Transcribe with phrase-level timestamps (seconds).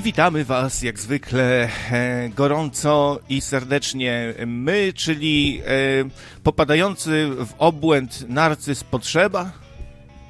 [0.00, 4.34] I witamy Was jak zwykle e, gorąco i serdecznie.
[4.46, 9.50] My, czyli e, popadający w obłęd narcyz potrzeba.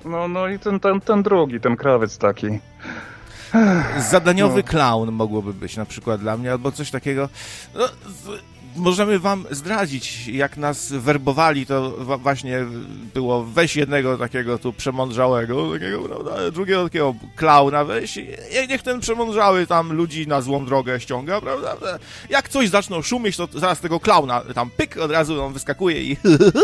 [0.04, 2.46] No, no i ten, ten, ten drugi, ten krawiec taki.
[4.11, 4.68] Zadaniowy no.
[4.68, 7.29] clown mogłoby być na przykład dla mnie, albo coś takiego.
[7.75, 7.85] No,
[8.76, 12.64] możemy wam zdradzić, jak nas werbowali, to właśnie
[13.14, 18.18] było weź jednego takiego tu przemądrzałego, takiego, prawda, drugiego takiego klauna weź,
[18.68, 21.76] niech ten przemądrzały tam ludzi na złą drogę ściąga, prawda,
[22.30, 26.16] jak coś zaczną szumieć, to zaraz tego klauna tam pyk, od razu on wyskakuje i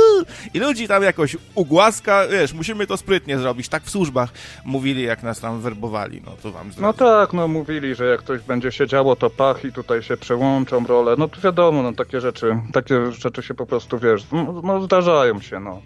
[0.54, 4.30] i ludzi tam jakoś ugłaska, wiesz, musimy to sprytnie zrobić, tak w służbach
[4.64, 6.82] mówili, jak nas tam werbowali, no to wam zdradzę.
[6.82, 10.16] No tak, no mówili, że jak ktoś będzie się działo, to pach i tutaj się
[10.16, 14.60] przełączą role, no to wiadomo, no takie rzeczy, takie rzeczy się po prostu, wiesz, no,
[14.64, 15.82] no zdarzają się, no.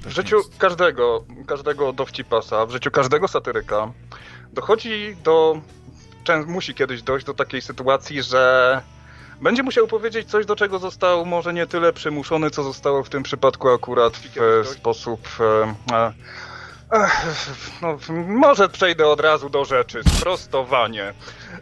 [0.00, 3.92] W życiu każdego, każdego dowcipasa, w życiu każdego satyryka
[4.52, 5.60] dochodzi do,
[6.46, 8.82] musi kiedyś dojść do takiej sytuacji, że
[9.40, 13.22] będzie musiał powiedzieć coś, do czego został może nie tyle przymuszony, co zostało w tym
[13.22, 14.16] przypadku akurat
[14.64, 16.12] w sposób e,
[17.82, 20.00] no, może przejdę od razu do rzeczy.
[20.18, 21.14] Sprostowanie.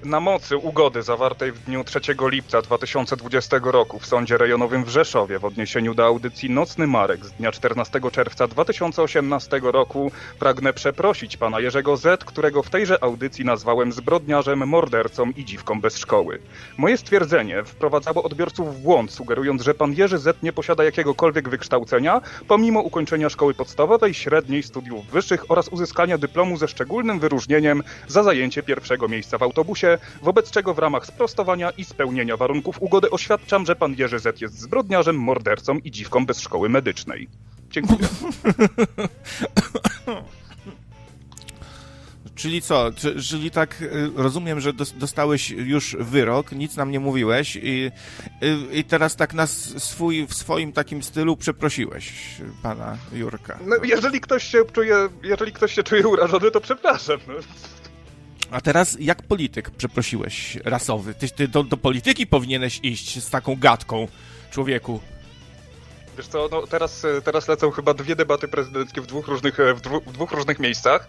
[0.04, 5.38] Na mocy ugody zawartej w dniu 3 lipca 2020 roku w Sądzie Rejonowym w Rzeszowie
[5.38, 11.60] w odniesieniu do audycji Nocny Marek z dnia 14 czerwca 2018 roku pragnę przeprosić pana
[11.60, 16.38] Jerzego Z, którego w tejże audycji nazwałem zbrodniarzem, mordercą i dziwką bez szkoły.
[16.76, 22.20] Moje stwierdzenie wprowadzało odbiorców w błąd, sugerując, że pan Jerzy Z nie posiada jakiegokolwiek wykształcenia,
[22.48, 28.62] pomimo ukończenia szkoły podstawowej, średniej, studiów wyższych oraz uzyskania dyplomu ze szczególnym wyróżnieniem za zajęcie
[28.62, 29.75] pierwszego miejsca w autobusie,
[30.22, 34.60] wobec czego w ramach sprostowania i spełnienia warunków ugody oświadczam, że pan Jerzy Z jest
[34.60, 37.28] zbrodniarzem, mordercą i dziwką bez szkoły medycznej.
[37.70, 38.08] Dziękuję.
[42.36, 42.90] Czyli co?
[43.28, 47.90] Czyli tak y, rozumiem, że dostałeś już wyrok, nic nam nie mówiłeś i, i,
[48.78, 52.12] i teraz tak nas swój, w swoim takim stylu przeprosiłeś
[52.62, 53.58] pana Jurka.
[53.66, 57.18] No, jeżeli ktoś się czuje, jeżeli ktoś się czuje urażony, to przepraszam.
[57.28, 57.34] No.
[58.50, 61.14] A teraz jak polityk przeprosiłeś rasowy?
[61.14, 64.08] Ty, ty do, do polityki powinieneś iść z taką gadką,
[64.50, 65.00] człowieku.
[66.16, 70.00] Wiesz co, no teraz, teraz lecą chyba dwie debaty prezydenckie w dwóch różnych, w, dwu,
[70.00, 71.08] w dwóch różnych miejscach.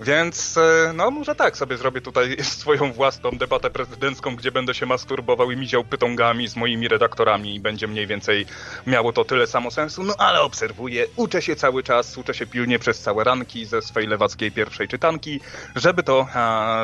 [0.00, 4.86] Więc e, no może tak sobie zrobię tutaj swoją własną debatę prezydencką, gdzie będę się
[4.86, 8.46] masturbował i miział pytągami z moimi redaktorami i będzie mniej więcej
[8.86, 12.78] miało to tyle samo sensu, no ale obserwuję, uczę się cały czas, uczę się pilnie
[12.78, 15.40] przez całe ranki ze swej lewackiej pierwszej czytanki,
[15.76, 16.26] żeby to,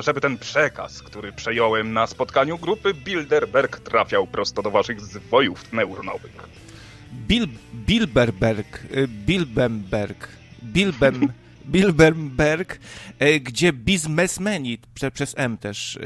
[0.01, 6.33] żeby ten przekaz, który przejąłem na spotkaniu grupy Bilderberg trafiał prosto do waszych zwojów neuronowych.
[7.13, 10.29] Bil, Bilberberg, y, Bilbemberg,
[10.63, 11.44] Bilbem...
[11.67, 12.79] Bilderberg,
[13.19, 14.79] e, gdzie biznesmeni,
[15.15, 16.01] przez M też, e,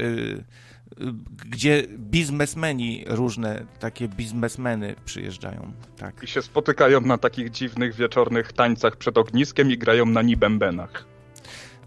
[1.45, 5.71] gdzie biznesmeni, różne takie biznesmeny przyjeżdżają.
[5.97, 6.23] Tak.
[6.23, 11.05] I się spotykają na takich dziwnych wieczornych tańcach przed ogniskiem i grają na nibembenach.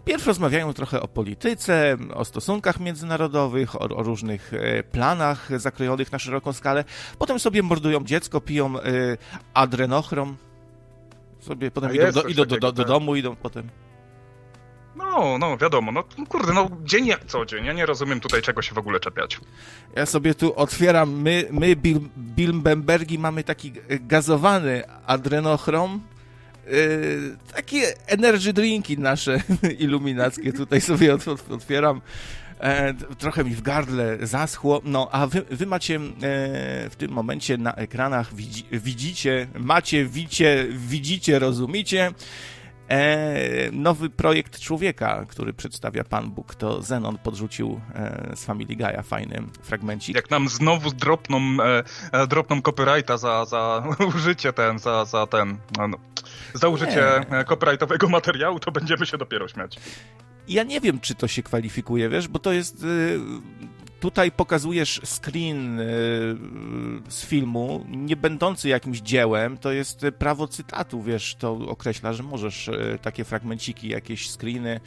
[0.05, 6.19] Pierw rozmawiają trochę o polityce, o stosunkach międzynarodowych, o, o, różnych e, planach zakrojonych na
[6.19, 6.83] szeroką skalę.
[7.19, 8.73] Potem sobie mordują dziecko, piją
[9.53, 10.37] adrenochrom,
[11.43, 13.69] sobie potem idą, do, idą do, do, do, domu, idą potem.
[14.95, 18.61] No, no, wiadomo, no kurde, no dzień jak co dzień, ja nie rozumiem tutaj czego
[18.61, 19.39] się w ogóle czepiać.
[19.95, 26.01] Ja sobie tu otwieram, my, my Bil, Bilbenbergi mamy taki gazowany adrenochrom,
[26.67, 29.43] yy, takie energy drinki nasze
[29.79, 31.17] iluminackie tutaj sobie
[31.49, 32.01] otwieram.
[32.63, 34.81] E, trochę mi w gardle zaschło.
[34.83, 35.99] No, a wy, wy macie e,
[36.89, 42.11] w tym momencie na ekranach, widzi, widzicie, macie, widzicie, widzicie, rozumiecie.
[42.87, 49.03] E, nowy projekt człowieka, który przedstawia Pan Bóg, to Zenon podrzucił e, z Family Guy'a
[49.03, 50.15] fajny fragmencik.
[50.15, 53.83] Jak nam znowu dropną, e, e dropną copyrighta za, za
[54.15, 55.97] użycie ten, za, za ten, no, no,
[56.53, 57.43] za użycie nie.
[57.43, 59.79] copyrightowego materiału, to będziemy się dopiero śmiać
[60.47, 62.83] ja nie wiem, czy to się kwalifikuje, wiesz, bo to jest...
[62.83, 63.19] Y,
[63.99, 65.85] tutaj pokazujesz screen y,
[67.09, 72.67] z filmu, nie będący jakimś dziełem, to jest prawo cytatu, wiesz, to określa, że możesz
[72.67, 74.79] y, takie fragmenciki, jakieś screeny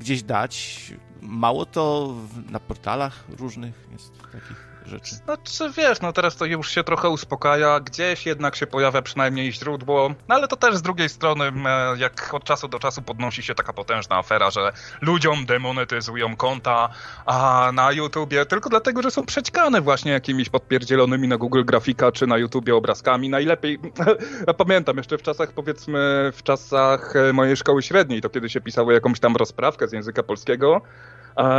[0.00, 0.80] gdzieś dać.
[1.20, 2.14] Mało to
[2.50, 5.14] na portalach różnych jest takich rzeczy.
[5.14, 10.14] Znaczy wiesz, no teraz to już się trochę uspokaja, gdzieś jednak się pojawia przynajmniej źródło,
[10.28, 13.54] no ale to też z drugiej strony, e, jak od czasu do czasu podnosi się
[13.54, 16.88] taka potężna afera, że ludziom demonetyzują konta
[17.26, 22.26] a na YouTubie tylko dlatego, że są przećkane właśnie jakimiś podpierdzielonymi na Google Grafika czy
[22.26, 23.28] na YouTubie obrazkami.
[23.28, 23.78] Najlepiej,
[24.58, 28.92] pamiętam jeszcze w czasach powiedzmy, w czasach e, mojej szkoły średniej, to kiedy się pisało
[28.92, 30.82] jakąś tam rozprawkę z języka polskiego,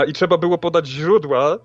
[0.07, 1.57] i trzeba było podać źródła,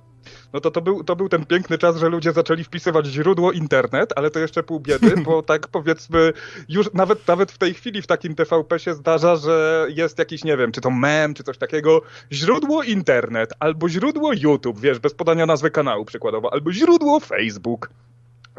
[0.52, 4.12] no to to był, to był ten piękny czas, że ludzie zaczęli wpisywać źródło internet,
[4.16, 6.32] ale to jeszcze pół biedy, bo tak powiedzmy,
[6.68, 10.56] już nawet, nawet w tej chwili w takim TVP się zdarza, że jest jakiś, nie
[10.56, 12.02] wiem, czy to mem, czy coś takiego,
[12.32, 17.90] źródło internet, albo źródło YouTube, wiesz, bez podania nazwy kanału przykładowo, albo źródło Facebook.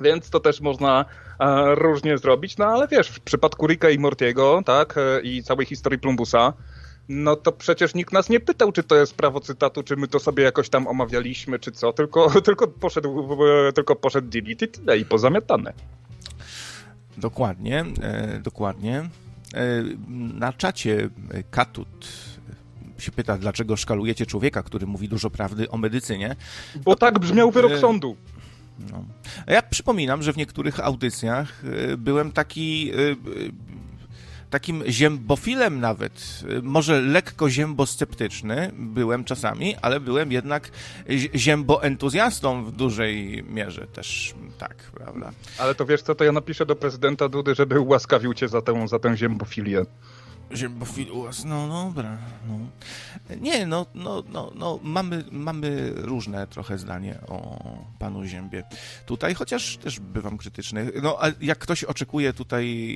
[0.01, 1.05] Więc to też można
[1.39, 5.65] e, różnie zrobić, no ale wiesz, w przypadku Ricka i Mortiego, tak, e, i całej
[5.65, 6.53] historii Plumbusa,
[7.09, 10.19] no to przecież nikt nas nie pytał, czy to jest prawo cytatu, czy my to
[10.19, 13.37] sobie jakoś tam omawialiśmy, czy co, tylko, tylko poszedł,
[13.75, 15.73] tylko poszedł delete i tyle, i pozamiatane.
[17.17, 19.09] Dokładnie, e, dokładnie.
[19.53, 19.83] E,
[20.33, 21.09] na czacie
[21.51, 22.07] Katut
[22.97, 26.35] się pyta, dlaczego szkalujecie człowieka, który mówi dużo prawdy o medycynie.
[26.75, 28.15] Bo tak brzmiał wyrok sądu.
[28.91, 29.03] No.
[29.47, 32.91] Ja przypominam, że w niektórych audycjach e, byłem taki
[34.51, 40.69] takim ziembofilem nawet, może lekko ziembosceptyczny byłem czasami, ale byłem jednak
[41.35, 45.31] ziemboentuzjastą w dużej mierze też, tak, prawda.
[45.57, 48.87] Ale to wiesz co, to ja napiszę do prezydenta Dudy, żeby ułaskawił cię za tę,
[48.87, 49.85] za tę ziembofilię.
[50.55, 52.17] Ziembofiluas, no dobra.
[52.47, 52.59] No.
[53.41, 57.59] Nie, no, no, no, no mamy, mamy różne trochę zdanie o
[57.99, 58.63] panu Ziębie
[59.05, 60.91] tutaj, chociaż też bywam krytyczny.
[61.03, 62.95] No, a jak ktoś oczekuje tutaj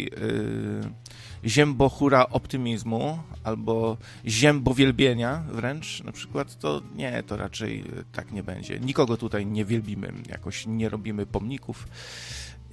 [1.44, 8.80] yy, ziembohura optymizmu albo ziembowielbienia wręcz na przykład, to nie, to raczej tak nie będzie.
[8.80, 11.88] Nikogo tutaj nie wielbimy, jakoś nie robimy pomników.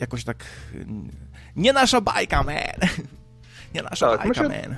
[0.00, 0.44] Jakoś tak
[1.56, 2.56] nie nasza bajka, man!
[3.74, 4.76] Nie nasza tak, bajka, my się, man.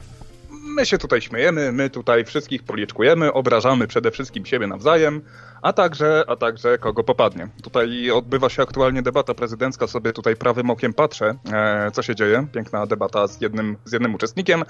[0.50, 5.22] My się tutaj śmiejemy, my tutaj wszystkich policzkujemy, obrażamy przede wszystkim siebie nawzajem,
[5.64, 7.48] a także, a także kogo popadnie.
[7.62, 12.46] Tutaj odbywa się aktualnie debata prezydencka, sobie tutaj prawym okiem patrzę, e, co się dzieje.
[12.52, 14.64] Piękna debata z jednym, z jednym uczestnikiem,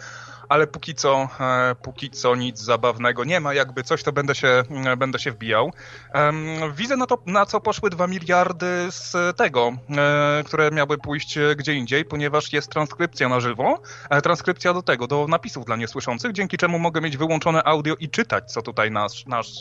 [0.48, 3.54] ale póki co, e, póki co nic zabawnego nie ma.
[3.54, 5.72] Jakby coś, to będę się, e, będę się wbijał.
[6.14, 6.32] E,
[6.76, 11.74] widzę na to, na co poszły dwa miliardy z tego, e, które miały pójść gdzie
[11.74, 13.82] indziej, ponieważ jest transkrypcja na żywo.
[14.10, 18.08] E, transkrypcja do tego, do napisów dla niesłyszących, dzięki czemu mogę mieć wyłączone audio i
[18.08, 19.52] czytać, co tutaj nasz, nasz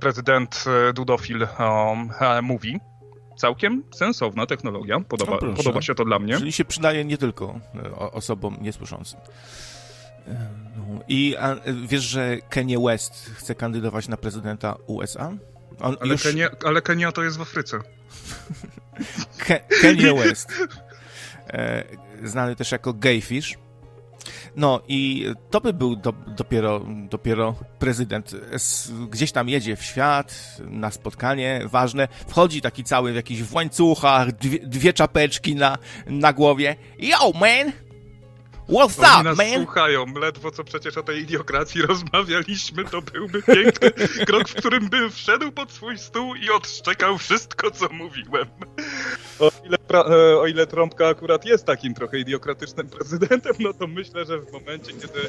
[0.00, 2.10] prezydent prezydent e, Dudofil um,
[2.44, 2.80] mówi.
[3.36, 6.38] Całkiem sensowna technologia, podoba, no podoba się to dla mnie.
[6.38, 9.20] Czyli się przydaje nie tylko e, osobom niesłyszącym.
[10.76, 11.00] No.
[11.08, 11.56] I a,
[11.86, 15.32] wiesz, że Kanye West chce kandydować na prezydenta USA?
[15.80, 16.22] On ale, już...
[16.22, 17.78] Kenia, ale Kenia to jest w Afryce.
[19.46, 20.52] Ke Kanye West.
[21.48, 21.84] E,
[22.22, 23.58] znany też jako Gayfish
[24.56, 28.36] no i to by był do, dopiero, dopiero prezydent.
[29.10, 34.58] Gdzieś tam jedzie w świat na spotkanie ważne, wchodzi taki cały w jakichś łańcuchach, dwie,
[34.58, 36.76] dwie czapeczki na, na głowie.
[36.98, 37.89] Yo, man!
[38.70, 39.64] What's Oni up, nas man?
[39.64, 43.90] słuchają, ledwo co przecież o tej idiokracji rozmawialiśmy, to byłby piękny
[44.26, 48.48] krok, w którym bym wszedł pod swój stół i odszczekał wszystko, co mówiłem.
[49.38, 54.24] O ile, e, o ile Trąbka akurat jest takim trochę idiokratycznym prezydentem, no to myślę,
[54.24, 55.28] że w momencie, kiedy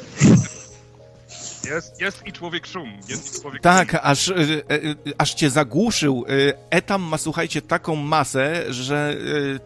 [1.64, 2.92] jest, jest i człowiek szum.
[3.08, 4.00] Jest i człowiek tak, szum.
[4.02, 6.24] Aż, e, e, aż cię zagłuszył.
[6.70, 9.16] Etam ma, słuchajcie, taką masę, że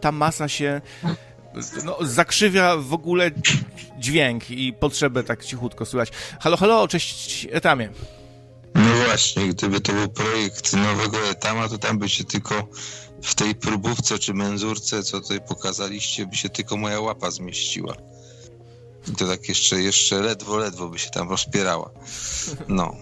[0.01, 0.81] ta masa się
[1.83, 3.31] no, zakrzywia w ogóle
[3.99, 6.11] dźwięk i potrzebę tak cichutko słychać.
[6.39, 7.89] Halo, halo, cześć Etamie.
[8.75, 12.67] No właśnie, gdyby to był projekt nowego Etama, to tam by się tylko
[13.23, 17.95] w tej próbówce czy menzurce, co tutaj pokazaliście, by się tylko moja łapa zmieściła.
[19.11, 21.89] I to tak jeszcze, jeszcze ledwo, ledwo by się tam rozpierała.
[22.67, 22.95] No.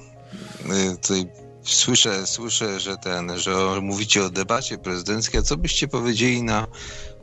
[0.94, 1.28] Y, tutaj
[1.64, 6.68] słyszę, słyszę, że ten, że mówicie o debacie prezydenckiej, a co byście powiedzieli na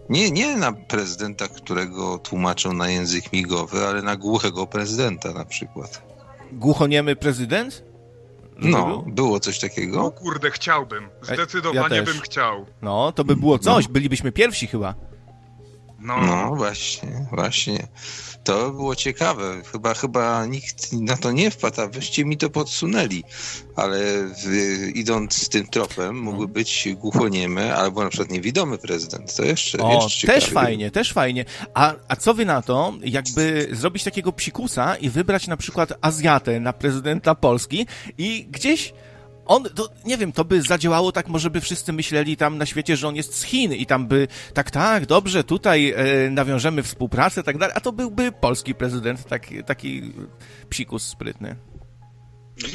[0.09, 6.03] nie, nie na prezydenta, którego tłumaczą na język migowy, ale na głuchego prezydenta na przykład.
[6.53, 7.85] Głuchoniemy prezydent?
[8.59, 9.97] No, było coś takiego.
[10.03, 11.09] No kurde, chciałbym.
[11.23, 12.67] Zdecydowanie ja bym chciał.
[12.83, 13.89] No, to by było coś.
[13.89, 14.95] Bylibyśmy pierwsi chyba.
[16.03, 16.27] No.
[16.27, 17.87] no właśnie, właśnie.
[18.45, 19.63] To było ciekawe.
[19.73, 23.25] Chyba, chyba nikt na to nie wpadł, a wyście mi to podsunęli.
[23.77, 23.99] Ale
[24.45, 24.47] w,
[24.95, 29.37] idąc tym tropem, mógłby być głuchoniemy albo na przykład niewidomy prezydent.
[29.37, 31.45] To jeszcze, o, jeszcze też fajnie, też fajnie.
[31.75, 36.61] A, a co wy na to, jakby zrobić takiego psikusa i wybrać na przykład Azjatę
[36.61, 37.87] na prezydenta Polski
[38.19, 38.93] i gdzieś
[39.47, 42.97] on, to, nie wiem, to by zadziałało tak, może by wszyscy myśleli tam na świecie,
[42.97, 47.43] że on jest z Chin i tam by, tak, tak, dobrze, tutaj e, nawiążemy współpracę,
[47.43, 50.13] tak dalej, a to byłby polski prezydent, taki, taki
[50.69, 51.57] psikus sprytny.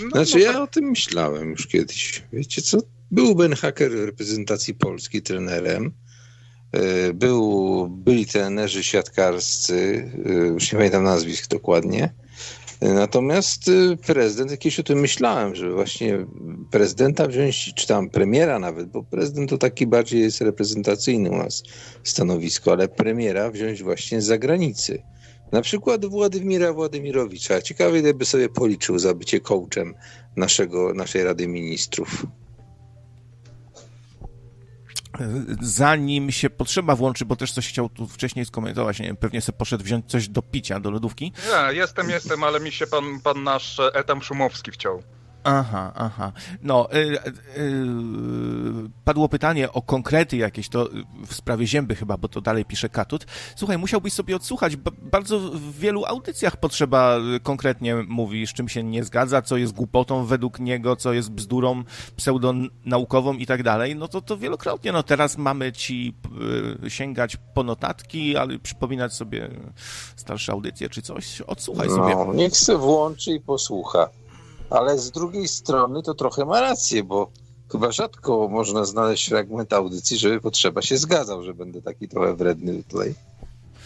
[0.03, 2.23] No, znaczy, ja o tym myślałem już kiedyś.
[2.33, 2.77] Wiecie co?
[3.11, 5.91] Był Ben Hacker reprezentacji Polski trenerem.
[6.71, 12.13] E, był, byli trenerzy siatkarscy, e, już nie pamiętam nazwisk dokładnie.
[12.81, 16.25] Natomiast y, prezydent, jakieś o tym myślałem, że właśnie
[16.71, 21.63] prezydenta wziąć, czy tam premiera nawet, bo prezydent to taki bardziej jest reprezentacyjny u nas
[22.03, 25.03] stanowisko, ale premiera wziąć właśnie z zagranicy.
[25.51, 27.61] Na przykład Władimira Władimirowicza.
[27.61, 29.93] Ciekawe, ile by sobie policzył za bycie coachem
[30.35, 32.25] naszego, naszej Rady Ministrów
[35.61, 39.57] zanim się potrzeba włączy, bo też coś chciał tu wcześniej skomentować, nie wiem, pewnie sobie
[39.57, 41.31] poszedł wziąć coś do picia, do lodówki.
[41.47, 45.03] Nie, jestem, jestem, ale mi się pan, pan nasz Etam Szumowski wciął.
[45.49, 46.31] Aha, aha.
[46.61, 50.89] No, y, y, y, padło pytanie o konkrety jakieś, to
[51.27, 53.25] w sprawie zięby chyba, bo to dalej pisze Katut.
[53.55, 58.83] Słuchaj, musiałbyś sobie odsłuchać, bardzo w wielu audycjach potrzeba y, konkretnie mówi, z czym się
[58.83, 61.83] nie zgadza, co jest głupotą według niego, co jest bzdurą
[62.15, 66.13] pseudonaukową i tak dalej, no to to wielokrotnie, no teraz mamy ci
[66.85, 69.49] y, sięgać po notatki, ale przypominać sobie
[70.15, 72.15] starsze audycje czy coś, odsłuchaj no, sobie.
[72.33, 74.09] Niech se włączy i posłucha
[74.69, 77.31] ale z drugiej strony to trochę ma rację, bo
[77.71, 82.83] chyba rzadko można znaleźć fragment audycji, żeby potrzeba się zgadzał, że będę taki trochę wredny
[82.83, 83.15] tutaj.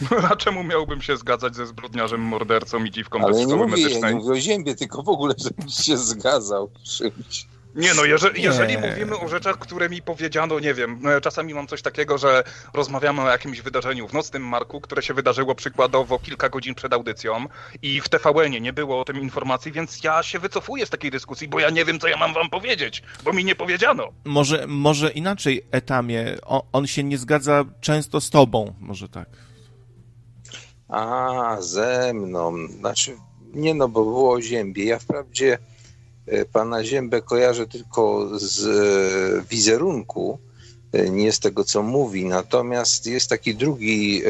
[0.31, 3.83] A czemu miałbym się zgadzać ze zbrodniarzem, mordercą i dziwką Ale bez szkoły nie mówię,
[3.83, 4.13] medycznej?
[4.13, 7.47] nie mówię o ziębie, tylko w ogóle, żebyś się zgadzał czymś.
[7.75, 11.67] Nie no, jeżeli, jeżeli mówimy o rzeczach, które mi powiedziano, nie wiem, no, czasami mam
[11.67, 16.49] coś takiego, że rozmawiamy o jakimś wydarzeniu w Nocnym Marku, które się wydarzyło przykładowo kilka
[16.49, 17.45] godzin przed audycją
[17.81, 21.47] i w TVN-ie nie było o tym informacji, więc ja się wycofuję z takiej dyskusji,
[21.47, 24.07] bo ja nie wiem, co ja mam wam powiedzieć, bo mi nie powiedziano.
[24.25, 29.29] Może, może inaczej, Etamie, on, on się nie zgadza często z tobą, może tak.
[30.87, 32.53] A, ze mną.
[32.79, 33.17] Znaczy,
[33.53, 34.85] nie no, bo było o ziębie.
[34.85, 35.70] Ja wprawdzie E,
[36.51, 40.39] pana Ziębę kojarzę tylko z e, wizerunku,
[40.91, 42.25] e, nie z tego, co mówi.
[42.25, 44.23] Natomiast jest taki drugi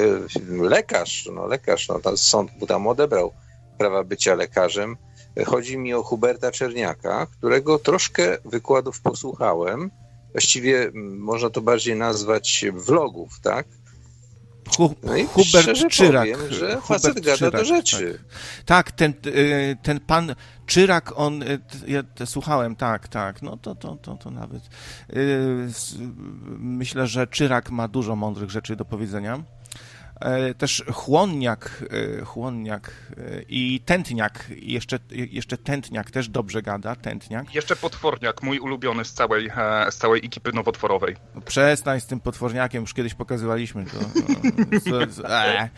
[0.50, 3.34] lekarz, no lekarz, no sąd mu tam odebrał
[3.78, 4.98] prawa bycia lekarzem.
[5.46, 9.92] Chodzi mi o Huberta Czerniaka, którego troszkę wykładów posłuchałem.
[10.32, 13.68] Właściwie można to bardziej nazwać vlogów, tak?
[14.78, 16.32] Hu no Hubert Czyrak.
[16.32, 18.20] Powiem, że facet gada Czyrak, do rzeczy.
[18.66, 20.36] Tak, tak ten, y, ten pan
[20.66, 24.64] Czyrak, on, y, ja słuchałem, tak, tak, no to, to, to, to nawet.
[25.14, 25.70] Y,
[26.58, 29.44] myślę, że Czyrak ma dużo mądrych rzeczy do powiedzenia.
[30.22, 31.84] E, też chłonniak,
[32.22, 37.56] e, chłonniak e, i tętniak, jeszcze, jeszcze tętniak też dobrze gada, tętniak.
[37.56, 39.52] Jeszcze potworniak, mój ulubiony z całej,
[39.90, 41.16] z całej ekipy nowotworowej.
[41.36, 43.98] No przestań z tym potworniakiem, już kiedyś pokazywaliśmy to.
[44.92, 45.70] No, e,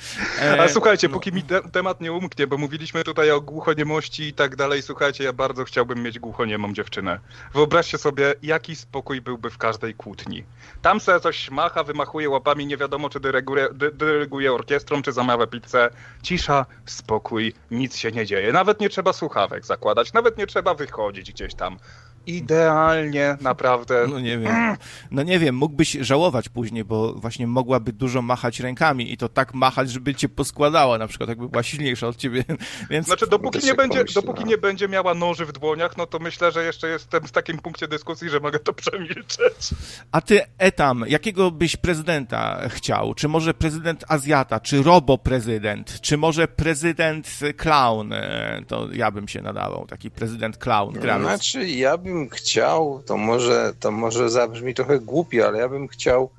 [0.42, 1.14] e, Ale słuchajcie, no.
[1.14, 5.24] póki mi te, temat nie umknie, bo mówiliśmy tutaj o głuchoniemości i tak dalej, słuchajcie,
[5.24, 7.20] ja bardzo chciałbym mieć głuchoniemą dziewczynę.
[7.54, 10.44] Wyobraźcie sobie, jaki spokój byłby w każdej kłótni.
[10.82, 13.92] Tam se coś macha, wymachuje łapami, nie wiadomo czy dyryguje, dy,
[14.34, 15.90] dyryguje orkiestrą czy zamawia pizzę.
[16.24, 18.54] Cisza, spokój, nic się nie dzieje.
[18.54, 21.78] Nawet nie trzeba słuchawek zakładać, nawet nie trzeba wychodzić gdzieś tam
[22.28, 24.06] idealnie, naprawdę.
[24.10, 24.78] No nie wiem.
[25.12, 29.54] No nie wiem, mógłbyś żałować później, bo właśnie mogłaby dużo machać rękami i to tak
[29.54, 32.44] machać, żeby cię poskładała, na przykład jakby była silniejsza od ciebie,
[32.90, 33.06] więc...
[33.06, 36.64] Znaczy, dopóki nie, będzie, dopóki nie będzie miała noży w dłoniach, no to myślę, że
[36.64, 39.70] jeszcze jestem w takim punkcie dyskusji, że mogę to przemilczeć.
[40.12, 43.14] A ty, Etam, jakiego byś prezydenta chciał?
[43.14, 48.14] Czy może prezydent Azjata, czy robo-prezydent, czy może prezydent clown?
[48.14, 51.02] E, to ja bym się nadawał, taki prezydent clown.
[51.02, 55.88] Znaczy, ja bym bym chciał, to może, to może zabrzmi trochę głupio, ale ja bym
[55.88, 56.30] chciał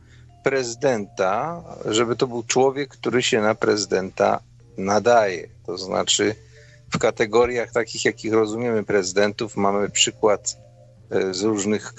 [0.44, 4.40] prezydenta, żeby to był człowiek, który się na prezydenta
[4.78, 5.48] nadaje.
[5.66, 6.34] To znaczy,
[6.94, 10.56] w kategoriach takich, jakich rozumiemy prezydentów, mamy przykład
[11.10, 11.94] e, z różnych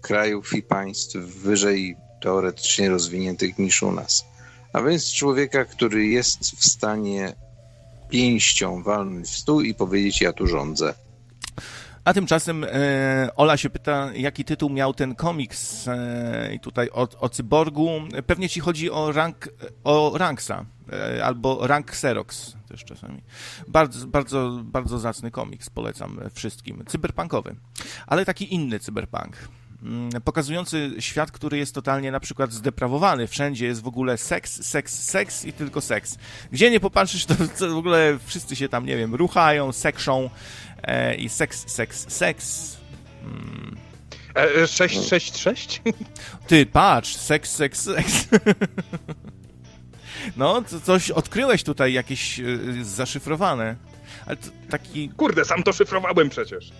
[0.00, 4.24] krajów i państw wyżej teoretycznie rozwiniętych niż u nas.
[4.72, 7.32] A więc człowieka, który jest w stanie
[8.08, 10.94] pięścią walnąć w stół i powiedzieć: Ja tu rządzę.
[12.08, 17.08] A tymczasem e, Ola się pyta, jaki tytuł miał ten komiks e, i tutaj o,
[17.20, 17.90] o cyborgu.
[18.26, 19.48] Pewnie ci chodzi o, rank,
[19.84, 23.22] o Ranksa e, albo Rank Xerox też czasami.
[23.68, 26.84] Bardzo, bardzo, bardzo zacny komiks, polecam wszystkim.
[26.86, 27.56] Cyberpunkowy,
[28.06, 29.36] ale taki inny cyberpunk
[29.82, 33.26] mm, pokazujący świat, który jest totalnie na przykład zdeprawowany.
[33.26, 36.18] Wszędzie jest w ogóle seks, seks, seks i tylko seks.
[36.52, 37.34] Gdzie nie popatrzysz, to
[37.74, 40.30] w ogóle wszyscy się tam, nie wiem, ruchają, sekszą,
[40.82, 42.76] E, i seks, seks, seks.
[43.22, 43.76] Hmm.
[44.34, 45.82] E, 666?
[46.46, 48.28] Ty, patrz, seks, seks, seks.
[50.36, 53.76] No, coś odkryłeś tutaj jakieś y, zaszyfrowane.
[54.26, 55.08] Ale to taki...
[55.08, 56.72] Kurde, sam to szyfrowałem przecież.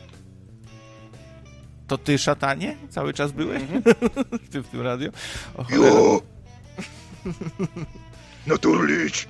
[1.87, 2.77] To ty, szatanie?
[2.91, 3.63] Cały czas byłeś?
[3.63, 4.39] Mm -hmm.
[4.53, 5.11] ty w tym radio?
[5.57, 6.23] O, jo!
[8.47, 9.29] Naturlić!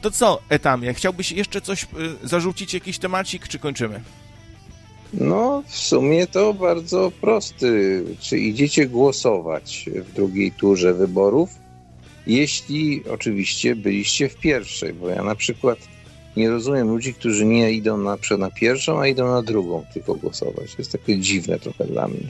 [0.00, 1.86] To co, Etamie, chciałbyś jeszcze coś y,
[2.28, 4.00] zarzucić, jakiś temacik, czy kończymy?
[5.14, 8.04] No, w sumie to bardzo prosty.
[8.20, 11.50] Czy idziecie głosować w drugiej turze wyborów?
[12.26, 15.78] Jeśli oczywiście byliście w pierwszej, bo ja na przykład
[16.36, 20.74] nie rozumiem ludzi, którzy nie idą na, na pierwszą, a idą na drugą tylko głosować.
[20.74, 22.28] To jest takie dziwne trochę dla mnie.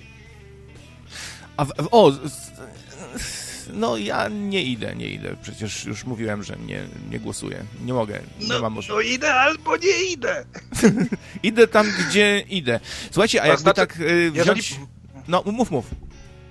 [1.57, 2.12] A w, o,
[3.73, 5.37] no ja nie idę, nie idę.
[5.43, 7.65] Przecież już mówiłem, że nie, nie głosuję.
[7.85, 9.09] Nie mogę, nie no, mam możliwości.
[9.11, 10.45] No idę albo nie idę.
[11.43, 12.81] idę tam, gdzie idę.
[13.11, 14.71] Słuchajcie, a jakby znaczy, tak y, wziąć...
[14.71, 14.87] Jeżeli...
[15.29, 15.85] No, mów, mów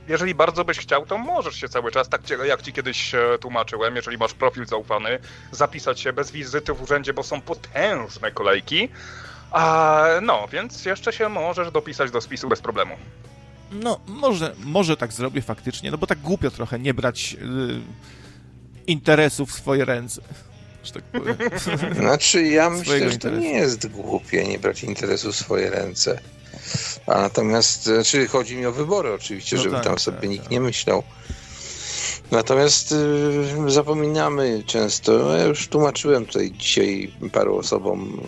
[0.10, 3.96] jeżeli bardzo byś chciał, to możesz się cały czas, tak jak ci kiedyś e, tłumaczyłem,
[3.96, 5.20] jeżeli masz profil zaufany,
[5.52, 8.90] zapisać się bez wizyty w urzędzie, bo są potężne kolejki.
[9.52, 12.96] A, no, więc jeszcze się możesz dopisać do spisu bez problemu.
[13.72, 17.82] No, może, może tak zrobię faktycznie, no bo tak głupio trochę nie brać y,
[18.88, 20.22] interesów w swoje ręce.
[20.84, 21.38] Że tak powiem.
[22.00, 26.20] Znaczy, ja myślę, że to nie jest głupie nie brać interesów w swoje ręce.
[27.08, 30.44] A natomiast, znaczy chodzi mi o wybory oczywiście, no żeby tak, tam sobie tak, nikt
[30.44, 30.52] tak.
[30.52, 31.04] nie myślał.
[32.32, 38.22] Natomiast y, zapominamy często, ja już tłumaczyłem tutaj dzisiaj paru osobom,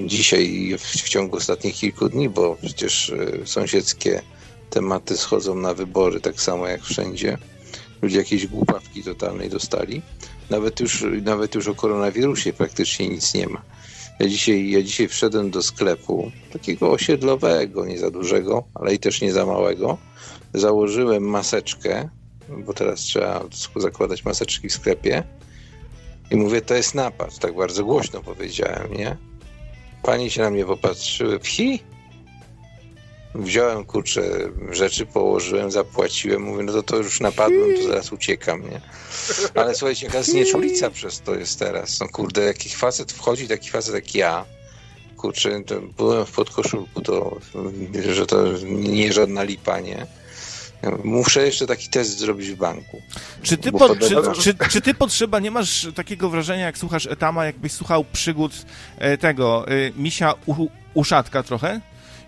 [0.00, 4.22] y, dzisiaj w, w ciągu ostatnich kilku dni, bo przecież y, sąsiedzkie
[4.70, 7.38] tematy schodzą na wybory, tak samo jak wszędzie.
[8.02, 10.02] Ludzie jakieś głupawki totalnej dostali.
[10.50, 13.62] Nawet już, nawet już o koronawirusie praktycznie nic nie ma.
[14.20, 19.20] Ja dzisiaj, ja dzisiaj wszedłem do sklepu, takiego osiedlowego, nie za dużego, ale i też
[19.20, 19.98] nie za małego.
[20.54, 22.08] Założyłem maseczkę,
[22.48, 23.44] bo teraz trzeba
[23.76, 25.22] zakładać maseczki w sklepie.
[26.30, 27.38] I mówię, to jest napad.
[27.38, 29.16] Tak bardzo głośno powiedziałem, nie?
[30.02, 31.38] Pani się na mnie popatrzyły.
[31.38, 31.82] Phi?
[33.38, 34.22] Wziąłem kurczę
[34.72, 38.80] rzeczy, położyłem, zapłaciłem, mówię, no to to już napadłem, to zaraz uciekam, nie?
[39.54, 42.00] Ale słuchajcie, jaka znieczulica przez to jest teraz.
[42.00, 44.44] No kurde, jaki facet wchodzi, taki facet jak ja,
[45.16, 45.62] kurczę,
[45.96, 47.40] byłem w podkoszulku, to,
[48.12, 50.06] że to nie żadna lipa, nie?
[51.04, 53.02] Muszę jeszcze taki test zrobić w banku.
[53.42, 57.46] Czy ty, po, czy, czy, czy, ty potrzeba, nie masz takiego wrażenia, jak słuchasz Etama,
[57.46, 58.52] jakbyś słuchał przygód
[58.98, 61.80] e, tego e, misia u, uszatka trochę?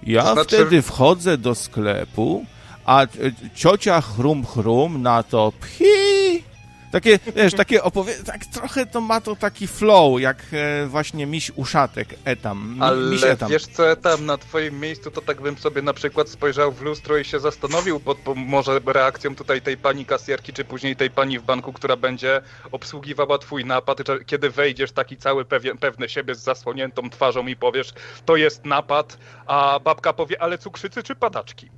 [0.03, 0.57] Ja to znaczy...
[0.57, 2.45] wtedy wchodzę do sklepu,
[2.85, 3.07] a
[3.55, 6.45] ciocia chrum chrum na to phi.
[6.93, 8.15] Takie, wiesz, takie opowie...
[8.27, 12.75] tak trochę to ma to taki flow, jak e, właśnie miś uszatek etam.
[12.75, 13.51] Mi, Ale miś etam.
[13.51, 17.19] wiesz co, etam, na twoim miejscu to tak bym sobie na przykład spojrzał w lustro
[17.19, 21.43] i się zastanowił pod może reakcją tutaj tej pani kasjerki, czy później tej pani w
[21.43, 27.11] banku, która będzie obsługiwała twój napad, kiedy wejdziesz taki cały pewien, pewny siebie z zasłoniętą
[27.11, 27.93] twarzą i powiesz,
[28.25, 31.71] to jest napad, a babka powie, ale cukrzycy czy padaczki?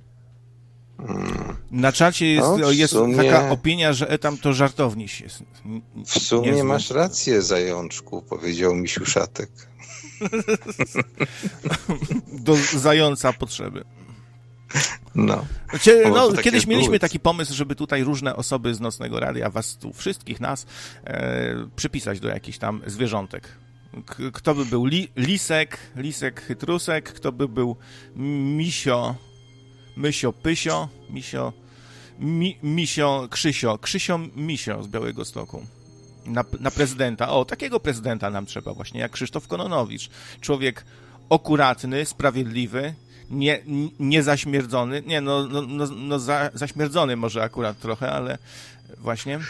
[1.71, 3.17] Na czacie jest, no, jest sumie...
[3.17, 5.43] taka opinia, że etam to żartowniś jest.
[6.07, 9.51] W sumie masz rację, zajączku, powiedział mi Siuszatek.
[12.47, 13.85] Do zająca potrzeby.
[15.15, 15.45] No.
[15.81, 19.93] Cie, no kiedyś mieliśmy taki pomysł, żeby tutaj różne osoby z Nocnego Radia, was tu,
[19.93, 20.67] wszystkich nas,
[21.05, 23.49] e, przypisać do jakichś tam zwierzątek.
[24.07, 27.77] K kto by był li lisek, lisek chytrusek, kto by był
[28.57, 29.15] misio,
[29.97, 31.53] Mysio Pysio, Misio,
[32.19, 35.67] Mi, Misio Krzysio, Krzysio Misio z Białego Stoku.
[36.27, 37.29] Na, na prezydenta.
[37.29, 40.11] O, takiego prezydenta nam trzeba właśnie, jak Krzysztof Kononowicz.
[40.41, 40.85] Człowiek
[41.31, 42.95] akuratny, sprawiedliwy,
[43.31, 43.63] nie,
[43.99, 45.03] nie zaśmierdzony.
[45.07, 48.39] Nie, no, no, no, no za, zaśmierdzony może akurat trochę, ale
[48.99, 49.41] właśnie.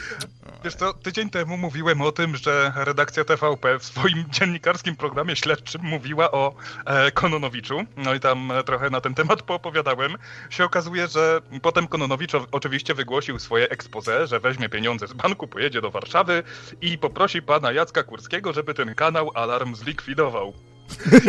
[0.64, 5.82] Wiesz to tydzień temu mówiłem o tym, że redakcja TVP w swoim dziennikarskim programie śledczym
[5.82, 7.84] mówiła o e, Kononowiczu.
[7.96, 10.16] No i tam e, trochę na ten temat poopowiadałem.
[10.50, 15.80] Się okazuje, że potem Kononowicz oczywiście wygłosił swoje expose, że weźmie pieniądze z banku, pojedzie
[15.80, 16.42] do Warszawy
[16.80, 20.52] i poprosi pana Jacka Kurskiego, żeby ten kanał Alarm zlikwidował.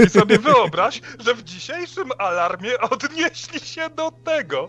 [0.05, 4.67] I sobie wyobraź, że w dzisiejszym alarmie odnieśli się do tego.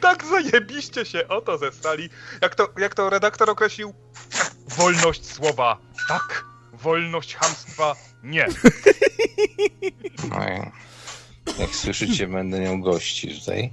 [0.00, 2.10] Tak zajebiście się o to zestali.
[2.40, 3.94] Jak to, jak to redaktor określił?
[4.68, 8.46] Wolność słowa tak, wolność hamstwa nie.
[10.30, 10.36] No,
[11.58, 13.70] jak słyszycie, będę miał gości tutaj.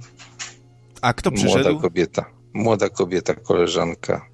[1.02, 1.68] A kto przyszedł?
[1.70, 2.24] Młoda kobieta.
[2.52, 4.26] Młoda kobieta, koleżanka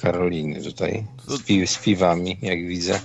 [0.00, 1.06] Karoliny tutaj.
[1.26, 3.00] Z, pi z piwami, jak widzę.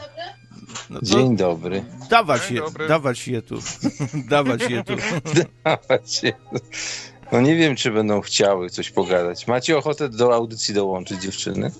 [0.89, 1.83] No Dzień dobry.
[2.09, 2.87] Dawać Dzień je, dobry.
[2.87, 3.59] dawać je tu.
[4.29, 4.93] dawać je tu.
[5.65, 6.33] dawać je.
[7.31, 9.47] No nie wiem, czy będą chciały coś pogadać.
[9.47, 11.71] Macie ochotę do audycji dołączyć dziewczyny?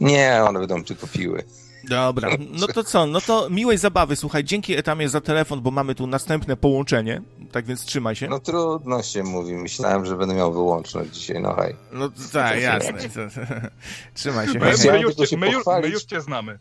[0.00, 1.44] Nie, one będą tylko piły.
[1.84, 3.06] Dobra, no to co?
[3.06, 4.16] No to miłej zabawy.
[4.16, 8.28] Słuchaj, dzięki Etamie za telefon, bo mamy tu następne połączenie, tak więc trzymaj się.
[8.28, 9.52] No trudno się mówi.
[9.52, 11.76] Myślałem, że będę miał wyłączność dzisiaj, no hej.
[11.92, 12.98] No tak, jasne.
[14.14, 14.58] trzymaj się.
[14.58, 16.58] My, my, już, cię, my, już, my już cię znamy.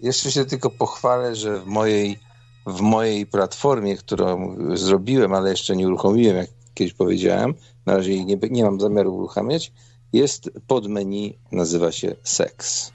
[0.00, 2.18] Jeszcze się tylko pochwalę, że w mojej,
[2.66, 6.48] w mojej platformie, którą zrobiłem, ale jeszcze nie uruchomiłem, jak
[6.80, 7.54] kiedyś powiedziałem,
[7.86, 9.72] na razie nie, nie mam zamiaru uruchamiać,
[10.12, 12.92] jest pod menu, nazywa się Seks.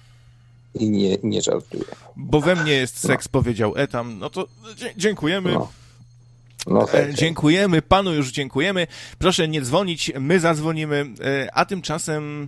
[0.73, 1.83] I nie, nie żartuję.
[2.15, 3.31] Bo we mnie jest seks, no.
[3.31, 4.19] powiedział Etam.
[4.19, 4.47] No to
[4.97, 5.53] dziękujemy.
[5.53, 5.71] No.
[6.67, 8.87] No, e, dziękujemy, panu już dziękujemy.
[9.17, 12.47] Proszę nie dzwonić, my zadzwonimy, e, a tymczasem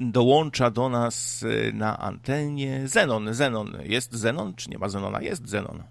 [0.00, 3.34] dołącza do nas e, na antenie Zenon.
[3.34, 3.76] Zenon.
[3.84, 5.22] Jest Zenon, czy nie ma Zenona?
[5.22, 5.82] Jest Zenon.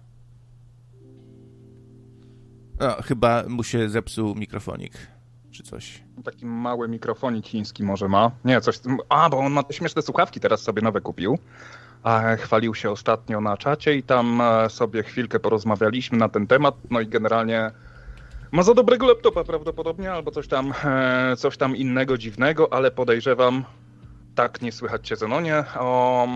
[3.04, 4.92] Chyba mu się zepsuł mikrofonik,
[5.50, 6.02] czy coś.
[6.24, 8.30] Taki mały mikrofonik chiński może ma.
[8.44, 8.80] Nie, coś...
[9.08, 11.38] A, bo on ma te śmieszne słuchawki, teraz sobie nowe kupił.
[12.02, 16.74] A chwalił się ostatnio na czacie i tam e, sobie chwilkę porozmawialiśmy na ten temat,
[16.90, 17.70] no i generalnie
[18.52, 23.64] ma za dobrego laptopa prawdopodobnie, albo coś tam, e, coś tam innego dziwnego, ale podejrzewam,
[24.34, 26.28] tak nie słychać cię Zenonie, o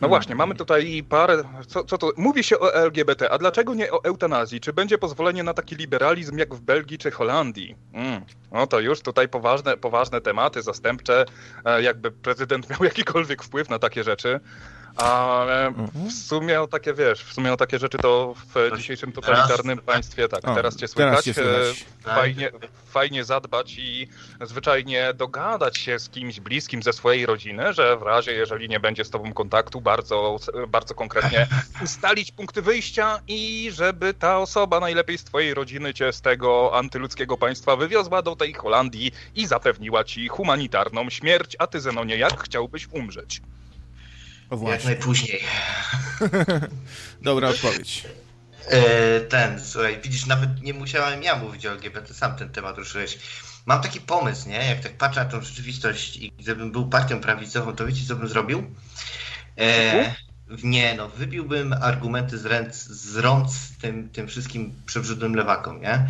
[0.00, 1.42] no właśnie, mamy tutaj parę.
[1.66, 2.10] Co, co to?
[2.16, 4.60] Mówi się o LGBT, a dlaczego nie o eutanazji?
[4.60, 7.76] Czy będzie pozwolenie na taki liberalizm jak w Belgii czy Holandii?
[7.92, 8.22] Mm.
[8.52, 11.24] No to już tutaj poważne, poważne tematy zastępcze,
[11.64, 14.40] e, jakby prezydent miał jakikolwiek wpływ na takie rzeczy.
[14.96, 15.72] Ale
[16.08, 20.28] w sumie o takie, wiesz, w sumie o takie rzeczy to w dzisiejszym totalitarnym państwie,
[20.28, 21.24] tak, o, teraz cię słychać.
[21.24, 21.84] Teraz słychać.
[22.02, 22.50] Fajnie,
[22.90, 24.08] fajnie zadbać i
[24.40, 29.04] zwyczajnie dogadać się z kimś bliskim ze swojej rodziny, że w razie, jeżeli nie będzie
[29.04, 30.36] z tobą kontaktu, bardzo,
[30.68, 31.46] bardzo konkretnie
[31.84, 37.36] ustalić punkty wyjścia i żeby ta osoba najlepiej z twojej rodziny cię z tego antyludzkiego
[37.36, 42.88] państwa wywiozła do tej Holandii i zapewniła ci humanitarną śmierć, a ty Zenonie, jak chciałbyś
[42.92, 43.40] umrzeć?
[44.50, 45.40] Jak najpóźniej.
[47.22, 48.04] Dobra odpowiedź.
[48.68, 53.18] E, ten, słuchaj, widzisz, nawet nie musiałem ja mówić o LGBT, sam ten temat ruszyłeś.
[53.66, 54.66] Mam taki pomysł, nie?
[54.66, 58.28] Jak tak patrzę na tą rzeczywistość i gdybym był partią prawicową, to wiecie, co bym
[58.28, 58.74] zrobił?
[59.58, 60.14] E,
[60.62, 63.48] nie, no, wybiłbym argumenty z, ręc, z rąk
[63.80, 66.06] tym, tym wszystkim przebrzydłym lewakom, nie?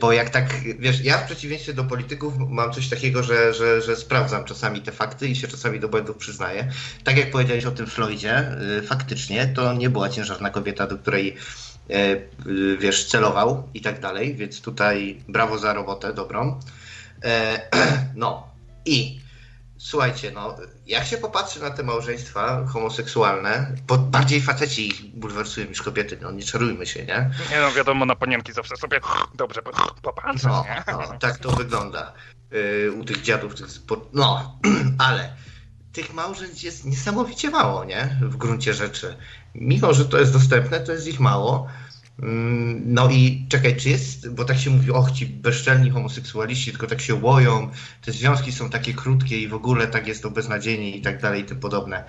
[0.00, 3.96] Bo jak tak, wiesz, ja w przeciwieństwie do polityków mam coś takiego, że, że, że
[3.96, 6.68] sprawdzam czasami te fakty i się czasami do błędów przyznaję.
[7.04, 11.36] Tak jak powiedziałeś o tym Floydzie, y, faktycznie to nie była ciężarna kobieta, do której
[11.90, 11.94] y,
[12.46, 16.60] y, wiesz, celował i tak dalej, więc tutaj brawo za robotę dobrą.
[17.24, 17.60] E,
[18.14, 18.48] no
[18.86, 19.23] i
[19.84, 25.82] Słuchajcie, no, jak się popatrzy na te małżeństwa homoseksualne, bo bardziej faceci ich bulwersują niż
[25.82, 27.30] kobiety, no nie czarujmy się, nie?
[27.50, 29.00] Nie no, wiadomo, na panienki zawsze sobie
[29.34, 29.62] dobrze
[30.02, 30.84] popatrzeć, no, nie?
[30.92, 32.12] No, tak to wygląda
[32.50, 33.66] yy, u tych dziadów, tych
[34.12, 34.58] no,
[35.08, 35.36] ale
[35.92, 38.18] tych małżeństw jest niesamowicie mało, nie?
[38.20, 39.16] W gruncie rzeczy.
[39.54, 41.68] Mimo, że to jest dostępne, to jest ich mało.
[42.84, 47.00] No i czekaj, czy jest, bo tak się mówi, och, ci bezczelni homoseksualiści tylko tak
[47.00, 47.70] się łoją,
[48.02, 51.42] te związki są takie krótkie i w ogóle tak jest to beznadziejnie i tak dalej
[51.42, 52.04] i tym podobne.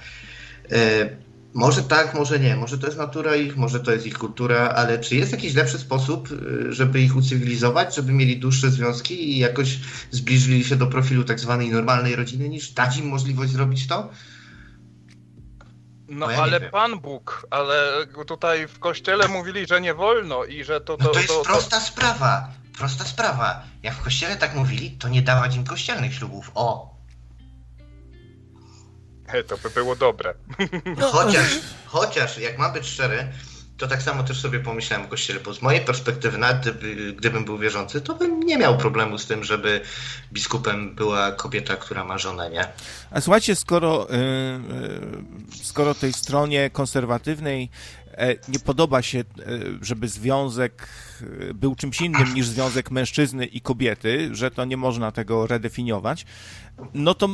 [0.71, 1.09] E,
[1.53, 4.99] może tak, może nie, może to jest natura ich, może to jest ich kultura, ale
[4.99, 9.79] czy jest jakiś lepszy sposób, e, żeby ich ucywilizować, żeby mieli dłuższe związki i jakoś
[10.11, 14.09] zbliżyli się do profilu tak zwanej normalnej rodziny, niż dać im możliwość zrobić to?
[16.07, 20.81] No, no ale Pan Bóg, ale tutaj w kościele mówili, że nie wolno i że
[20.81, 20.97] to...
[20.97, 23.63] to no to jest to, to, prosta sprawa, prosta sprawa.
[23.83, 26.51] Jak w kościele tak mówili, to nie dawać im kościelnych ślubów.
[26.55, 26.95] O!
[29.27, 30.33] He, to by było dobre.
[31.11, 31.47] Chociaż,
[31.85, 33.27] chociaż, jak mam być szczery,
[33.77, 37.45] to tak samo też sobie pomyślałem o Kościele, bo z mojej perspektywy, nawet gdyby, gdybym
[37.45, 39.81] był wierzący, to bym nie miał problemu z tym, żeby
[40.33, 42.67] biskupem była kobieta, która ma żonę, nie?
[43.11, 47.69] A słuchajcie, skoro, yy, skoro tej stronie konserwatywnej
[48.11, 49.23] e, nie podoba się,
[49.81, 50.87] żeby związek
[51.53, 56.25] był czymś innym niż związek mężczyzny i kobiety, że to nie można tego redefiniować,
[56.93, 57.29] no to e,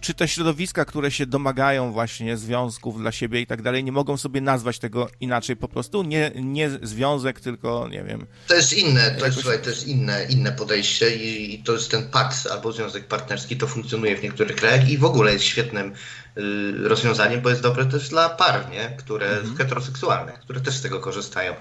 [0.00, 4.16] czy te środowiska, które się domagają właśnie związków dla siebie i tak dalej, nie mogą
[4.16, 6.02] sobie nazwać tego inaczej po prostu?
[6.02, 8.26] Nie, nie związek, tylko nie wiem.
[8.48, 11.90] To jest inne, to jest, słuchaj, to jest inne, inne podejście i, i to jest
[11.90, 15.92] ten pakt albo związek partnerski, to funkcjonuje w niektórych krajach i w ogóle jest świetnym
[16.36, 18.96] y, rozwiązaniem, bo jest dobre też dla par, nie?
[18.98, 19.56] które mhm.
[19.56, 21.54] heteroseksualne, które też z tego korzystają.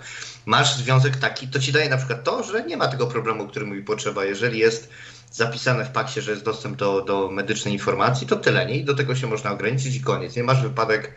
[0.45, 3.65] Masz związek taki, to ci daje na przykład to, że nie ma tego problemu, który
[3.65, 4.25] mówi potrzeba.
[4.25, 4.89] Jeżeli jest
[5.31, 8.75] zapisane w pakcie, że jest dostęp do, do medycznej informacji, to tyle, nie?
[8.77, 10.35] I do tego się można ograniczyć i koniec.
[10.35, 11.15] Nie masz wypadek,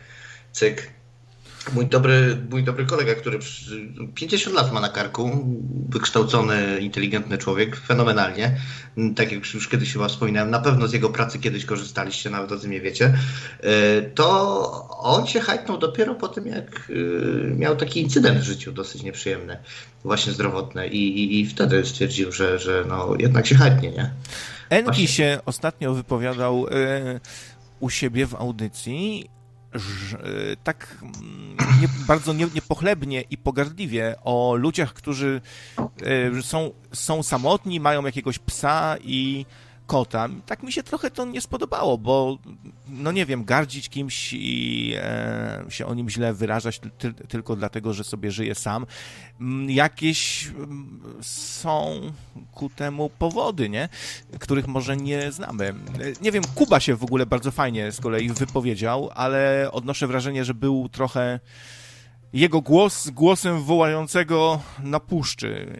[0.52, 0.90] cyk.
[1.72, 3.38] Mój dobry, mój dobry kolega, który
[4.14, 5.44] 50 lat ma na karku,
[5.88, 8.56] wykształcony, inteligentny człowiek, fenomenalnie.
[9.16, 12.56] Tak jak już kiedyś chyba wspominałem, na pewno z jego pracy kiedyś korzystaliście, nawet o
[12.56, 13.14] tym nie wiecie.
[13.60, 18.72] E, to on się hajtnął dopiero po tym, jak e, miał taki incydent w życiu
[18.72, 19.56] dosyć nieprzyjemny,
[20.04, 20.88] właśnie zdrowotny.
[20.88, 24.10] I, i, i wtedy stwierdził, że, że no, jednak się hajtnie, nie?
[24.70, 25.08] Enki właśnie.
[25.08, 26.70] się ostatnio wypowiadał y,
[27.80, 29.30] u siebie w audycji
[30.64, 35.40] tak mm, nie, bardzo nie, niepochlebnie i pogardliwie o ludziach, którzy
[35.78, 39.46] e, są, są samotni, mają jakiegoś psa i
[39.86, 40.28] kota.
[40.46, 42.38] Tak mi się trochę to nie spodobało, bo
[42.88, 47.92] no nie wiem, gardzić kimś i e, się o nim źle wyrażać ty, tylko dlatego,
[47.92, 48.86] że sobie żyje sam.
[49.40, 52.00] Mm, jakieś mm, są
[52.52, 53.88] ku temu powody, nie?
[54.38, 55.74] Których może nie znamy.
[56.20, 60.54] Nie wiem, Kuba się w ogóle bardzo fajnie z kolei wypowiedział, ale odnoszę wrażenie, że
[60.54, 61.40] był trochę
[62.34, 65.76] jego głos głosem wołającego na puszczy.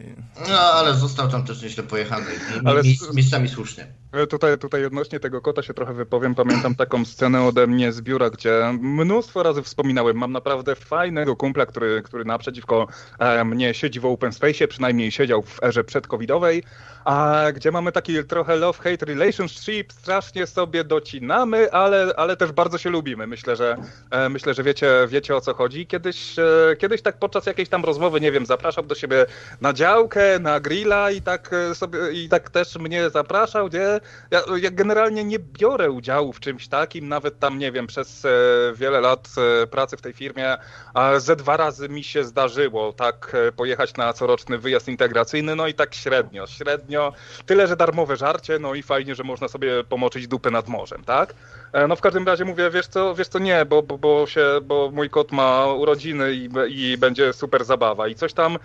[0.49, 2.27] No, ale został tam też nieźle pojechany.
[2.65, 2.83] Ale
[3.15, 3.87] miejscami słusznie.
[4.15, 6.35] E, tutaj, tutaj odnośnie tego kota się trochę wypowiem.
[6.35, 10.17] Pamiętam taką scenę ode mnie z biura, gdzie mnóstwo razy wspominałem.
[10.17, 12.87] Mam naprawdę fajnego kumpla, który, który naprzeciwko
[13.19, 16.63] e, mnie siedzi w open space, przynajmniej siedział w erze przedcovidowej,
[17.05, 22.91] a gdzie mamy taki trochę love-hate relationship, strasznie sobie docinamy, ale, ale też bardzo się
[22.91, 23.27] lubimy.
[23.27, 23.77] Myślę, że
[24.11, 25.87] e, myślę, że wiecie, wiecie o co chodzi.
[25.87, 26.37] Kiedyś,
[26.79, 29.27] kiedyś tak podczas jakiejś tam rozmowy, nie wiem, zapraszał do siebie
[29.61, 34.01] na działkę, na grilla i tak sobie i tak też mnie zapraszał, gdzie
[34.31, 38.29] ja, ja, generalnie nie biorę udziału w czymś takim, nawet tam, nie wiem, przez e,
[38.75, 39.29] wiele lat
[39.63, 40.57] e, pracy w tej firmie,
[40.95, 45.67] a ze dwa razy mi się zdarzyło tak e, pojechać na coroczny wyjazd integracyjny, no
[45.67, 47.13] i tak średnio, średnio,
[47.47, 51.35] tyle, że darmowe żarcie, no i fajnie, że można sobie pomoczyć dupę nad morzem, tak?
[51.89, 54.91] No w każdym razie mówię, wiesz co, wiesz co, nie, bo, bo, bo, się, bo
[54.93, 58.59] mój kot ma urodziny i, i będzie super zabawa i coś tam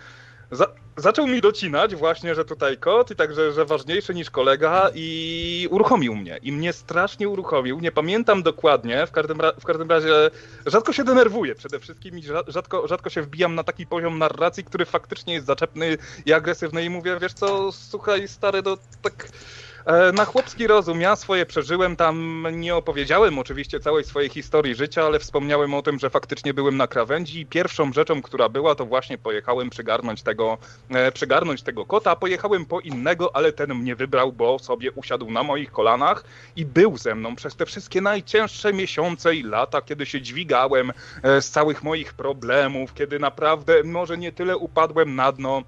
[0.51, 5.67] za, zaczął mi docinać właśnie, że tutaj kot i także, że ważniejszy niż kolega i
[5.71, 6.39] uruchomił mnie.
[6.41, 7.79] I mnie strasznie uruchomił.
[7.79, 10.31] Nie pamiętam dokładnie, w każdym, w każdym razie
[10.65, 14.85] rzadko się denerwuję przede wszystkim i rzadko, rzadko się wbijam na taki poziom narracji, który
[14.85, 19.68] faktycznie jest zaczepny i agresywny i mówię, wiesz co, słuchaj stary, to tak E,
[20.13, 25.19] na chłopski rozum, ja swoje przeżyłem, tam nie opowiedziałem oczywiście całej swojej historii życia, ale
[25.19, 29.17] wspomniałem o tym, że faktycznie byłem na krawędzi i pierwszą rzeczą, która była, to właśnie
[29.17, 30.57] pojechałem przygarnąć tego,
[30.89, 35.43] e, przygarnąć tego kota, pojechałem po innego, ale ten mnie wybrał, bo sobie usiadł na
[35.43, 36.23] moich kolanach
[36.55, 40.91] i był ze mną przez te wszystkie najcięższe miesiące i lata, kiedy się dźwigałem
[41.23, 45.63] e, z całych moich problemów, kiedy naprawdę może nie tyle upadłem na dno,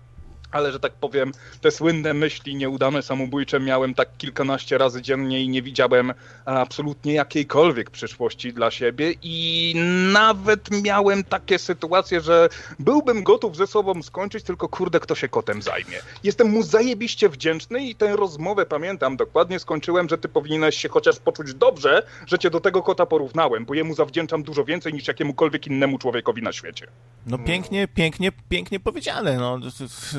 [0.52, 5.50] ale że tak powiem, te słynne myśli nieudane samobójcze miałem tak kilkanaście razy dziennie i
[5.50, 6.14] nie widziałem
[6.46, 9.74] absolutnie jakiejkolwiek przyszłości dla siebie i
[10.14, 15.62] nawet miałem takie sytuacje, że byłbym gotów ze sobą skończyć, tylko kurde, kto się kotem
[15.62, 15.98] zajmie.
[16.24, 21.20] Jestem mu zajebiście wdzięczny i tę rozmowę pamiętam dokładnie skończyłem, że ty powinieneś się chociaż
[21.20, 25.68] poczuć dobrze, że cię do tego kota porównałem, bo jemu zawdzięczam dużo więcej niż jakiemukolwiek
[25.68, 26.88] innemu człowiekowi na świecie.
[27.26, 29.38] No pięknie, pięknie, pięknie powiedziane.
[29.38, 29.60] No,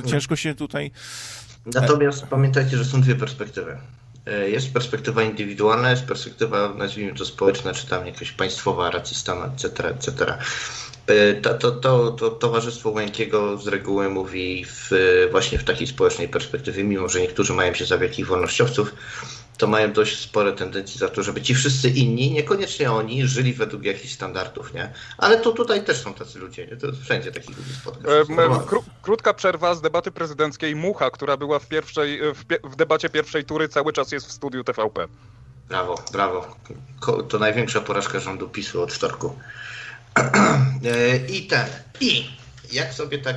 [0.07, 0.91] ciężko się tutaj...
[1.67, 3.79] Natomiast pamiętajcie, że są dwie perspektywy.
[4.27, 9.43] E, jest perspektywa indywidualna, jest perspektywa, nazwijmy to społeczna, czy tam jakaś państwowa, racji stanu,
[9.45, 10.39] etc., etc.
[11.07, 14.91] E, to, to, to, to Towarzystwo Łękiego z reguły mówi w,
[15.31, 18.95] właśnie w takiej społecznej perspektywie, mimo że niektórzy mają się za wielkich wolnościowców,
[19.63, 23.85] to mają dość spore tendencje za to, żeby ci wszyscy inni, niekoniecznie oni, żyli według
[23.85, 24.93] jakichś standardów, nie?
[25.19, 26.77] Ale to tutaj też są tacy ludzie, nie?
[26.77, 28.09] To wszędzie takich ludzi spotka.
[28.67, 30.77] Kró krótka przerwa z debaty prezydenckiej.
[30.77, 34.65] Mucha, która była w, pierwszej, w, w debacie pierwszej tury, cały czas jest w studiu
[34.65, 35.07] TVP.
[35.69, 36.57] Brawo, brawo.
[37.29, 39.39] To największa porażka rządu PiSu od wtorku.
[41.35, 41.67] I ten.
[42.01, 42.31] I
[42.73, 43.37] jak sobie tak.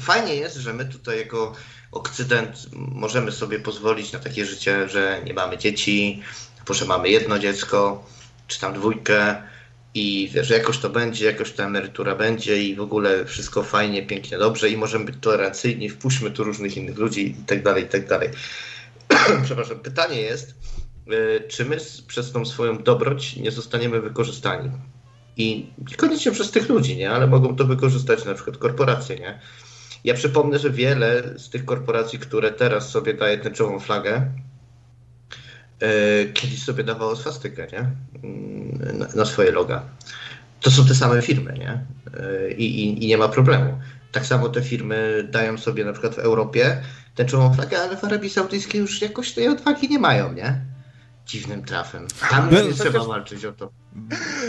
[0.00, 1.52] Fajnie jest, że my tutaj jako
[1.92, 6.22] Okcydent możemy sobie pozwolić na takie życie, że nie mamy dzieci,
[6.70, 8.04] że mamy jedno dziecko,
[8.46, 9.42] czy tam dwójkę
[9.94, 14.38] i wiesz, jakoś to będzie, jakoś ta emerytura będzie i w ogóle wszystko fajnie, pięknie,
[14.38, 18.08] dobrze i możemy być tolerancyjni, wpuśćmy tu różnych innych ludzi i tak dalej, i tak
[18.08, 18.28] dalej.
[19.44, 20.54] Przepraszam, pytanie jest,
[21.12, 24.70] y, czy my przez tą swoją dobroć nie zostaniemy wykorzystani?
[25.36, 27.10] I niekoniecznie przez tych ludzi, nie?
[27.10, 29.40] Ale mogą to wykorzystać na przykład korporacje, nie?
[30.04, 34.30] Ja przypomnę, że wiele z tych korporacji, które teraz sobie daje tęczową flagę,
[35.80, 35.88] e,
[36.26, 37.90] kiedyś sobie dawało swastykę, nie?
[38.92, 39.82] Na, na swoje loga.
[40.60, 41.84] To są te same firmy, nie?
[42.20, 43.78] E, I, i, I nie ma problemu.
[44.12, 46.82] Tak samo te firmy dają sobie na przykład w Europie
[47.14, 50.60] tęczową flagę, ale w Arabii Saudyjskiej już jakoś tej odwagi nie mają, nie?
[51.26, 52.06] Dziwnym trafem.
[52.30, 53.70] Tam nie trzeba walczyć o to.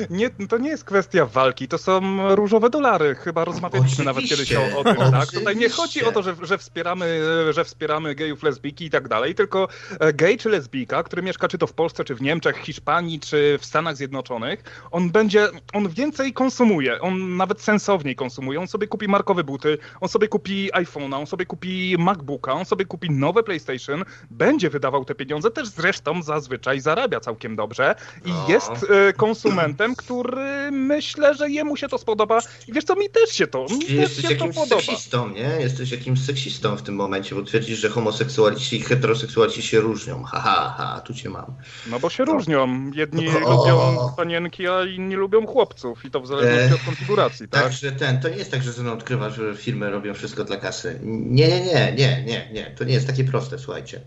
[0.09, 2.01] Nie, to nie jest kwestia walki, to są
[2.35, 3.15] różowe dolary.
[3.15, 5.31] Chyba rozmawialiśmy nawet kiedyś o, o tym, tak?
[5.31, 9.35] Tutaj nie chodzi o to, że, że, wspieramy, że wspieramy gejów, lesbijki i tak dalej,
[9.35, 9.67] tylko
[9.99, 13.57] e, gej czy lesbijka, który mieszka czy to w Polsce, czy w Niemczech, Hiszpanii, czy
[13.61, 19.07] w Stanach Zjednoczonych, on będzie, on więcej konsumuje, on nawet sensowniej konsumuje, on sobie kupi
[19.07, 24.05] markowe buty, on sobie kupi iPhone'a, on sobie kupi MacBooka, on sobie kupi nowe PlayStation,
[24.31, 28.45] będzie wydawał te pieniądze, też zresztą zazwyczaj zarabia całkiem dobrze i no.
[28.49, 32.39] jest e, konsumentem, który myślę, że jemu się to spodoba.
[32.67, 34.81] I wiesz co, mi też się to, mi Jesteś też się jakimś to podoba.
[34.81, 35.49] seksistą, nie?
[35.59, 40.23] Jesteś jakimś seksistą w tym momencie, bo twierdzisz, że homoseksualiści i heteroseksualiści się różnią.
[40.23, 41.45] Ha, ha, ha, tu cię mam.
[41.87, 42.33] No bo się no.
[42.33, 42.91] różnią.
[42.95, 47.47] Jedni no, lubią panienki, a inni lubią chłopców i to w zależności e, od konfiguracji,
[47.47, 47.63] tak?
[47.63, 50.99] Także ten, to nie jest tak, że ze odkrywasz, że firmy robią wszystko dla kasy.
[51.03, 52.75] Nie, nie, nie, nie, nie, nie.
[52.77, 54.01] To nie jest takie proste, słuchajcie.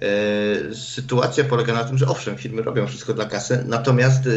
[0.00, 4.30] E, sytuacja polega na tym, że owszem, firmy robią wszystko dla kasy, natomiast e,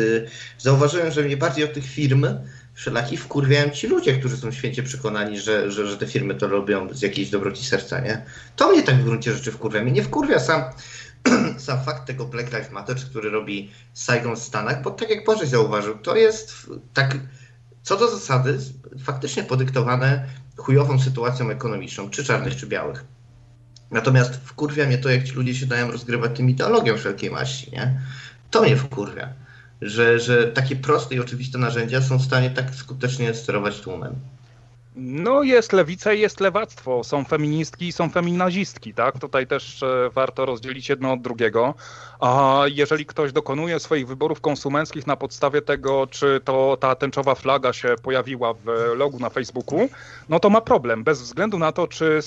[0.58, 2.26] zauważyłem, że mnie bardziej od tych firm
[2.74, 6.94] wszelakich wkurwiają ci ludzie, którzy są święcie przekonani, że, że, że te firmy to robią
[6.94, 8.26] z jakiejś dobroci serca, nie?
[8.56, 9.82] To mnie tak w gruncie rzeczy wkurwia.
[9.82, 10.64] Mnie nie wkurwia sam,
[11.58, 15.46] sam fakt tego Black Lives Matter, który robi Saigon w Stanach, bo tak jak Boże
[15.46, 16.54] zauważył, to jest
[16.94, 17.18] tak
[17.84, 18.58] co do zasady
[19.04, 20.26] faktycznie podyktowane
[20.58, 23.15] chujową sytuacją ekonomiczną, czy czarnych, czy białych.
[23.92, 28.02] Natomiast wkurwia mnie to, jak ci ludzie się dają rozgrywać tym ideologią wszelkiej maści, nie?
[28.52, 29.30] To mnie wkurwia,
[29.82, 34.16] że, że takie proste i oczywiste narzędzia są w stanie tak skutecznie sterować tłumem.
[34.98, 37.04] No jest lewica i jest lewactwo.
[37.04, 39.20] Są feministki i są feminazistki, tak?
[39.20, 41.74] Tutaj też e, warto rozdzielić jedno od drugiego.
[42.20, 47.74] A jeżeli ktoś dokonuje swoich wyborów konsumenckich na podstawie tego, czy to ta tęczowa flaga
[47.74, 49.90] się pojawiła w logu na Facebooku,
[50.30, 51.04] no to ma problem.
[51.04, 52.20] Bez względu na to, czy,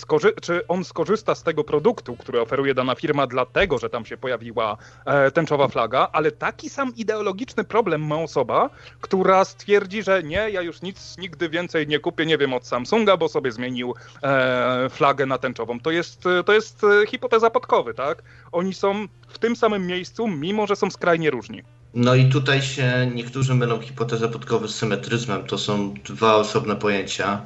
[0.42, 4.76] czy on skorzysta z tego produktu, który oferuje dana firma, dlatego, że tam się pojawiła
[5.04, 10.62] e, tęczowa flaga, ale taki sam ideologiczny problem ma osoba, która stwierdzi, że nie, ja
[10.62, 15.27] już nic nigdy więcej nie kupię, nie wiem, od Samsunga, bo sobie zmienił e, flagę
[15.27, 15.81] na tęczową.
[15.81, 18.23] To jest, to jest e, hipoteza podkowy, tak?
[18.53, 21.62] Oni są w tym samym miejscu, mimo że są skrajnie różni.
[21.94, 25.44] No i tutaj się niektórzy mylą hipotezę podkowy z symetryzmem.
[25.44, 27.40] To są dwa osobne pojęcia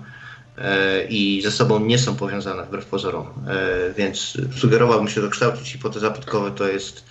[1.08, 3.26] i ze sobą nie są powiązane wbrew pozorom.
[3.26, 7.04] E, więc sugerowałbym się dokształcić hipoteza podkowy to jest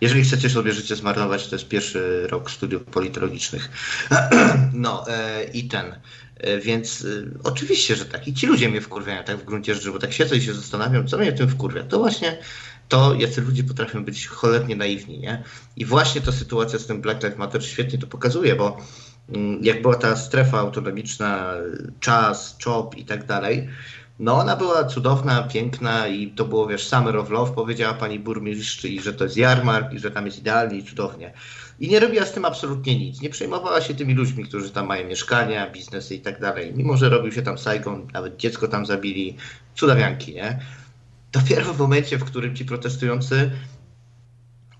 [0.00, 3.70] jeżeli chcecie sobie życie zmarnować, to jest pierwszy rok studiów politologicznych.
[4.72, 5.94] No e, i ten.
[6.36, 7.06] E, więc e,
[7.44, 8.28] oczywiście, że tak.
[8.28, 11.06] I ci ludzie mnie wkurwiają tak w gruncie rzeczy, bo tak siedzę i się zastanawiam,
[11.06, 11.82] co mnie tym wkurwia.
[11.82, 12.38] To właśnie
[12.88, 15.42] to, jacy ludzie potrafią być cholernie naiwni, nie?
[15.76, 18.76] I właśnie ta sytuacja z tym Black Lives Matter świetnie to pokazuje, bo
[19.62, 21.54] jak była ta strefa autonomiczna,
[22.00, 23.68] czas, CHOP i tak dalej,
[24.18, 28.84] no ona była cudowna, piękna i to było, wiesz, summer of love, powiedziała pani burmistrz
[28.84, 31.32] i że to jest jarmark i że tam jest idealnie i cudownie.
[31.80, 33.20] I nie robiła z tym absolutnie nic.
[33.20, 36.72] Nie przejmowała się tymi ludźmi, którzy tam mają mieszkania, biznesy i tak dalej.
[36.76, 39.36] Mimo, że robił się tam Saigon, nawet dziecko tam zabili,
[39.74, 40.58] cudawianki, nie?
[41.32, 43.50] Dopiero w momencie, w którym ci protestujący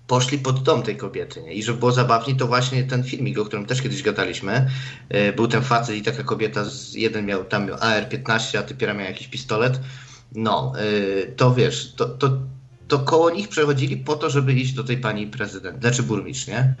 [0.07, 1.41] poszli pod dom tej kobiety.
[1.41, 1.53] Nie?
[1.53, 4.69] I żeby było zabawniej, to właśnie ten filmik, o którym też kiedyś gadaliśmy,
[5.09, 9.05] yy, był ten facet i taka kobieta, z, jeden miał tam AR-15, a typiera miał
[9.05, 9.79] jakiś pistolet.
[10.35, 12.37] No, yy, to wiesz, to, to,
[12.87, 16.75] to koło nich przechodzili po to, żeby iść do tej pani prezydent, znaczy burmistrz, nie?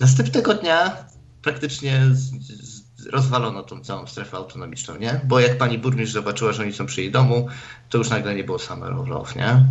[0.00, 0.96] Następnego dnia
[1.42, 5.20] praktycznie z, z, rozwalono tą całą strefę autonomiczną, nie?
[5.24, 7.48] Bo jak pani burmistrz zobaczyła, że oni są przy jej domu,
[7.88, 8.94] to już nagle nie było summer
[9.36, 9.64] nie?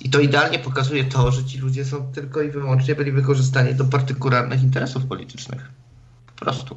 [0.00, 3.84] I to idealnie pokazuje to, że ci ludzie są tylko i wyłącznie byli wykorzystani do
[3.84, 5.70] partykularnych interesów politycznych.
[6.26, 6.76] Po prostu.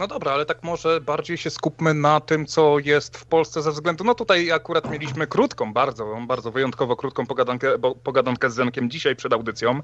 [0.00, 3.70] No dobra, ale tak może bardziej się skupmy na tym, co jest w Polsce ze
[3.70, 9.16] względu, no tutaj akurat mieliśmy krótką, bardzo, bardzo wyjątkowo krótką pogadankę, pogadankę z Zenkiem dzisiaj
[9.16, 9.80] przed audycją.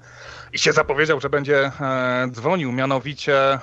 [0.52, 3.59] I się zapowiedział, że będzie e, dzwonił, mianowicie e,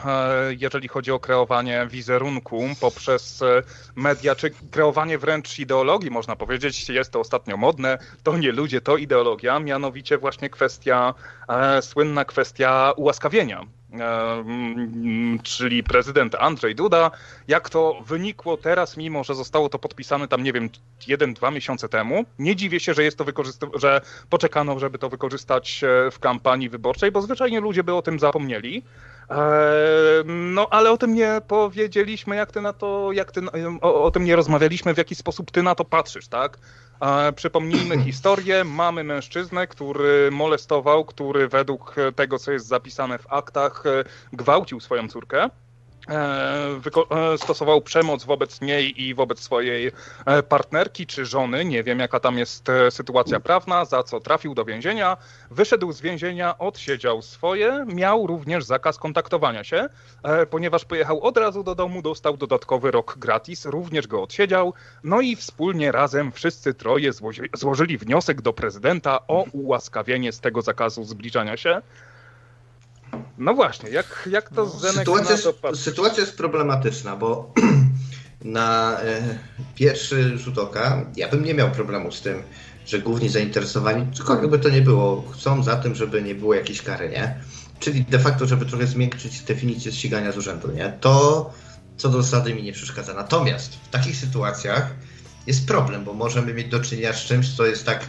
[0.60, 3.64] jeżeli chodzi o kreowanie wizerunku poprzez e,
[3.96, 8.98] media, czy kreowanie wręcz ideologii, można powiedzieć, jest to ostatnio modne, to nie ludzie, to
[8.98, 11.14] ideologia, mianowicie właśnie kwestia,
[11.50, 13.66] e, słynna kwestia ułaskawienia
[15.44, 17.12] czyli prezydent Andrzej Duda.
[17.48, 20.70] Jak to wynikło teraz, mimo że zostało to podpisane tam, nie wiem,
[21.08, 23.26] jeden, dwa miesiące temu, nie dziwię się, że jest to
[23.76, 28.20] że poczekano, żeby to wykorzystać e, w kampanii wyborczej, bo zwyczajnie ludzie by o tym
[28.20, 28.84] zapomnieli.
[30.26, 33.42] No, ale o tym nie powiedzieliśmy, jak ty na to, jak ty,
[33.82, 36.58] o, o tym nie rozmawialiśmy, w jaki sposób ty na to patrzysz, tak?
[37.36, 38.64] Przypomnijmy historię.
[38.64, 43.84] Mamy mężczyznę, który molestował, który według tego, co jest zapisane w aktach,
[44.34, 45.50] gwałcił swoją córkę.
[46.10, 49.92] E, stosował przemoc wobec niej i wobec swojej
[50.50, 51.66] partnerki czy żony.
[51.66, 55.18] Nie wiem, jaka tam jest sytuacja prawna, za co trafił do więzienia.
[55.52, 59.90] Wyszedł z więzienia, odsiedział swoje, miał również zakaz kontaktowania się,
[60.50, 64.74] ponieważ pojechał od razu do domu, dostał dodatkowy rok gratis, również go odsiedział.
[65.04, 67.12] No i wspólnie razem wszyscy troje
[67.54, 71.82] złożyli wniosek do prezydenta o ułaskawienie z tego zakazu zbliżania się.
[73.38, 77.54] No właśnie, jak, jak to no, Zenek sytuacja, na to Sytuacja jest problematyczna, bo
[78.44, 79.38] na e,
[79.76, 82.44] pierwszy rzut oka ja bym nie miał problemu z tym,
[82.86, 86.82] że główni zainteresowani, cokolwiek by to nie było, chcą za tym, żeby nie było jakiejś
[86.82, 87.36] kary, nie?
[87.80, 90.94] Czyli de facto, żeby trochę zmiękczyć definicję ścigania z urzędu, nie?
[91.02, 91.54] To
[91.98, 93.14] co do zasady mi nie przeszkadza.
[93.14, 94.90] Natomiast w takich sytuacjach
[95.48, 98.06] jest problem, bo możemy mieć do czynienia z czymś, co jest tak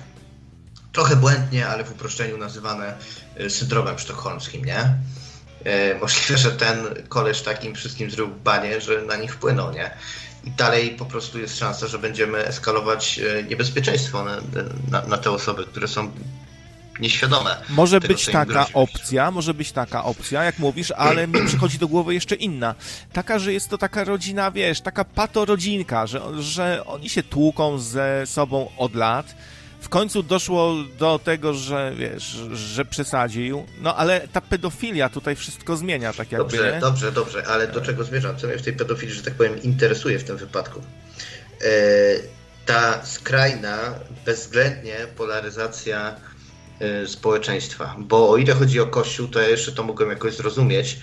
[0.94, 2.94] trochę błędnie, ale w uproszczeniu nazywane
[3.40, 4.80] y, syndromem sztokholmskim, nie?
[4.80, 6.76] Y, możliwe, że ten
[7.08, 9.90] koleż takim wszystkim zrobił banie, że na nich wpłynął, nie?
[10.44, 14.36] I dalej po prostu jest szansa, że będziemy eskalować y, niebezpieczeństwo na,
[14.90, 16.12] na, na te osoby, które są
[17.00, 17.56] nieświadome.
[17.68, 21.88] Może tego, być taka opcja, może być taka opcja, jak mówisz, ale mi przychodzi do
[21.88, 22.74] głowy jeszcze inna.
[23.12, 28.26] Taka, że jest to taka rodzina, wiesz, taka patorodzinka, że, że oni się tłuką ze
[28.26, 29.34] sobą od lat,
[29.84, 32.22] w końcu doszło do tego, że wiesz,
[32.52, 36.56] że przesadził, no ale ta pedofilia tutaj wszystko zmienia, tak jakby.
[36.56, 36.80] Dobrze, nie?
[36.80, 38.36] dobrze, dobrze, ale do czego zmierzam?
[38.36, 40.80] Co mnie w tej pedofilii, że tak powiem, interesuje w tym wypadku?
[40.80, 41.64] E,
[42.66, 43.78] ta skrajna,
[44.26, 46.16] bezwzględnie polaryzacja
[46.80, 50.98] e, społeczeństwa, bo o ile chodzi o Kościół, to ja jeszcze to mogłem jakoś zrozumieć,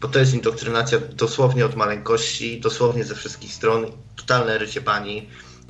[0.00, 5.28] bo to jest indoktrynacja dosłownie od maleńkości, dosłownie ze wszystkich stron, totalne rycie pani,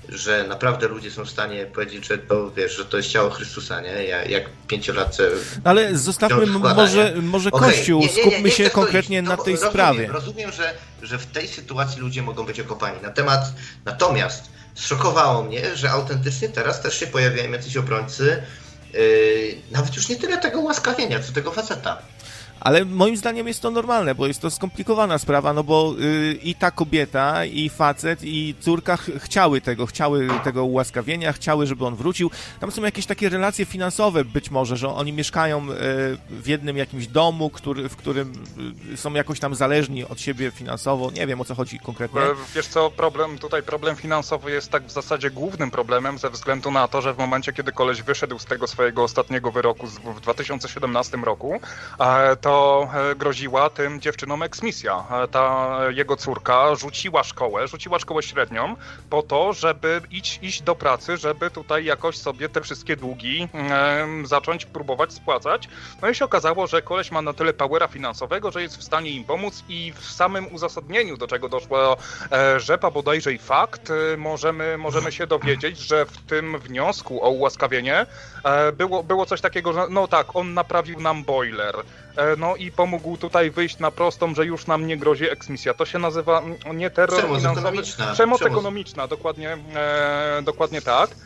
[0.09, 3.81] że naprawdę ludzie są w stanie powiedzieć, że to wiesz, że to jest ciało Chrystusa,
[3.81, 4.05] nie?
[4.05, 5.31] Jak, jak pięciolatce.
[5.65, 7.71] No ale zostawmy może, może okay.
[7.71, 10.09] Kościół, nie, nie, nie, skupmy się konkretnie na no, tej rozumiem, sprawie.
[10.09, 13.03] Rozumiem, że, że w tej sytuacji ludzie mogą być okopani.
[13.03, 13.53] Na temat,
[13.85, 14.45] natomiast
[14.75, 18.43] zszokowało mnie, że autentycznie teraz też się pojawiają jacyś obrońcy,
[18.93, 19.01] yy,
[19.71, 22.03] nawet już nie tyle tego łaskawienia, co tego faceta.
[22.61, 26.55] Ale moim zdaniem jest to normalne, bo jest to skomplikowana sprawa, no bo y, i
[26.55, 31.97] ta kobieta, i facet, i córka ch chciały tego, chciały tego ułaskawienia, chciały, żeby on
[31.97, 32.31] wrócił.
[32.61, 35.75] Tam są jakieś takie relacje finansowe być może, że oni mieszkają y,
[36.31, 38.33] w jednym jakimś domu, który, w którym
[38.93, 41.11] y, są jakoś tam zależni od siebie finansowo.
[41.11, 42.21] Nie wiem, o co chodzi konkretnie.
[42.21, 46.71] E, wiesz co, problem, tutaj problem finansowy jest tak w zasadzie głównym problemem ze względu
[46.71, 51.17] na to, że w momencie, kiedy koleś wyszedł z tego swojego ostatniego wyroku w 2017
[51.17, 51.61] roku,
[52.47, 55.05] to E, groziła tym dziewczynom eksmisja.
[55.11, 58.77] E, ta jego córka rzuciła szkołę, rzuciła szkołę średnią
[59.11, 64.07] po to, żeby iść, iść do pracy, żeby tutaj jakoś sobie te wszystkie długi e,
[64.25, 65.69] zacząć próbować spłacać.
[66.03, 69.11] No i się okazało, że koleś ma na tyle powera finansowego, że jest w stanie
[69.11, 71.97] im pomóc i w samym uzasadnieniu, do czego doszło
[72.33, 77.31] e, rzepa bodajże i fakt, e, możemy, możemy się dowiedzieć, że w tym wniosku o
[77.31, 78.07] ułaskawienie
[78.45, 81.75] e, było, było coś takiego, że no tak, on naprawił nam boiler.
[82.17, 85.75] E, no i pomógł tutaj wyjść na prostą, że już nam nie grozi eksmisja.
[85.75, 86.43] To się nazywa
[86.75, 88.13] nie terror Przemoc finansowy, ekonomiczna.
[88.13, 88.53] przemoc, przemoc.
[88.57, 91.17] ekonomiczna, dokładnie, e, dokładnie tak.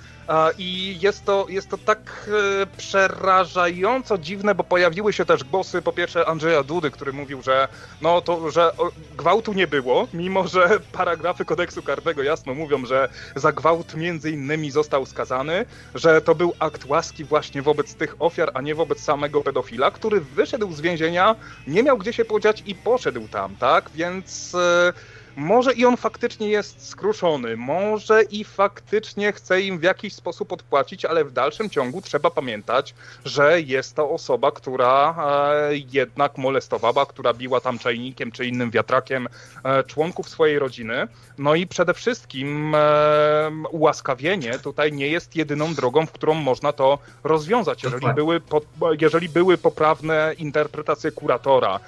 [0.58, 2.30] I jest to, jest to tak
[2.62, 7.68] e, przerażająco dziwne, bo pojawiły się też głosy, po pierwsze Andrzeja Dudy, który mówił, że
[8.00, 13.52] no to, że gwałtu nie było, mimo że paragrafy kodeksu karnego jasno mówią, że za
[13.52, 18.60] gwałt między innymi został skazany, że to był akt łaski właśnie wobec tych ofiar, a
[18.60, 23.28] nie wobec samego pedofila, który wyszedł z więzienia, nie miał gdzie się podziać i poszedł
[23.28, 23.90] tam, tak?
[23.94, 24.52] Więc...
[24.54, 30.52] Yy może i on faktycznie jest skruszony, może i faktycznie chce im w jakiś sposób
[30.52, 37.06] odpłacić, ale w dalszym ciągu trzeba pamiętać, że jest to osoba, która e, jednak molestowała,
[37.06, 39.28] która biła tam czajnikiem czy innym wiatrakiem
[39.64, 41.08] e, członków swojej rodziny.
[41.38, 46.98] No i przede wszystkim e, ułaskawienie tutaj nie jest jedyną drogą, w którą można to
[47.24, 47.82] rozwiązać.
[47.82, 48.60] Jeżeli były, po,
[49.00, 51.80] jeżeli były poprawne interpretacje kuratora,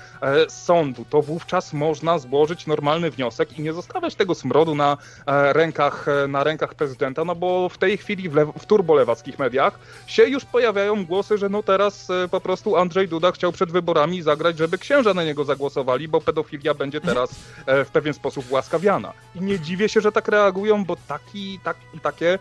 [0.48, 6.06] sądu, to wówczas można złożyć normalny wniosek i nie zostawiać tego smrodu na e, rękach,
[6.08, 10.44] e, na rękach prezydenta, no bo w tej chwili w, w turbolewackich mediach się już
[10.44, 14.78] pojawiają głosy, że no teraz e, po prostu Andrzej Duda chciał przed wyborami zagrać, żeby
[14.78, 17.30] księża na niego zagłosowali, bo pedofilia będzie teraz
[17.66, 19.12] w pewien sposób łaskawiana.
[19.34, 22.38] I nie dziwię się, że tak reagują, bo taki, tak, takie,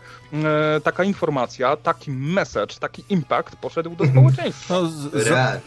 [0.84, 4.10] taka informacja, taki message, taki impact poszedł do mhm.
[4.12, 4.74] społeczeństwa.
[4.74, 5.60] No, z, z...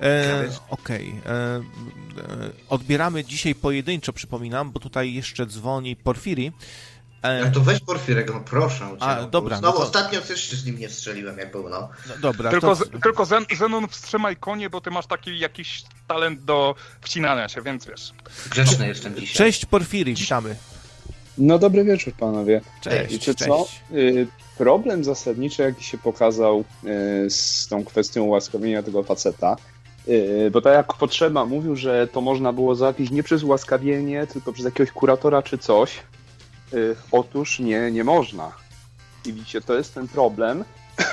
[0.00, 1.14] E, Okej.
[1.20, 1.32] Okay.
[1.32, 1.62] E, e,
[2.68, 6.52] odbieramy dzisiaj pojedynczo, przypominam, bo tutaj jeszcze dzwoni Porfiri.
[7.22, 8.78] E, No to weź Porfirego, no proszę.
[8.78, 9.28] cię, A, no.
[9.28, 11.88] dobra, Znowu no to- ostatnio też się z nim nie strzeliłem, jak był, no.
[12.08, 12.84] no dobra, Tylko, to...
[12.84, 17.62] z, tylko Zen, Zenon wstrzymaj konie, bo ty masz taki jakiś talent do wcinania się,
[17.62, 18.12] więc wiesz.
[18.50, 19.36] Grzeczny jestem dzisiaj.
[19.36, 20.56] Cześć Porfiry, witamy.
[21.38, 22.60] No dobry wieczór panowie.
[22.80, 23.50] Cześć, Wiecie cześć.
[23.50, 23.66] co?
[23.94, 24.26] Y,
[24.58, 26.64] Problem zasadniczy, jaki się pokazał
[27.26, 29.56] y, z tą kwestią ułaskawienia tego faceta,
[30.52, 34.64] bo tak jak Potrzeba mówił, że to można było załatwić nie przez ułaskawienie, tylko przez
[34.64, 36.02] jakiegoś kuratora czy coś.
[36.74, 38.52] Y, Otóż nie, nie można.
[39.26, 40.64] I widzicie, to jest ten problem.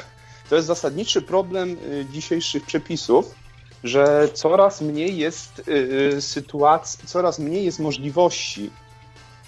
[0.50, 3.36] To jest zasadniczy problem y, dzisiejszych przepisów,
[3.84, 8.70] że coraz mniej jest y, sytuacji, coraz mniej jest możliwości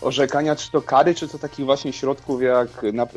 [0.03, 2.67] orzekania, czy to kary, czy to takich właśnie środków jak,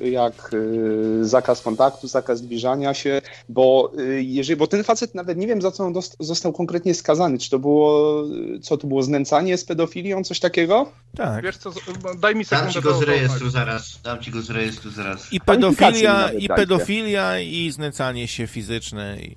[0.02, 5.46] jak y, zakaz kontaktu, zakaz zbliżania się, bo y, jeżeli, bo ten facet nawet nie
[5.46, 8.22] wiem za co on został konkretnie skazany, czy to było,
[8.56, 10.92] y, co to było, znęcanie z pedofilią, coś takiego?
[11.16, 11.44] Tak.
[11.44, 11.70] Wiesz co,
[12.18, 12.72] daj mi Dam sekundę.
[12.72, 15.32] ci go z rejestru zaraz, dam ci go z rejestru zaraz.
[15.32, 19.18] I pedofilia, i pedofilia, i znęcanie się fizyczne.
[19.20, 19.36] I...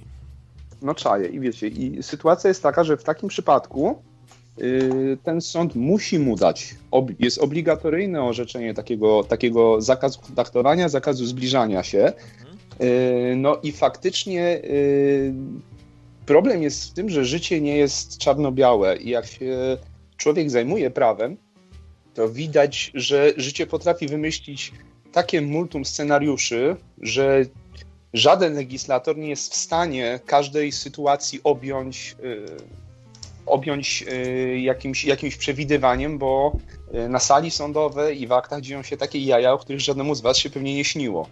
[0.82, 4.02] No czaję i wiecie, i sytuacja jest taka, że w takim przypadku
[5.24, 6.76] ten sąd musi mu dać,
[7.20, 12.14] jest obligatoryjne orzeczenie takiego, takiego zakazu kontaktowania, zakazu zbliżania się.
[12.82, 15.34] Y, No i faktycznie y,
[16.26, 19.78] problem jest w tym, że życie nie jest czarno-białe i jak się
[20.18, 21.38] człowiek zajmuje prawem,
[22.14, 24.74] to widać, że życie potrafi wymyślić
[25.12, 27.46] takie multum scenariuszy, że
[28.14, 32.46] żaden legislator nie jest w stanie każdej sytuacji objąć, y,
[33.50, 36.58] objąć y, jakimś, jakimś przewidywaniem, bo
[36.94, 40.22] y, na sali sądowej i w aktach dzieją się takie jaja, o których żadnemu z
[40.22, 41.28] was się pewnie nie śniło.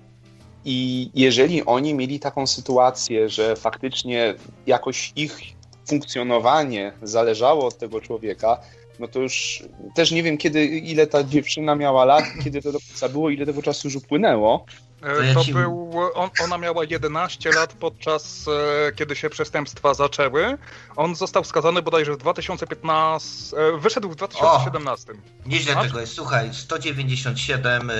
[0.66, 4.36] I jeżeli oni mieli taką sytuację, że faktycznie
[4.68, 5.40] jakoś ich
[5.88, 8.60] funkcjonowanie zależało od tego człowieka,
[9.00, 9.64] no to już
[9.96, 13.46] też nie wiem, kiedy, ile ta dziewczyna miała lat, kiedy to do końca było, ile
[13.46, 14.66] tego czasu już upłynęło.
[15.02, 18.46] E, To ja To ci- był, on, ona miała 11 lat podczas,
[18.88, 20.58] e, kiedy się przestępstwa zaczęły.
[20.96, 25.14] On został skazany bodajże w 2015, e, wyszedł w 2017.
[25.46, 25.88] Nieźle Masz?
[25.88, 26.14] tego jest.
[26.14, 27.94] Słuchaj, 197, y,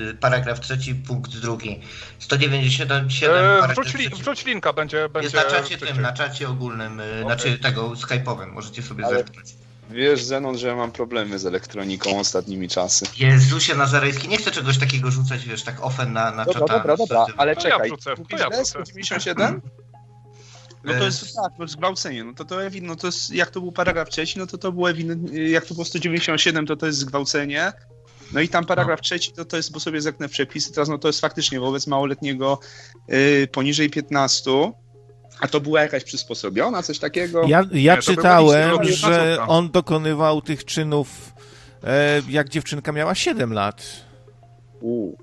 [0.00, 1.80] y, paragraf trzeci, punkt drugi.
[2.18, 4.22] 197, E, paragraf Wrzuć, li, trzeci.
[4.22, 8.52] wrzuć linka, będzie, będzie Jest na czacie tym, na czacie ogólnym, y, znaczy tego skype'owym,
[8.52, 9.48] możecie sobie Ale- zerknąć.
[9.92, 13.06] Wiesz, Zenon, że ja mam problemy z elektroniką ostatnimi czasy.
[13.18, 16.74] Jezusie Nazarejski, nie chcę czegoś takiego rzucać, wiesz, tak offen na, na Dobra, czata.
[16.78, 17.88] dobra, dobra, ale To ja czekaj.
[17.88, 18.64] wrzucę, to ja.
[18.64, 19.60] 197?
[20.84, 22.24] No to jest tak, to jest zgwałcenie.
[22.24, 24.90] No to, to, no to jest, jak to był paragraf trzeci, no to to było
[24.90, 27.72] ewidentnie, jak to było 197, to to jest zgwałcenie.
[28.32, 31.08] No i tam paragraf trzeci, to to jest, bo sobie zerknę przepisy, teraz no to
[31.08, 32.58] jest faktycznie wobec małoletniego
[33.12, 34.50] y, poniżej 15,
[35.40, 37.42] a to była jakaś przysposobiona, coś takiego?
[37.46, 41.32] Ja, ja Nie, to czytałem, że on dokonywał tych czynów,
[41.84, 43.82] e, jak dziewczynka miała 7 lat.
[44.80, 45.16] U.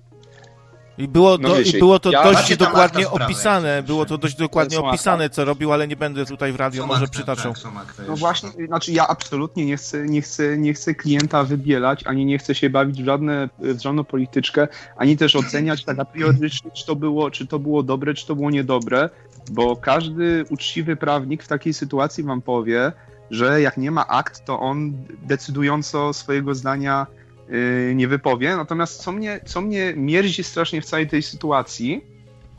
[0.98, 4.06] I było, No do, wiecie, i było to ja- dość dokładnie akta sprawy, opisane, było
[4.06, 4.90] to dość dokładnie akta?
[4.90, 7.54] opisane, co robił, ale nie będę tutaj w radio Są może przytaczał.
[7.54, 12.26] tak, No właśnie, znaczy ja absolutnie nie chcę, nie chcę, nie chcę klienta wybielać, ani
[12.26, 16.50] nie chcę się bawić w, żadne, w żadną polityczkę, ani też oceniać tak a priori,
[16.74, 19.10] czy to, było, czy to było dobre, czy to było niedobre,
[19.50, 22.92] bo każdy uczciwy prawnik w takiej sytuacji wam powie,
[23.32, 27.08] że jak nie ma akt, to on decydująco swojego zdania
[27.50, 28.56] yy, nie wypowie.
[28.56, 32.06] Natomiast co mnie, co mnie mierzi strasznie w całej tej sytuacji,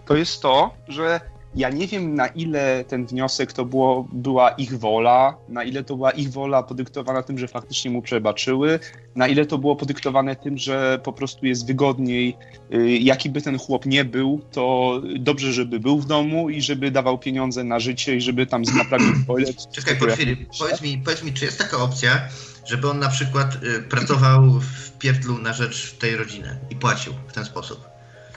[0.07, 1.21] to jest to, że
[1.55, 5.97] ja nie wiem, na ile ten wniosek to było, była ich wola, na ile to
[5.97, 8.81] była ich wola podyktowana tym, że faktycznie mu przebaczyły,
[9.17, 12.37] na ile to było podyktowane tym, że po prostu jest wygodniej,
[12.75, 16.91] y, jaki by ten chłop nie był, to dobrze, żeby był w domu i żeby
[16.91, 19.73] dawał pieniądze na życie i żeby tam naprawił toilet.
[19.73, 22.29] Czekaj, ja- Porfiry, powiedz mi, powiedz mi, czy jest taka opcja,
[22.67, 27.33] żeby on na przykład y, pracował w pierdlu na rzecz tej rodziny i płacił w
[27.33, 27.89] ten sposób?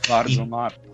[0.10, 0.91] Bardzo marna.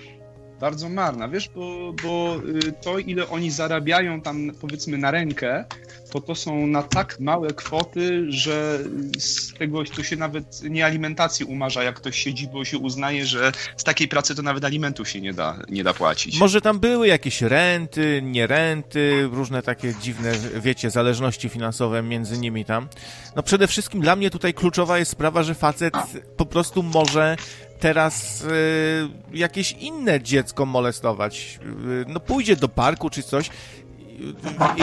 [0.60, 2.36] Bardzo marna, wiesz, bo, bo
[2.68, 5.66] y, to, ile oni zarabiają tam, powiedzmy, na rękę,
[6.12, 8.80] to to są na tak małe kwoty, że
[9.18, 13.52] z tego to się nawet nie alimentacji umarza, jak ktoś siedzi, bo się uznaje, że
[13.78, 16.40] z takiej pracy to nawet alimentów się nie da, nie da płacić.
[16.40, 22.66] Może tam były jakieś renty, nie renty, różne takie dziwne, wiecie, zależności finansowe między nimi
[22.66, 22.88] tam.
[23.36, 25.94] No przede wszystkim dla mnie tutaj kluczowa jest sprawa, że facet
[26.38, 27.38] po prostu może
[27.80, 31.60] teraz y, jakieś inne dziecko molestować.
[32.02, 33.50] Y, no pójdzie do parku czy coś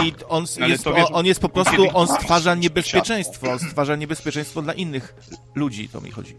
[0.05, 4.73] i on jest, wiesz, on jest po prostu, on stwarza niebezpieczeństwo, on stwarza niebezpieczeństwo dla
[4.73, 5.15] innych
[5.55, 6.37] ludzi, to mi chodzi.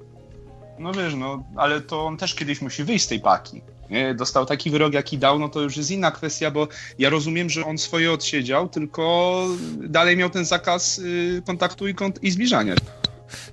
[0.79, 3.61] No wiesz, no, ale to on też kiedyś musi wyjść z tej paki.
[3.89, 4.15] Nie?
[4.15, 6.67] Dostał taki wyrok, jaki dał, no to już jest inna kwestia, bo
[6.99, 9.45] ja rozumiem, że on swoje odsiedział, tylko
[9.83, 12.75] dalej miał ten zakaz y, kontaktu i, kont- i zbliżania.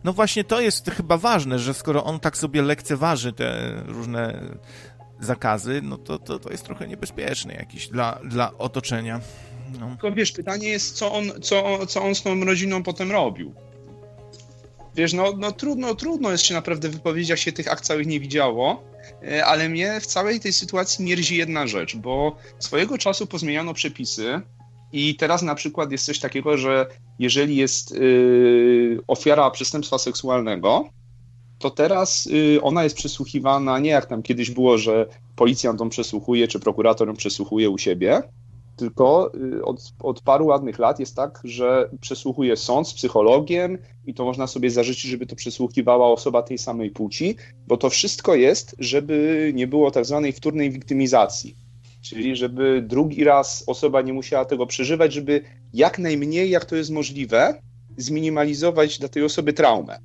[0.04, 4.42] No właśnie to jest chyba ważne, że skoro on tak sobie lekceważy te różne
[5.20, 9.20] zakazy, no to, to, to jest trochę niebezpieczne jakiś dla, dla otoczenia.
[9.80, 9.88] No.
[9.88, 13.54] Tylko wiesz, pytanie jest, co on, co, co on z tą rodziną potem robił.
[14.94, 18.20] Wiesz, no, no trudno, trudno jest się naprawdę wypowiedzieć, jak się tych akt całych nie
[18.20, 18.84] widziało,
[19.22, 24.40] e, ale mnie w całej tej sytuacji mierzi jedna rzecz, bo swojego czasu pozmieniano przepisy
[24.92, 26.86] i teraz na przykład jest coś takiego, że
[27.18, 30.84] jeżeli jest yy, ofiara przestępstwa seksualnego,
[31.58, 36.48] to teraz yy, ona jest przesłuchiwana nie jak tam kiedyś było, że policjant ją przesłuchuje,
[36.48, 38.22] czy prokurator ją przesłuchuje u siebie,
[38.76, 44.14] tylko y, od, od, paru ładnych lat jest tak, że przesłuchuje sąd z psychologiem i
[44.14, 47.36] to można sobie zażyczyć, żeby to przesłuchiwała osoba tej samej płci,
[47.66, 51.56] bo to wszystko jest, żeby nie było tak zwanej wtórnej wiktymizacji.
[52.02, 56.90] Czyli żeby drugi raz osoba nie musiała tego przeżywać, żeby jak najmniej, jak to jest
[56.90, 57.62] możliwe,
[57.96, 59.98] zminimalizować dla tej osoby traumę.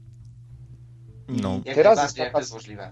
[1.27, 1.61] No.
[1.65, 2.23] Jak teraz jest taka...
[2.23, 2.91] jak to jest możliwe.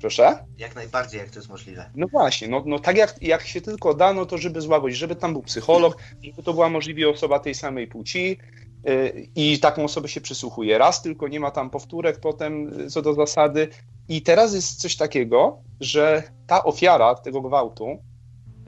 [0.00, 0.44] Proszę?
[0.58, 1.90] Jak najbardziej, jak to jest możliwe.
[1.94, 5.16] No właśnie, no, no tak jak, jak się tylko da, no to żeby złagodzić, żeby
[5.16, 8.38] tam był psycholog, żeby to była możliwie osoba tej samej płci
[8.84, 13.02] yy, i taką osobę się przysłuchuje raz, tylko nie ma tam powtórek potem y, co
[13.02, 13.68] do zasady.
[14.08, 17.98] I teraz jest coś takiego, że ta ofiara tego gwałtu,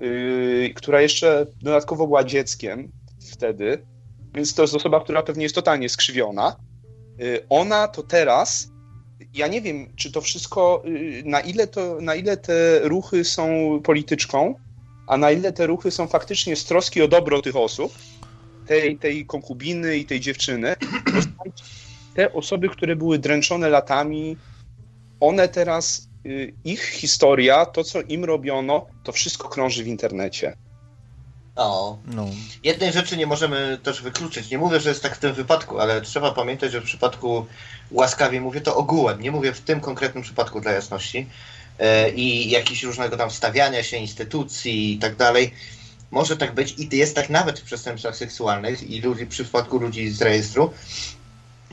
[0.00, 2.92] yy, która jeszcze dodatkowo była dzieckiem
[3.32, 3.86] wtedy,
[4.34, 6.56] więc to jest osoba, która pewnie jest totalnie skrzywiona,
[7.18, 8.70] yy, ona to teraz
[9.34, 13.80] ja nie wiem, czy to wszystko, y, na ile, to, na ile te ruchy są
[13.84, 14.54] polityczką,
[15.06, 17.92] a na ile te ruchy są faktycznie z troski o dobro tych osób,
[18.66, 20.76] tej, tej konkubiny i tej dziewczyny.
[22.14, 24.36] Te osoby, które były dręczone latami,
[25.20, 26.08] one teraz,
[26.64, 30.56] ich historia, to co im robiono, to wszystko krąży w internecie.
[31.56, 31.98] No.
[32.06, 32.26] no.
[32.64, 34.50] Jednej rzeczy nie możemy też wykluczyć.
[34.50, 37.46] Nie mówię, że jest tak w tym wypadku, ale trzeba pamiętać, że w przypadku
[37.90, 41.26] łaskawie mówię to ogółem, nie mówię w tym konkretnym przypadku dla jasności
[41.78, 45.54] e, i jakiś różnego tam wstawiania się instytucji i tak dalej.
[46.10, 50.10] Może tak być i jest tak nawet w przestępstwach seksualnych i ludzi, w przypadku ludzi
[50.10, 50.72] z rejestru,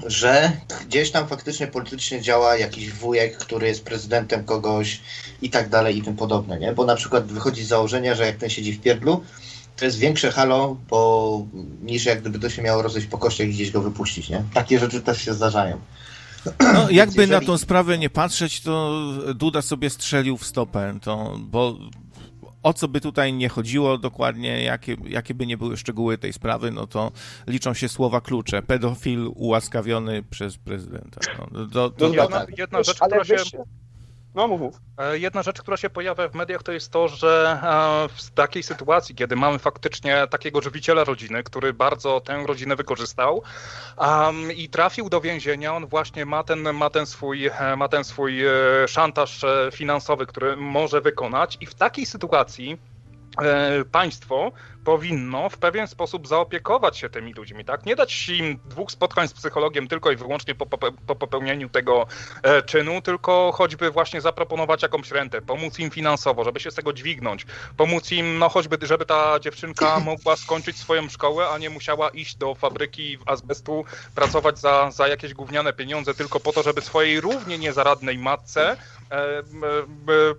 [0.05, 0.51] że
[0.87, 5.01] gdzieś tam faktycznie politycznie działa jakiś wujek, który jest prezydentem kogoś
[5.41, 6.73] i tak dalej i tym podobne, nie?
[6.73, 9.23] Bo na przykład wychodzi z założenia, że jak ten siedzi w pierdlu,
[9.75, 11.41] to jest większe halo, bo
[11.81, 14.43] niż jak gdyby to się miało rozejść po kościach i gdzieś go wypuścić, nie?
[14.53, 15.79] Takie rzeczy też się zdarzają.
[16.73, 17.41] No, jakby jeżeli...
[17.41, 19.03] na tą sprawę nie patrzeć, to
[19.35, 21.77] Duda sobie strzelił w stopę, to, bo
[22.67, 26.71] o co by tutaj nie chodziło dokładnie, jakie, jakie by nie były szczegóły tej sprawy,
[26.71, 27.11] no to
[27.47, 28.61] liczą się słowa klucze.
[28.61, 31.21] Pedofil ułaskawiony przez prezydenta.
[31.51, 33.35] No, to, to, jedna, jedna rzecz, która się...
[34.35, 34.81] No, mów, mów.
[34.97, 38.63] E, jedna rzecz, która się pojawia w mediach, to jest to, że e, w takiej
[38.63, 43.43] sytuacji, kiedy mamy faktycznie takiego żywiciela rodziny, który bardzo tę rodzinę wykorzystał
[43.97, 48.03] um, i trafił do więzienia, on właśnie ma ten, ma ten, swój, e, ma ten
[48.03, 48.41] swój
[48.87, 52.77] szantaż finansowy, który może wykonać i w takiej sytuacji
[53.91, 54.51] państwo
[54.87, 57.85] powinno w pewien sposób zaopiekować się tymi ludźmi, tak?
[57.85, 60.77] Nie dać im dwóch spotkań z psychologiem tylko i wyłącznie po, po,
[61.07, 62.07] po popełnieniu tego
[62.43, 66.93] e, czynu, tylko choćby właśnie zaproponować jakąś rentę, pomóc im finansowo, żeby się z tego
[66.93, 67.45] dźwignąć,
[67.77, 72.35] pomóc im, no choćby, żeby ta dziewczynka mogła skończyć swoją szkołę, a nie musiała iść
[72.35, 73.85] do fabryki azbestu,
[74.15, 79.15] pracować za, za jakieś gówniane pieniądze tylko po to, żeby swojej równie niezaradnej matce e,
[79.15, 79.43] e,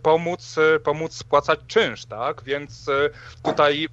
[0.02, 2.44] pomóc, pomóc spłacać czynsz, tak?
[2.44, 2.86] Więc
[3.42, 3.88] tutaj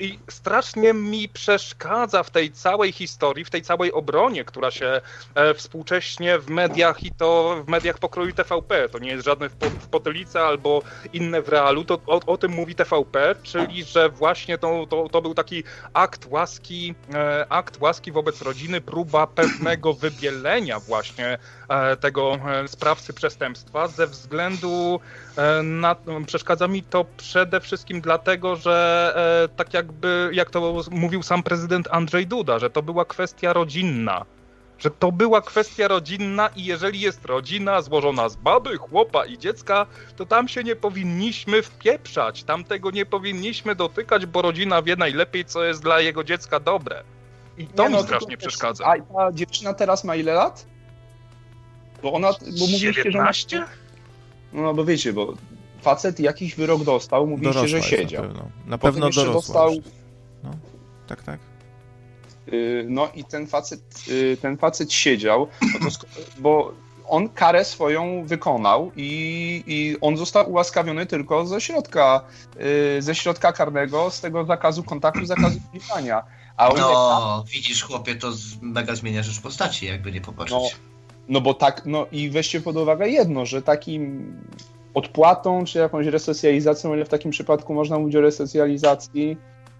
[0.00, 5.00] i strasznie mi przeszkadza w tej całej historii, w tej całej obronie, która się
[5.34, 9.88] e, współcześnie w mediach i to w mediach pokroju TVP, to nie jest żadne w,
[9.90, 10.82] Potylice albo
[11.12, 15.22] inne w realu, to o, o, tym mówi TVP, czyli że właśnie to, to, to
[15.22, 21.38] był taki akt łaski, e, akt łaski wobec rodziny, próba pewnego wybielenia właśnie
[22.00, 25.00] tego sprawcy przestępstwa ze względu
[25.62, 25.96] na,
[26.26, 31.88] przeszkadza mi to przede wszystkim dlatego, że tak jak jakby, jak to mówił sam prezydent
[31.90, 34.24] Andrzej Duda, że to była kwestia rodzinna.
[34.78, 39.86] Że to była kwestia rodzinna i jeżeli jest rodzina złożona z baby, chłopa i dziecka,
[40.16, 45.44] to tam się nie powinniśmy wpieprzać, tam tego nie powinniśmy dotykać, bo rodzina wie najlepiej,
[45.44, 47.02] co jest dla jego dziecka dobre.
[47.58, 48.84] I to nie, mi no, strasznie przeszkadza.
[48.84, 50.66] A ta dziewczyna teraz ma ile lat?
[52.02, 53.32] Bo ona, bo mówiliście, że ona...
[54.52, 55.34] No bo wiecie, bo
[55.82, 58.22] facet jakiś wyrok dostał, mówiliście, że siedział.
[58.22, 59.32] Na pewno, na pewno dorosła.
[59.32, 59.70] Dostał...
[60.44, 60.50] No,
[61.06, 61.40] tak, tak.
[62.52, 65.48] Y, no i ten facet, y, ten facet siedział,
[65.80, 65.90] no
[66.38, 66.72] bo
[67.08, 72.24] on karę swoją wykonał i, i on został ułaskawiony tylko ze środka,
[72.98, 76.22] y, ze środka karnego, z tego zakazu kontaktu, zakazu zbliżania.
[76.56, 78.32] A o ile No, widzisz chłopie, to
[78.62, 80.58] mega zmienia rzecz postaci, jakby nie popatrzeć.
[80.72, 80.97] No,
[81.28, 84.32] no bo tak, no i weźcie pod uwagę jedno, że takim
[84.94, 89.36] odpłatą, czy jakąś resocjalizacją, ile w takim przypadku można mówić o resocjalizacji,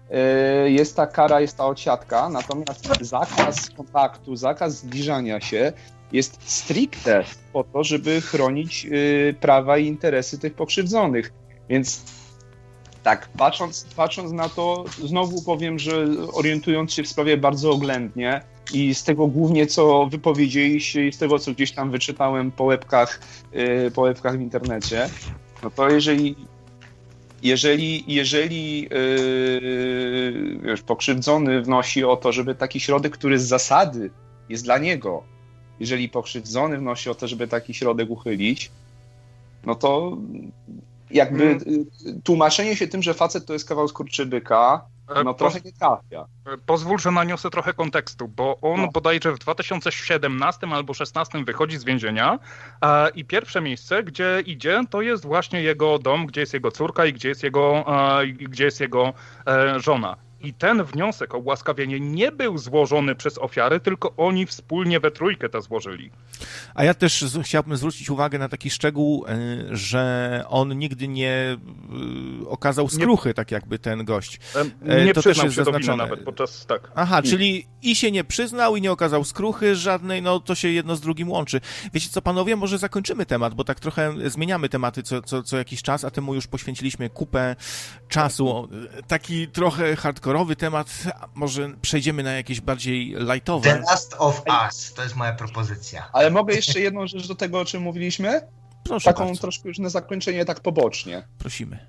[0.09, 5.73] yy, jest ta kara, jest ta odsiadka, natomiast zakaz kontaktu, zakaz zbliżania się
[6.11, 7.23] jest stricte
[7.53, 11.33] po to, żeby chronić yy, prawa i interesy tych pokrzywdzonych.
[11.69, 12.03] Więc
[13.09, 18.41] tak, patrząc, patrząc na to, znowu powiem, że orientując się w sprawie bardzo oględnie
[18.73, 23.19] i z tego głównie, co wypowiedzieliście i z tego, co gdzieś tam wyczytałem po łebkach,
[23.51, 25.09] yy, po łebkach w internecie,
[25.63, 26.35] no to jeżeli
[27.43, 28.89] jeżeli, jeżeli yy,
[30.63, 34.11] wiesz, pokrzywdzony wnosi o to, żeby taki środek, który z zasady
[34.49, 35.23] jest dla niego,
[35.79, 38.71] jeżeli pokrzywdzony wnosi o to, żeby taki środek uchylić,
[39.65, 40.17] no to
[41.11, 41.59] jakby Mm.
[42.07, 44.85] y, tłumaczenie się tym, że facet to jest kawał skurczybyka,
[45.15, 46.25] E, no trochę nie trafia.
[46.45, 48.87] E, Pozwól, że naniosę trochę kontekstu, bo on No.
[48.87, 52.39] bodajże w 2017 albo 2016 wychodzi z więzienia
[52.81, 57.05] e, i pierwsze miejsce, gdzie idzie, to jest właśnie jego dom, gdzie jest jego córka
[57.05, 57.85] i gdzie jest jego,
[58.21, 59.13] e, gdzie jest jego
[59.47, 60.15] e, żona.
[60.41, 65.49] I ten wniosek o ułaskawienie nie był złożony przez ofiary, tylko oni wspólnie we trójkę
[65.49, 66.11] to złożyli.
[66.75, 71.57] A ja też chciałbym zwrócić uwagę na taki szczegół, y, że on nigdy nie
[72.43, 74.39] y, okazał skruchy, tak jakby ten gość.
[74.55, 74.59] E,
[74.99, 76.03] E, Nie to też przyznał jest się zaznaczone.
[76.03, 76.91] nawet podczas, tak.
[76.95, 80.95] Aha, czyli i się nie przyznał, i nie okazał skruchy żadnej, no to się jedno
[80.95, 81.61] z drugim łączy.
[81.93, 85.81] Wiecie co, panowie, może zakończymy temat, bo tak trochę zmieniamy tematy co, co, co jakiś
[85.81, 87.55] czas, a temu już poświęciliśmy kupę
[88.07, 88.67] czasu.
[89.07, 89.95] Taki trochę
[90.29, 90.87] hardkorowy temat,
[91.21, 93.79] a może przejdziemy na jakieś bardziej The lightowe.
[93.79, 96.09] Last of Us, to jest moja propozycja.
[96.13, 98.41] Ale mogę jeszcze jedną rzecz do tego, o czym mówiliśmy?
[98.83, 101.23] Proszę Taką bardzo, troszkę już na zakończenie, tak pobocznie.
[101.37, 101.79] prosimy.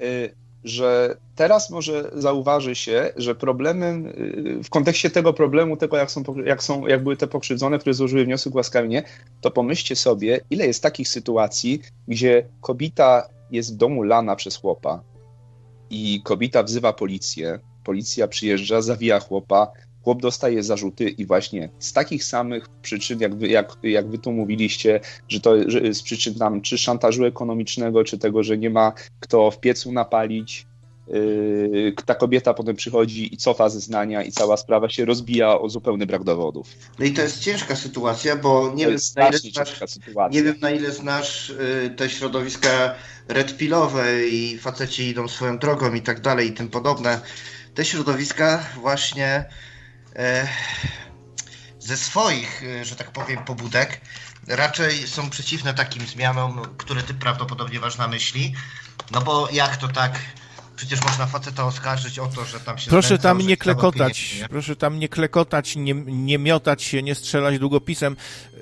[0.00, 0.34] y,
[0.64, 6.22] że teraz może zauważy się, że problemem y, w kontekście tego problemu, tego jak są,
[6.44, 9.02] jak są, jak były te pokrzywdzone, które złożyły wniosek łaskawienie,
[9.40, 15.02] to pomyślcie sobie, ile jest takich sytuacji, gdzie kobieta jest w domu lana przez chłopa
[15.90, 17.58] i kobieta wzywa policję,
[17.88, 19.72] policja przyjeżdża, zawija chłopa,
[20.02, 24.32] chłop dostaje zarzuty i właśnie z takich samych przyczyn, jak wy, jak, jak wy tu
[24.32, 28.92] mówiliście, że to że z przyczyn tam czy szantażu ekonomicznego, czy tego, że nie ma
[29.20, 30.66] kto w piecu napalić.
[31.08, 36.06] Yy, ta kobieta potem przychodzi i cofa zeznania i cała sprawa się rozbija o zupełny
[36.06, 36.66] brak dowodów.
[36.98, 39.72] No i to jest ciężka sytuacja, bo nie to wiem, na ile znasz,
[40.30, 42.94] nie wiem na ile znasz y, te środowiska
[43.28, 47.20] redpilowe i faceci idą swoją drogą i tak dalej i tym podobne.
[47.78, 49.44] Te środowiska właśnie
[50.16, 50.48] e,
[51.78, 54.00] ze swoich, y, że tak powiem, pobudek
[54.48, 58.54] raczej są przeciwne takim zmianom, które ty prawdopodobnie masz na myśli.
[59.10, 60.18] No bo jak to tak?
[60.76, 64.48] Przecież można faceta oskarżyć o to, że tam się Proszę znęcał, tam nie klekotać, nie?
[64.48, 68.16] proszę tam nie klekotać, nie, nie miotać się, nie strzelać długopisem.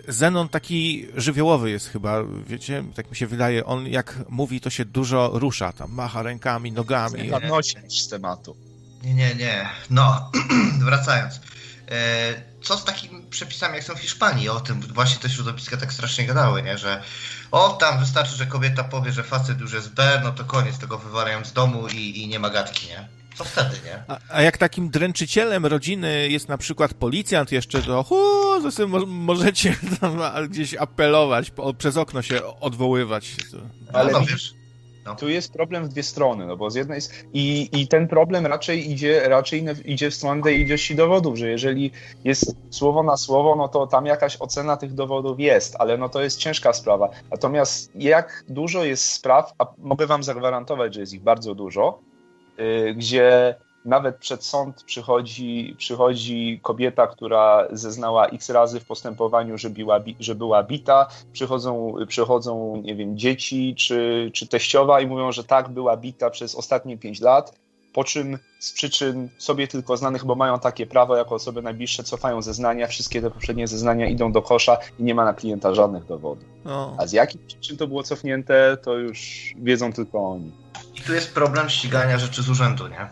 [0.09, 4.85] Zenon taki żywiołowy jest chyba, wiecie, tak mi się wydaje, on jak mówi, to się
[4.85, 7.31] dużo rusza, tam macha rękami, nogami.
[7.31, 8.66] Zadnosi z tematu.
[9.07, 9.69] Nie, nie, nie.
[9.91, 10.31] No,
[10.85, 11.41] wracając.
[11.91, 14.49] E, co z takimi przepisami, jak są w Hiszpanii?
[14.49, 16.79] O tym właśnie te środowiska tak strasznie gadały, nie?
[16.79, 17.03] Że
[17.51, 20.99] o, tam wystarczy, że kobieta powie, że facet już jest B, no to koniec, tego
[20.99, 23.09] wywalają z domu i, i nie ma gadki, nie?
[23.39, 24.03] Co wtedy, nie?
[24.09, 28.17] A, a jak takim dręczycielem rodziny jest na przykład policjant jeszcze, to hu,
[28.63, 33.37] to sobie mo- możecie tam gdzieś apelować, po, przez okno się odwoływać.
[33.51, 34.55] To- Ale no, no widzisz-
[35.13, 35.21] wiesz.
[35.21, 37.01] Tu jest problem w dwie strony, no bo z jednej
[37.33, 41.91] i, i ten problem raczej idzie, raczej idzie w stronę tej ilości dowodów, że jeżeli
[42.25, 46.23] jest słowo na słowo, no to tam jakaś ocena tych dowodów jest, ale no to
[46.23, 47.11] jest ciężka sprawa.
[47.31, 51.99] Natomiast jak dużo jest spraw, a mogę wam zagwarantować, że jest ich bardzo dużo,
[52.61, 53.55] y, gdzie
[53.87, 60.17] nawet przed sąd przychodzi, przychodzi kobieta, która zeznała x razy w postępowaniu, że była, bi-
[60.21, 65.69] że była bita, przychodzą, przychodzą, nie wiem, dzieci czy, czy teściowa i mówią, że tak,
[65.69, 67.59] była bita przez ostatnie 5 lat,
[67.93, 72.43] po czym z przyczyn sobie tylko znanych, bo mają takie prawo jako osoby najbliższe, cofają
[72.43, 76.45] zeznania, wszystkie te poprzednie zeznania idą do kosza i nie ma na klienta żadnych dowodów.
[76.65, 76.97] No.
[76.99, 80.53] A z jakich przyczyn to było cofnięte, to już wiedzą tylko oni.
[80.95, 83.09] I tu jest problem ścigania rzeczy z urzędu, nie?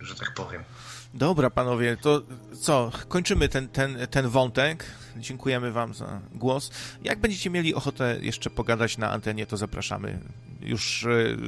[0.00, 0.62] Że tak powiem.
[1.14, 2.22] Dobra, panowie, to
[2.60, 2.90] co?
[3.08, 4.84] Kończymy ten, ten, ten wątek.
[5.16, 6.70] Dziękujemy Wam za głos.
[7.04, 10.18] Jak będziecie mieli ochotę jeszcze pogadać na antenie, to zapraszamy
[10.60, 11.38] już yy,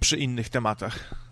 [0.00, 1.23] przy innych tematach.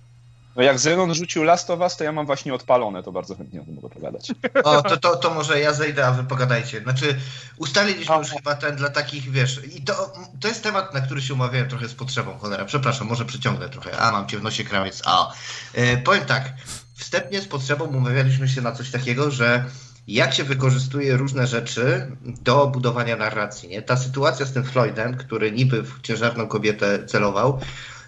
[0.56, 3.60] No jak Zenon rzucił Last of Us, to ja mam właśnie odpalone, to bardzo chętnie
[3.60, 4.32] o tym mogę pogadać.
[4.64, 6.80] O, to, to, to może ja zejdę, a wy pogadajcie.
[6.80, 7.20] Znaczy,
[7.56, 11.34] ustaliliśmy już chyba ten dla takich, wiesz, i to, to jest temat, na który się
[11.34, 12.64] umawiałem trochę z potrzebą, cholera.
[12.64, 13.98] Przepraszam, może przyciągnę trochę.
[13.98, 15.02] A, mam cię w nosie krawiec.
[15.04, 15.32] A,
[15.74, 16.52] e, powiem tak,
[16.94, 19.64] wstępnie z potrzebą umawialiśmy się na coś takiego, że
[20.08, 23.68] jak się wykorzystuje różne rzeczy do budowania narracji.
[23.68, 23.82] Nie?
[23.82, 27.60] Ta sytuacja z tym Floydem, który niby w ciężarną kobietę celował,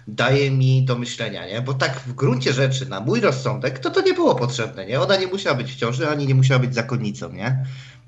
[0.07, 1.61] daje mi do myślenia, nie?
[1.61, 5.01] Bo tak w gruncie rzeczy, na mój rozsądek, to to nie było potrzebne, nie?
[5.01, 7.65] Ona nie musiała być w ciąży, ani nie musiała być zakonnicą, nie?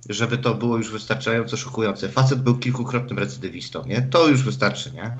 [0.09, 2.09] Żeby to było już wystarczająco szokujące.
[2.09, 4.01] Facet był kilkukrotnym recydywistą, nie?
[4.01, 5.17] To już wystarczy, nie?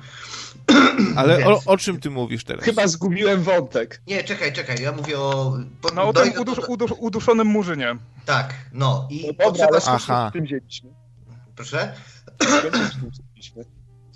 [1.16, 2.64] Ale o, o, czym ty mówisz teraz?
[2.64, 4.02] Chyba zgubiłem wątek.
[4.06, 5.58] Nie, czekaj, czekaj, ja mówię o...
[5.80, 7.96] Po, no o tym udusz, udusz, uduszonym murzynie.
[8.26, 9.26] Tak, no i...
[9.38, 9.98] No dobra, potrzeba...
[10.08, 10.46] ale tym.
[11.56, 11.94] Proszę?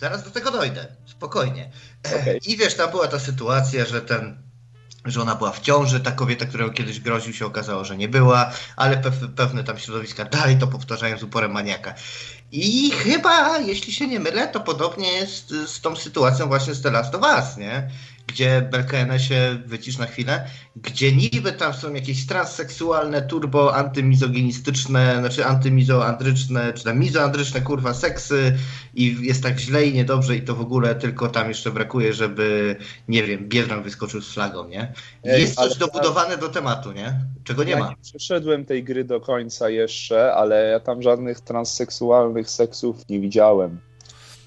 [0.03, 1.71] Zaraz do tego dojdę, spokojnie.
[2.07, 2.39] Okay.
[2.47, 4.43] I wiesz, tam była ta sytuacja, że ten
[5.05, 8.53] że ona była w ciąży, ta kobieta, którą kiedyś groził się okazało, że nie była,
[8.77, 9.03] ale
[9.37, 11.95] pewne tam środowiska dalej to powtarzają z uporem maniaka.
[12.53, 16.91] I chyba, jeśli się nie mylę, to podobnie jest z tą sytuacją właśnie z The
[16.91, 17.91] Last of Us, nie?
[18.27, 20.47] Gdzie Belkene się wycisz na chwilę,
[20.77, 28.59] gdzie niby tam są jakieś transseksualne, turbo antymizoginistyczne, znaczy antymizoandryczne, czy tam mizoandryczne kurwa seksy
[28.95, 32.77] i jest tak źle i niedobrze i to w ogóle tylko tam jeszcze brakuje, żeby
[33.09, 34.93] nie wiem, Biedron wyskoczył z flagą, nie?
[35.25, 37.21] Jest coś dobudowane do tematu, nie?
[37.45, 37.89] Czego nie ja ma.
[37.89, 43.81] nie przeszedłem tej gry do końca jeszcze, ale ja tam żadnych transseksualnych seksów nie widziałem.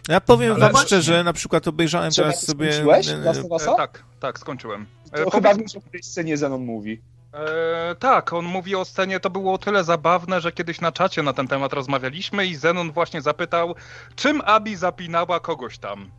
[0.07, 0.87] Ja powiem Ale wam właśnie.
[0.87, 2.73] szczerze, na przykład obejrzałem Czy teraz sobie...
[2.73, 4.85] Skończyłeś e, tak, tak, skończyłem.
[5.11, 7.01] E, to chyba wiesz, o której scenie Zenon mówi.
[7.33, 11.23] E, tak, on mówi o scenie, to było o tyle zabawne, że kiedyś na czacie
[11.23, 13.75] na ten temat rozmawialiśmy i Zenon właśnie zapytał,
[14.15, 16.11] czym Abi zapinała kogoś tam.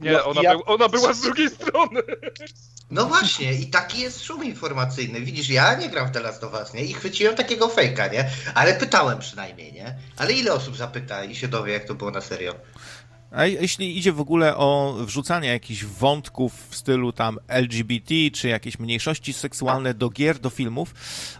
[0.00, 0.52] nie, no, ona, ja...
[0.52, 2.02] był, ona była z drugiej strony.
[2.90, 5.20] No właśnie, i taki jest szum informacyjny.
[5.20, 6.84] Widzisz, ja nie gram w The Last of Us, nie?
[6.84, 8.30] I chwyciłem takiego fejka, nie?
[8.54, 9.96] Ale pytałem przynajmniej, nie?
[10.16, 12.54] Ale ile osób zapyta i się dowie, jak to było na serio?
[13.30, 18.78] A jeśli idzie w ogóle o wrzucanie jakichś wątków w stylu tam LGBT, czy jakieś
[18.78, 20.94] mniejszości seksualne do gier, do filmów,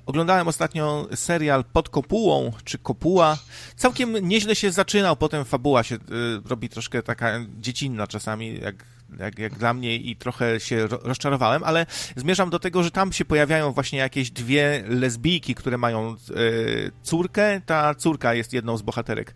[0.06, 3.38] oglądałem ostatnio serial Pod Kopułą, czy Kopuła.
[3.76, 5.98] Całkiem nieźle się zaczynał, potem fabuła się y,
[6.44, 8.84] robi troszkę taka dziecinna czasami, jak
[9.18, 11.86] jak, jak dla mnie i trochę się rozczarowałem, ale
[12.16, 17.60] zmierzam do tego, że tam się pojawiają właśnie jakieś dwie lesbijki, które mają y, córkę.
[17.66, 19.34] Ta córka jest jedną z bohaterek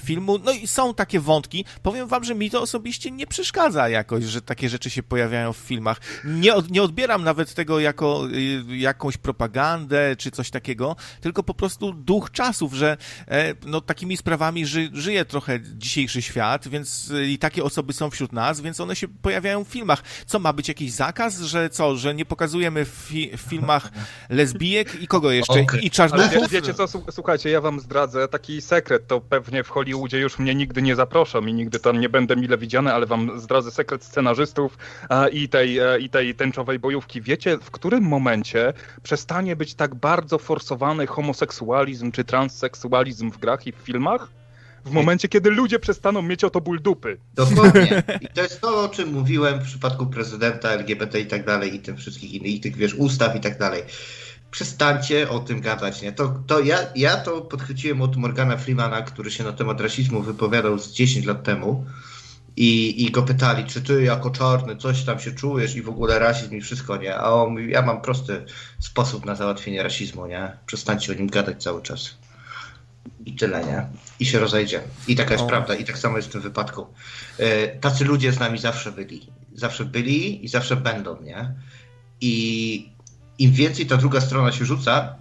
[0.00, 0.38] filmu.
[0.38, 1.64] No i są takie wątki.
[1.82, 5.56] Powiem wam, że mi to osobiście nie przeszkadza jakoś, że takie rzeczy się pojawiają w
[5.56, 6.00] filmach.
[6.24, 8.28] Nie, od, nie odbieram nawet tego jako
[8.70, 12.96] y, jakąś propagandę czy coś takiego, tylko po prostu duch czasów, że
[13.28, 18.10] e, no, takimi sprawami ży, żyje trochę dzisiejszy świat, więc y, i takie osoby są
[18.10, 20.02] wśród nas, więc one się pojawiają w filmach.
[20.26, 23.90] Co, ma być jakiś zakaz, że co, że nie pokazujemy w, fi, w filmach
[24.28, 25.60] lesbijek i kogo jeszcze?
[25.60, 25.80] Okay.
[25.80, 26.36] I czarnuchów?
[26.36, 30.54] Ale wiecie co, słuchajcie, ja wam zdradzę taki sekret, to pewnie w Hollywoodzie już mnie
[30.54, 34.78] nigdy nie zaproszą i nigdy tam nie będę mile widziany, ale wam zdradzę sekret scenarzystów
[35.32, 37.20] i tej, e, i tej tęczowej bojówki.
[37.20, 43.72] Wiecie, w którym momencie przestanie być tak bardzo forsowany homoseksualizm czy transseksualizm w grach i
[43.72, 44.28] w filmach?
[44.84, 47.18] W momencie, kiedy ludzie przestaną mieć o to ból dupy.
[47.34, 48.02] Dokładnie.
[48.20, 51.80] I to jest to, o czym mówiłem w przypadku prezydenta LGBT i tak dalej, i
[51.80, 53.82] tym wszystkich innych, i tych, wiesz, ustaw i tak dalej
[54.50, 56.02] przestańcie o tym gadać.
[56.02, 56.12] Nie?
[56.12, 60.78] To, to ja, ja to podchwyciłem od Morgana Freemana, który się na temat rasizmu wypowiadał
[60.78, 61.86] z 10 lat temu.
[62.56, 66.18] I, I go pytali, czy ty jako czarny coś tam się czujesz i w ogóle
[66.18, 67.16] rasizm i wszystko, nie?
[67.16, 68.44] A on mówi, ja mam prosty
[68.78, 70.52] sposób na załatwienie rasizmu, nie?
[70.66, 72.16] Przestańcie o nim gadać cały czas.
[73.26, 73.86] I tyle, nie?
[74.20, 74.82] I się rozejdzie.
[75.08, 75.46] I taka jest o.
[75.46, 75.74] prawda.
[75.74, 76.86] I tak samo jest w tym wypadku.
[77.38, 79.26] Yy, tacy ludzie z nami zawsze byli.
[79.54, 81.54] Zawsze byli i zawsze będą, nie?
[82.20, 82.92] I
[83.40, 85.16] im więcej ta druga strona się rzuca,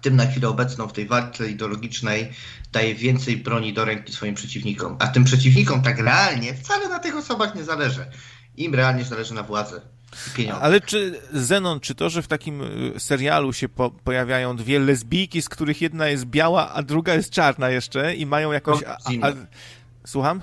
[0.00, 2.32] tym na chwilę obecną w tej walce ideologicznej
[2.72, 4.96] daje więcej broni do ręki swoim przeciwnikom.
[4.98, 8.06] A tym przeciwnikom tak realnie wcale na tych osobach nie zależy.
[8.56, 9.80] Im realnie zależy na władzy.
[10.34, 10.62] Pieniądze.
[10.62, 12.62] Ale czy Zenon, czy to, że w takim
[12.96, 17.30] y, serialu się po, pojawiają dwie lesbijki, z których jedna jest biała, a druga jest
[17.30, 18.82] czarna jeszcze i mają jakąś...
[18.82, 19.32] A, a,
[20.06, 20.40] słucham?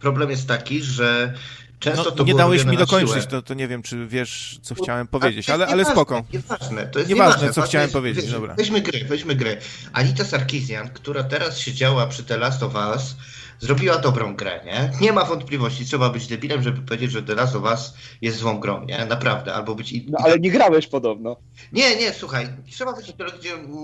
[0.00, 1.34] Problem jest taki, że
[1.80, 5.06] Często no, to nie dałeś mi dokończyć, to, to nie wiem, czy wiesz, co chciałem
[5.06, 6.24] powiedzieć, ale, ale spoko.
[6.32, 8.54] Nieważne, to jest nieważne, nieważne co chciałem powiedzieć, weź, dobra.
[8.54, 9.56] Weźmy grę, weźmy grę.
[9.92, 13.16] Anita Sarkisian, która teraz siedziała przy The Last of Us,
[13.58, 14.90] zrobiła dobrą grę, nie?
[15.00, 18.60] Nie ma wątpliwości, trzeba być debilem, żeby powiedzieć, że The Last of Us jest złą
[18.60, 19.06] grą, nie?
[19.06, 19.94] Naprawdę, albo być...
[20.08, 21.36] No ale nie grałeś podobno.
[21.72, 23.12] Nie, nie, słuchaj, trzeba być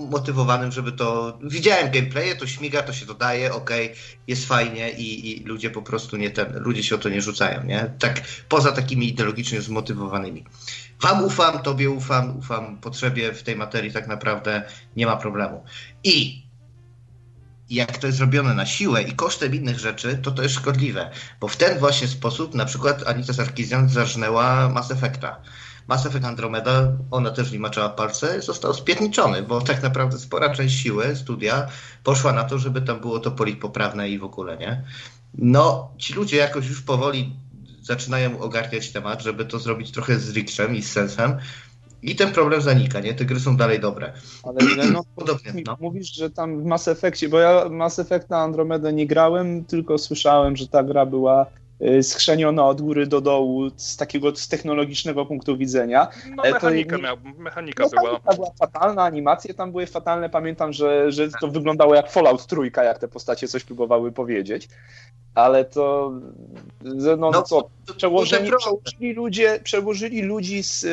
[0.09, 1.37] motywowanym, żeby to...
[1.43, 3.97] Widziałem gameplaye, to śmiga, to się dodaje, okej, okay,
[4.27, 6.53] jest fajnie i, i, ludzie po prostu nie ten...
[6.59, 7.93] Ludzie się o to nie rzucają, nie?
[7.99, 10.43] Tak, poza takimi ideologicznie zmotywowanymi.
[11.01, 14.63] Wam ufam, tobie ufam, ufam potrzebie w tej materii tak naprawdę
[14.95, 15.63] nie ma problemu.
[16.03, 16.42] I
[17.69, 21.11] jak to jest zrobione na siłę i kosztem innych rzeczy, to to jest szkodliwe.
[21.39, 25.41] Bo w ten właśnie sposób na przykład Anita Sarkisian zarżnęła Mass Effecta.
[25.87, 30.79] Mass Effect Andromeda, ona też nie maczała palce, został spietniczony, bo tak naprawdę spora część
[30.79, 31.67] siły studia
[32.03, 34.83] poszła na to, żeby tam było to politpoprawne i w ogóle, nie?
[35.33, 37.35] No, ci ludzie jakoś już powoli
[37.81, 41.37] zaczynają ogarniać temat, żeby to zrobić trochę z riksem i z sensem.
[42.03, 43.13] I ten problem zanika, nie?
[43.13, 44.13] Te gry są dalej dobre.
[44.43, 45.77] Ale no, Podobnie, no.
[45.79, 50.55] mówisz, że tam w Mass Effectie, bo ja Mass Effecta Andromedę nie grałem, tylko słyszałem,
[50.55, 51.45] że ta gra była
[52.01, 56.07] schrzeniona od góry do dołu z takiego z technologicznego punktu widzenia.
[56.35, 58.03] No E, to mechanika, nie- miał, mechanika No, była.
[58.03, 60.29] mechanika była fatalna, animacje tam były fatalne.
[60.29, 64.69] Pamiętam, że, że to wyglądało jak Fallout trójka, jak te postacie coś próbowały powiedzieć.
[65.35, 66.11] Ale to,
[67.01, 67.97] że no, No, co, To- to problem.
[67.97, 70.87] przełożyli, ludzie, przełożyli ludzi z, y,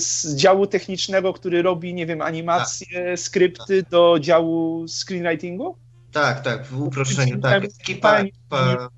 [0.00, 5.76] z działu technicznego, który robi, nie wiem, animacje, skrypty do działu screenwritingu?
[6.12, 7.64] Tak, tak, w uproszczeniu, tak.
[7.64, 8.88] Ekipa, ekipa,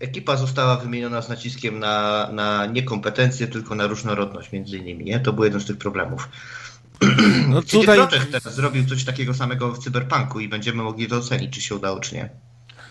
[0.00, 5.20] ekipa została wymieniona z naciskiem na, na niekompetencje, tylko na różnorodność między innymi, nie?
[5.20, 6.28] To był jeden z tych problemów.
[7.48, 11.16] No CD tutaj Projekt teraz zrobił coś takiego samego w Cyberpunku i będziemy mogli to
[11.16, 12.30] ocenić, czy się udało, czy nie.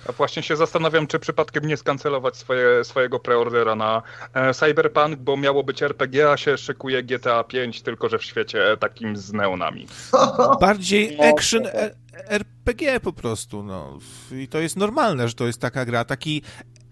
[0.10, 4.01] A właśnie się zastanawiam, czy przypadkiem nie skancelować swoje, swojego preordera na
[4.34, 8.78] e, Cyberpunk, bo miało być RPG, a się szykuje GTA 5, tylko że w świecie
[8.80, 9.88] takim z neonami.
[10.60, 11.91] bardziej No, action e-
[12.28, 13.99] RPG po prostu, no.
[14.32, 16.41] I to jest normalne, że to jest taka gra, taki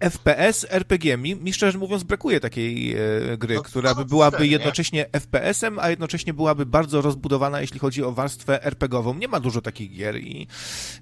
[0.00, 1.16] FPS, RPG.
[1.16, 2.98] Mi, mi szczerze mówiąc brakuje takiej e,
[3.38, 4.46] gry, No, która by byłaby nie?
[4.46, 9.14] jednocześnie FPS-em, a jednocześnie byłaby bardzo rozbudowana, jeśli chodzi o warstwę RPG-ową.
[9.18, 10.46] Nie ma dużo takich gier i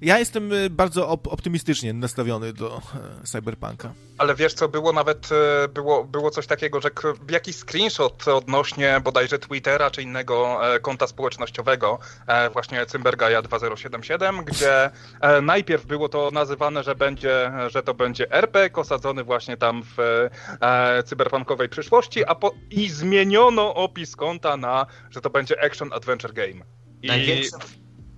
[0.00, 2.76] ja jestem e, bardzo op- optymistycznie nastawiony do
[3.22, 3.92] e, Cyberpunka.
[4.18, 5.28] Ale wiesz co, było nawet,
[5.64, 6.90] e, było, było coś takiego, że
[7.30, 14.11] jakiś screenshot odnośnie bodajże Twittera czy innego e, konta społecznościowego, e, właśnie Cymbergaja 2077,
[14.44, 14.90] gdzie
[15.20, 20.28] e, najpierw było to nazywane, że będzie, że to będzie RPG osadzony właśnie tam w
[20.60, 26.32] e, cyberpunkowej przyszłości, a po, i zmieniono opis konta na, że to będzie Action Adventure
[26.32, 26.64] Game.
[27.02, 27.58] I Największym...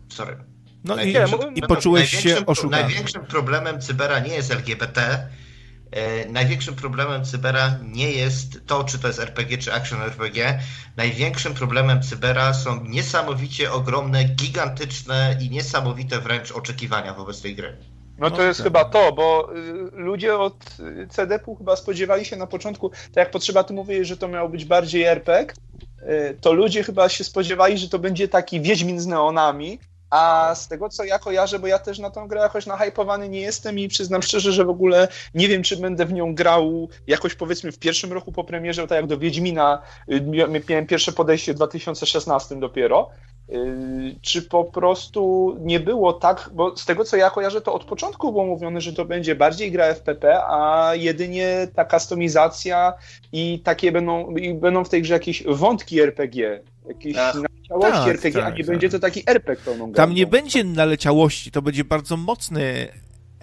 [0.08, 0.36] Sorry.
[0.84, 1.16] No i,
[1.54, 2.82] i poczułeś się oszukany.
[2.82, 5.28] Największym problemem Cybera nie jest LGBT.
[5.94, 10.60] E, największym problemem Cybera nie jest to, czy to jest RPG, czy Action RPG.
[10.96, 17.76] Największym problemem Cybera są niesamowicie ogromne, gigantyczne i niesamowite wręcz oczekiwania wobec tej gry.
[18.18, 18.64] No to No jest tak.
[18.64, 20.76] chyba to, bo y, ludzie od
[21.08, 24.64] CDP-u chyba spodziewali się na początku, tak jak potrzeba, ty mówisz, że to miało być
[24.64, 25.54] bardziej RPG,
[26.02, 29.78] y, to ludzie chyba się spodziewali, że to będzie taki Wiedźmin z neonami,
[30.10, 33.40] a z tego co ja kojarzę, bo ja też na tą grę jakoś nahypowany nie
[33.40, 37.34] jestem i przyznam szczerze, że w ogóle nie wiem, czy będę w nią grał jakoś
[37.34, 41.52] powiedzmy w pierwszym roku po premierze, tak jak do Wiedźmina y, mia- miałem pierwsze podejście
[41.52, 43.10] w 2016 dopiero,
[43.48, 47.84] Yy, czy po prostu nie było tak, bo z tego co ja kojarzę, to od
[47.84, 52.94] początku było mówione, że to będzie bardziej gra FPP, a jedynie ta kustomizacja
[53.32, 57.53] i takie będą, i będą w tej grze jakieś wątki RPG, jakieś Ach.
[57.70, 58.72] Naleciałości Tak, RPG, a tak, nie tak.
[58.72, 59.94] będzie to taki RPG pełną grą.
[59.94, 62.88] Tam nie będzie naleciałości, to będzie bardzo mocny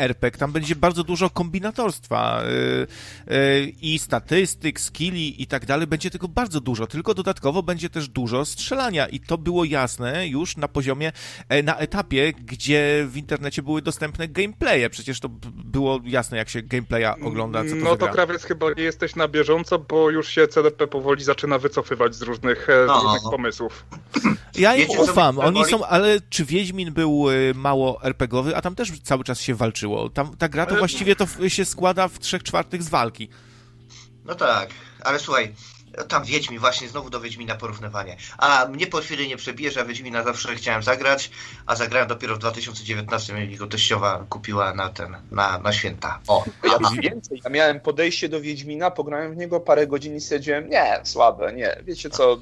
[0.02, 2.88] RPG, tam będzie bardzo dużo kombinatorstwa yy,
[3.36, 8.08] yy, i statystyk, skilli i tak dalej, będzie tego bardzo dużo, tylko dodatkowo będzie też
[8.08, 11.12] dużo strzelania i to było jasne już na poziomie,
[11.50, 15.30] e, na etapie, gdzie w internecie były dostępne gameplaye, przecież to
[15.66, 19.28] było jasne, jak się gameplaya ogląda, co to No to krawiec chyba nie jesteś na
[19.28, 23.02] bieżąco, bo już się CDP powoli zaczyna wycofywać z różnych, e, z No.
[23.02, 23.86] różnych pomysłów.
[24.58, 28.76] Ja im Wiecie, ufam, oni są, ale czy Wiedźmin był y, mało RPGowy, a tam
[28.76, 29.91] też cały czas się walczyło.
[30.14, 33.30] Tam, ta gra to właściwie to się składa w trzech czwartych z walki.
[34.26, 34.70] No tak,
[35.04, 35.54] ale słuchaj,
[36.08, 38.18] tam Wiedźmin, właśnie znowu do Wiedźmina porównywanie.
[38.38, 41.32] A mnie po chwili nie przebijesz, a Wiedźmina zawsze chciałem zagrać,
[41.66, 46.20] a zagrałem dopiero w 2019, jak go teściowa kupiła na ten, na, na święta.
[46.28, 47.42] O, Ja więcej.
[47.44, 51.78] Ja miałem podejście do Wiedźmina, pograłem w niego parę godzin i stwierdziłem, nie, słabe, nie,
[51.84, 52.40] wiecie co,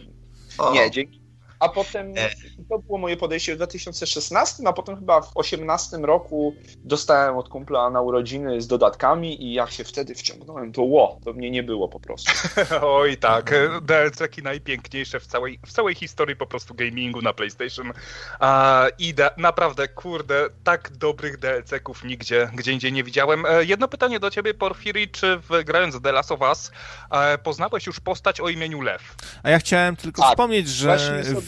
[0.57, 0.73] o.
[0.73, 1.28] nie, dzięki.
[1.59, 2.29] A potem E.
[2.69, 7.89] to było moje podejście w 2016, a potem chyba w 2018 roku dostałem od kumpla
[7.89, 11.89] na urodziny z dodatkami i jak się wtedy wciągnąłem, to ło, to mnie nie było
[11.89, 12.31] po prostu.
[12.81, 17.93] Oj tak, DLC-ki najpiękniejsze w całej, w całej historii po prostu gamingu na PlayStation.
[18.39, 23.45] A, I da, naprawdę, kurde, tak dobrych DLC-ków nigdzie, gdzie indziej nie widziałem.
[23.45, 26.71] E, Jedno pytanie do ciebie, Porfiri, czy w, grając w The Last of Us
[27.11, 29.15] e, poznałeś już postać o imieniu Lew?
[29.43, 30.97] A ja chciałem tylko Tak, wspomnieć, że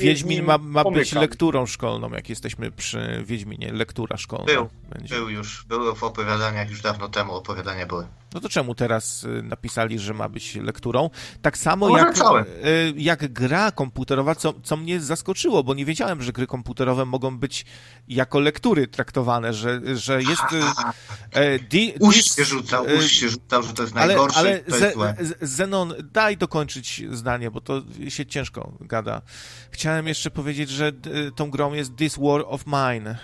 [0.02, 3.74] Wiedźmin ma, ma być lekturą szkolną, jak jesteśmy przy Wiedźminie.
[3.74, 5.16] Lektura szkolna Był, będzie.
[5.16, 8.08] Był już, były w opowiadaniach już dawno temu, opowiadania były.
[8.34, 11.10] No to czemu teraz y, napisali, że ma być lekturą?
[11.42, 16.22] Tak samo No, jak, y, jak gra komputerowa, co, co mnie zaskoczyło, bo nie wiedziałem,
[16.22, 17.66] że gry komputerowe mogą być
[18.08, 20.44] jako lektury traktowane, że, że jest...
[20.54, 20.62] y,
[21.32, 24.78] e, di- Uś się rzucał, uś się rzucał, że to jest ale, najgorsze, ale to
[24.78, 25.16] jest złe.
[25.42, 29.22] Zenon, daj dokończyć zdanie, bo to się ciężko gada.
[29.72, 30.92] Chciałem jeszcze powiedzieć, że
[31.36, 33.16] tą grą jest This War of Mine y,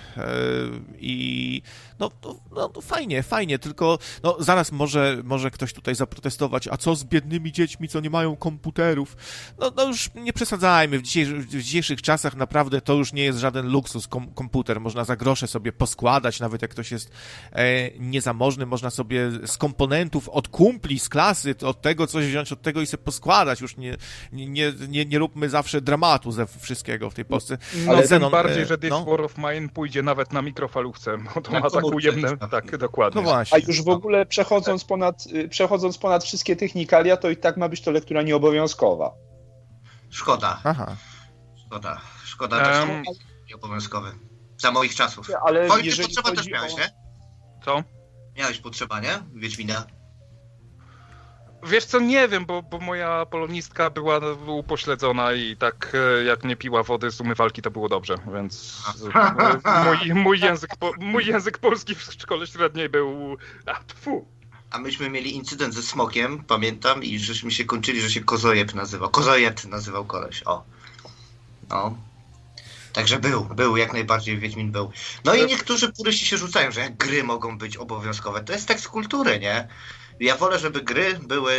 [0.99, 1.61] i
[1.99, 6.77] no, no, no, no fajnie, fajnie, tylko no zaraz może, może ktoś tutaj zaprotestować, a
[6.77, 9.17] co z biednymi dziećmi, co nie mają komputerów?
[9.59, 13.39] No, no już nie przesadzajmy, w, dzisiejszych, w dzisiejszych czasach naprawdę to już nie jest
[13.39, 17.11] żaden luksus kom komputer, można za grosze sobie poskładać, nawet jak ktoś jest
[17.51, 22.61] e, niezamożny, można sobie z komponentów od kumpli, z klasy, od tego coś wziąć, od
[22.61, 23.97] tego i sobie poskładać, już nie,
[24.31, 27.57] nie, nie, nie róbmy zawsze dramatu ze wszystkiego w tej Polsce.
[27.75, 29.05] No, Ale tym Zenon, bardziej, e, że This no.
[29.05, 32.37] War of Mine pójdzie nawet na mikrofalówce, bo to Na ma tak ujemne...
[32.37, 33.21] Tak, dokładnie.
[33.21, 33.57] No właśnie.
[33.57, 37.69] A już w ogóle przechodząc ponad, y, przechodząc ponad wszystkie technikalia, to i tak ma
[37.69, 39.13] być to lektura nieobowiązkowa.
[40.09, 40.95] Szkoda, Aha.
[41.65, 42.87] szkoda, szkoda, to
[43.49, 44.11] nieobowiązkowy.
[44.57, 45.27] Za moich czasów.
[45.45, 46.77] Ale Wojtek, jeżeli potrzeba też miałeś, o...
[46.77, 46.89] nie?
[47.65, 47.83] Co?
[48.37, 49.19] Miałeś potrzeba, nie?
[49.33, 49.85] Wiedźmina.
[51.63, 56.55] Wiesz co, nie wiem, bo, bo moja polonistka była upośledzona i tak e, jak nie
[56.55, 58.83] piła wody z umywalki, to było dobrze, więc
[59.85, 63.37] mój, mój, język, mój język polski w szkole średniej był...
[63.65, 64.36] A, tfu.
[64.71, 69.09] A myśmy mieli incydent ze smokiem, pamiętam, i żeśmy się kończyli, że się Kozojeb nazywał.
[69.09, 70.63] Kozojeb nazywał koleś, o.
[71.69, 71.97] No.
[72.93, 74.91] Także był, był, jak najbardziej Wiedźmin był.
[75.25, 78.43] No i niektórzy puryści się rzucają, że jak gry mogą być obowiązkowe.
[78.43, 79.67] To jest tekst kultury, nie?
[80.19, 81.53] Ja wolę, żeby gry były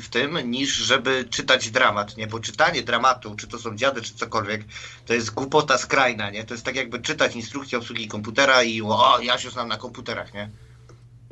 [0.00, 2.26] w tym, niż żeby czytać dramat, nie?
[2.26, 4.64] Bo czytanie dramatu, czy to są dziady, czy cokolwiek,
[5.06, 6.44] to jest głupota skrajna, nie?
[6.44, 10.34] To jest tak jakby czytać instrukcję obsługi komputera i o, ja się znam na komputerach,
[10.34, 10.50] nie?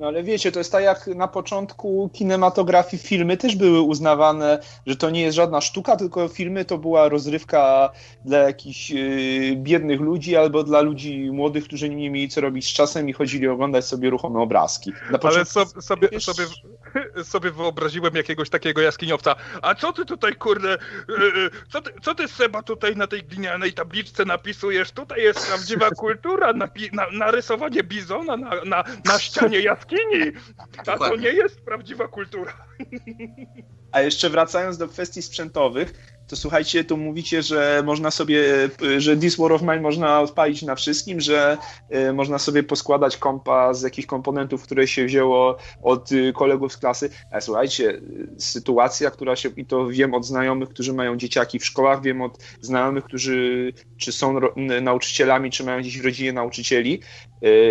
[0.03, 4.97] No ale wiecie, to jest tak jak na początku kinematografii filmy też były uznawane, że
[4.97, 7.91] to nie jest żadna sztuka, tylko filmy to była rozrywka
[8.25, 12.73] dla jakichś yy, biednych ludzi albo dla ludzi młodych, którzy nie mieli co robić z
[12.73, 14.93] czasem i chodzili oglądać sobie ruchome obrazki.
[15.23, 16.45] Ale so, sobie, wiesz- sobie,
[17.33, 19.35] sobie wyobraziłem jakiegoś takiego jaskiniowca.
[19.63, 20.79] A co ty tutaj, kurde, e,
[21.73, 24.91] co ty, co ty Seba tutaj na tej glinianej tabliczce napisujesz?
[24.93, 29.92] Tutaj jest prawdziwa kultura, napi- na, narysowanie bizona na, na, na ścianie jaskini.
[30.87, 32.67] A to nie jest prawdziwa kultura.
[33.93, 35.93] A jeszcze wracając do kwestii sprzętowych,
[36.29, 38.45] to słuchajcie, tu mówicie, że można sobie,
[38.99, 41.57] że This War of Mine można odpalić na wszystkim, że
[42.09, 46.77] y, można sobie poskładać kompa z jakichś komponentów, które się wzięło od y, kolegów z
[46.77, 47.11] klasy.
[47.31, 48.01] Ale słuchajcie,
[48.39, 52.39] sytuacja, która się, i to wiem od znajomych, którzy mają dzieciaki w szkołach, wiem od
[52.61, 54.41] znajomych, którzy czy są
[54.83, 57.01] nauczycielami, czy mają gdzieś w rodzinie nauczycieli,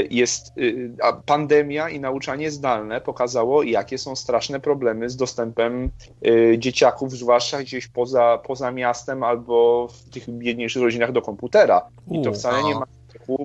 [0.09, 5.89] jest y, a pandemia i nauczanie zdalne pokazało, jakie są straszne problemy z dostępem
[6.28, 11.88] y, dzieciaków, zwłaszcza gdzieś poza, poza miastem albo w tych biedniejszych rodzinach do komputera.
[12.11, 12.80] I to wcale nie no.
[12.80, 12.86] ma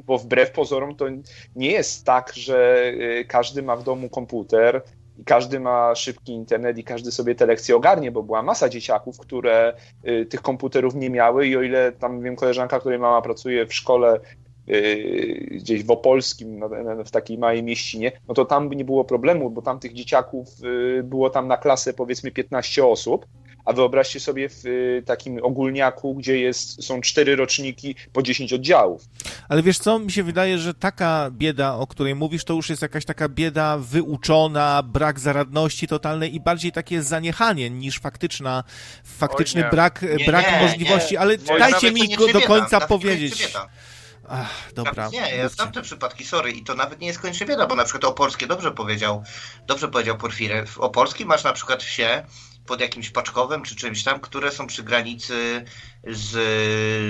[0.07, 1.05] bo wbrew pozorom to
[1.57, 2.87] nie jest tak, że
[3.21, 4.83] y, każdy ma w domu komputer
[5.19, 9.19] i każdy ma szybki internet i każdy sobie te lekcje ogarnie, bo była masa dzieciaków,
[9.19, 9.75] które
[10.09, 13.75] y, tych komputerów nie miały i o ile tam wiem koleżanka, której mama pracuje w
[13.75, 14.46] szkole y,
[15.51, 16.61] gdzieś w Opolskim,
[17.07, 20.49] w takiej małej mieścinie, no to tam nie było problemu, bo tam tych dzieciaków
[20.99, 23.27] y, było tam na klasę powiedzmy 15 osób,
[23.65, 29.03] a wyobraźcie sobie w y, takim ogólniaku, gdzie jest, są cztery roczniki po 10 oddziałów.
[29.49, 32.83] Ale wiesz co, mi się wydaje, że taka bieda, o której mówisz, to już jest
[32.83, 38.65] jakaś taka bieda wyuczona, brak zaradności totalnej i bardziej takie zaniechanie niż faktyczna,
[39.05, 39.69] faktyczny nie.
[39.71, 41.21] brak, Nie, brak nie, możliwości, nie.
[41.21, 43.53] ale Oj, dajcie mi go do końca powiedzieć.
[44.29, 45.09] Ach, dobra.
[45.09, 47.85] Nie, ja znam te przypadki, sorry, i to nawet nie jest kończy bieda, bo na
[47.85, 49.25] przykład Opolskie dobrze powiedział,
[49.67, 50.67] dobrze powiedział Porfirę.
[50.67, 52.27] W Opolskim masz na przykład wsie
[52.67, 55.65] pod jakimś Paczkowem czy czymś tam, które są przy granicy
[56.05, 56.31] z,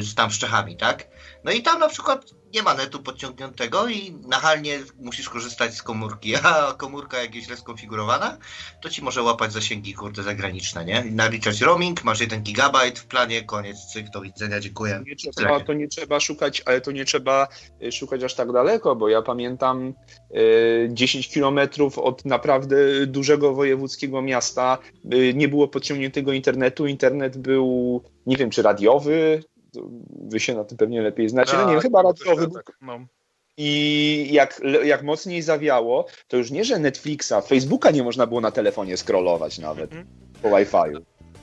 [0.07, 1.09] z tam z Czechami, tak?
[1.45, 2.25] No i tam na przykład
[2.57, 7.57] nie ma netu podciągniętego i nachalnie musisz korzystać z komórki, a komórka jak jest źle
[7.57, 8.39] skonfigurowana,
[8.81, 11.05] to ci może łapać zasięgi, kurde, zagraniczne, nie?
[11.05, 15.03] Naliczać roaming, masz 1 gigabajt w planie, koniec, cyk, do widzenia, dziękuję.
[15.07, 17.49] Nie trzeba, to nie trzeba szukać, ale to nie trzeba
[17.83, 19.95] y, szukać aż tak daleko, bo ja pamiętam
[20.37, 22.77] y, 10 kilometrów od naprawdę
[23.07, 24.79] dużego wojewódzkiego miasta
[25.15, 26.87] y, nie było podciągniętego internetu.
[26.87, 29.43] Internet był, nie wiem, czy radiowy,
[30.29, 32.43] wy się na tym pewnie lepiej znacie, no nie wiem, chyba radiowy.
[32.43, 32.51] był.
[32.51, 32.99] Tak, no.
[33.59, 38.51] I jak, jak mocniej zawiało, to już nie, że Netflixa, Facebooka nie można było na
[38.51, 40.07] telefonie scrollować nawet Mhm.
[40.43, 41.01] po Wi-Fiu.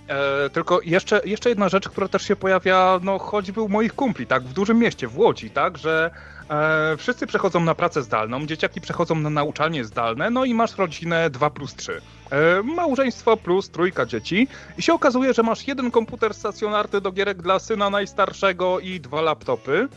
[0.07, 4.27] E, tylko jeszcze, jeszcze jedna rzecz, która też się pojawia, no choćby u moich kumpli,
[4.27, 6.11] tak, w dużym mieście, w Łodzi, tak, że
[6.49, 11.30] e, wszyscy przechodzą na pracę zdalną, dzieciaki przechodzą na nauczanie zdalne, no i masz rodzinę
[11.30, 12.01] 2 plus 3.
[12.34, 14.47] E, małżeństwo plus trójka dzieci
[14.77, 19.22] i się okazuje, że masz jeden komputer stacjonarny do gierek dla syna najstarszego i dwa
[19.22, 19.88] laptopy.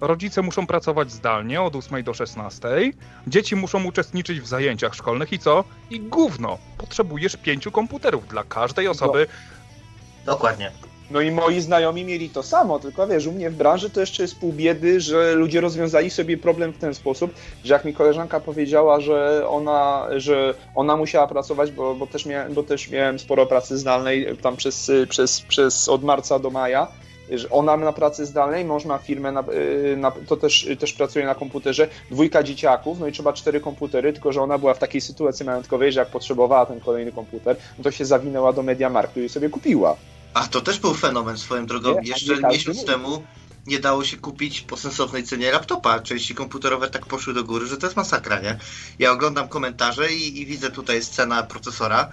[0.00, 2.68] Rodzice muszą pracować zdalnie od 8 do 16.
[3.26, 5.64] Dzieci muszą uczestniczyć w zajęciach szkolnych i co?
[5.90, 6.58] I gówno!
[6.78, 9.26] Potrzebujesz pięciu komputerów dla każdej osoby.
[10.26, 10.72] Dokładnie.
[11.12, 14.22] No i moi znajomi mieli to samo, tylko wiesz, u mnie w branży to jeszcze
[14.22, 17.34] jest pół biedy, że ludzie rozwiązali sobie problem w ten sposób,
[17.64, 22.54] że jak mi koleżanka powiedziała, że ona, że ona musiała pracować, bo, bo, też, miałem,
[22.54, 26.88] bo też miałem sporo pracy zdalnej tam przez, przez, przez od marca do maja,
[27.30, 29.44] że ona na pracy zdalnej, mąż ma firmę, na,
[29.96, 34.32] na, to też, też pracuje na komputerze, dwójka dzieciaków, no i trzeba cztery komputery, tylko
[34.32, 37.90] że ona była w takiej sytuacji majątkowej, że jak potrzebowała ten kolejny komputer, no to
[37.90, 39.96] się zawinęła do Mediamarktu i sobie kupiła.
[40.34, 42.00] A to też był fenomen swoją drogą.
[42.00, 42.86] Nie, Jeszcze nie każdy miesiąc mówi.
[42.86, 43.28] temu
[43.66, 46.00] nie dało się kupić po sensownej cenie laptopa.
[46.00, 48.58] Części komputerowe tak poszły do góry, że to jest masakra, nie?
[48.98, 52.08] Ja oglądam komentarze i, i widzę tutaj scena procesora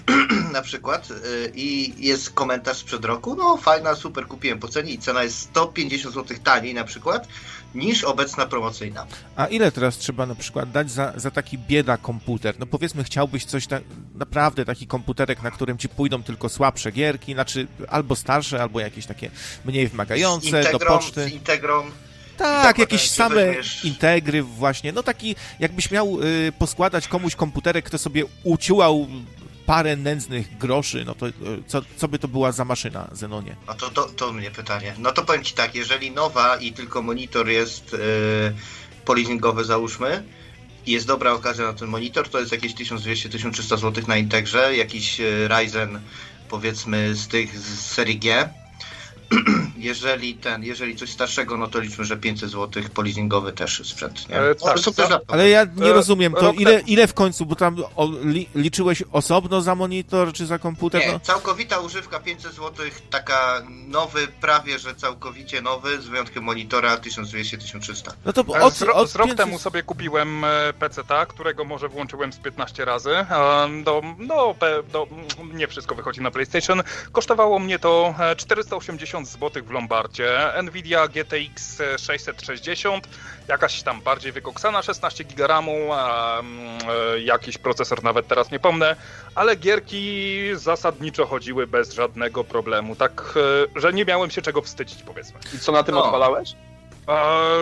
[0.52, 4.98] na przykład y, i jest komentarz sprzed roku, no fajna, super, kupiłem po cenie i
[4.98, 7.28] cena jest 150 zł taniej na przykład
[7.74, 9.06] niż obecna promocyjna.
[9.36, 12.54] A ile teraz trzeba na przykład dać za, za taki bieda komputer?
[12.58, 13.78] No powiedzmy, chciałbyś coś ta,
[14.14, 19.06] naprawdę taki komputerek, na którym ci pójdą tylko słabsze gierki, znaczy albo starsze, albo jakieś
[19.06, 19.30] takie
[19.64, 21.24] mniej wymagające do integrą, poczty.
[21.28, 21.82] z integrą
[22.36, 24.92] Tak, tak, jakieś tak, same weźmiesz- integry właśnie.
[24.92, 29.06] No taki, jakbyś miał y, poskładać komuś komputerek, kto sobie uciułał
[29.66, 31.32] parę nędznych groszy, no to y,
[31.66, 33.56] co, co by to była za maszyna, Zenonie?
[33.66, 34.94] No to, to, to mnie pytanie.
[34.98, 37.98] No to powiem Ci tak, jeżeli nowa i tylko monitor jest yy,
[39.04, 40.24] polizingowy załóżmy
[40.86, 45.48] jest dobra okazja na ten monitor, to jest jakieś 1200-1300 zł na Integrze, jakiś yy,
[45.48, 46.00] Ryzen
[46.48, 48.48] powiedzmy z tych z serii G.
[49.78, 54.28] jeżeli ten, jeżeli coś starszego, no to liczmy, że 500 zł polizingowy też sprzęt.
[54.28, 54.36] Nie?
[54.96, 55.20] Tak.
[55.28, 59.02] Ale ja nie e, rozumiem, to ile, ile w końcu, bo tam o, li, liczyłeś
[59.12, 61.00] osobno za monitor czy za komputer?
[61.00, 61.20] Nie, no?
[61.20, 68.12] całkowita używka 500 zł, taka nowy, prawie że całkowicie nowy, z wyjątkiem monitora 1200-1300.
[68.24, 69.36] No to od, z, od z rok 500...
[69.36, 73.10] temu sobie kupiłem e, PC, tak, którego może włączyłem z 15 razy.
[73.84, 75.06] Do, no, do, do,
[75.54, 76.82] nie wszystko wychodzi na PlayStation.
[77.12, 83.08] Kosztowało mnie to e, 480 1000 zł w Lombardzie, Nvidia GTX 660,
[83.48, 86.78] jakaś tam bardziej wykoksana, 16 GB RAMu, mm,
[87.14, 88.96] e, jakiś procesor nawet teraz nie pomnę,
[89.34, 93.34] ale gierki zasadniczo chodziły bez żadnego problemu, tak,
[93.76, 95.40] e, że nie miałem się czego wstydzić, powiedzmy.
[95.54, 96.04] I co na tym no.
[96.04, 96.54] odpalałeś?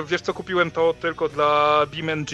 [0.06, 2.30] wiesz co, kupiłem to tylko dla BeamNG,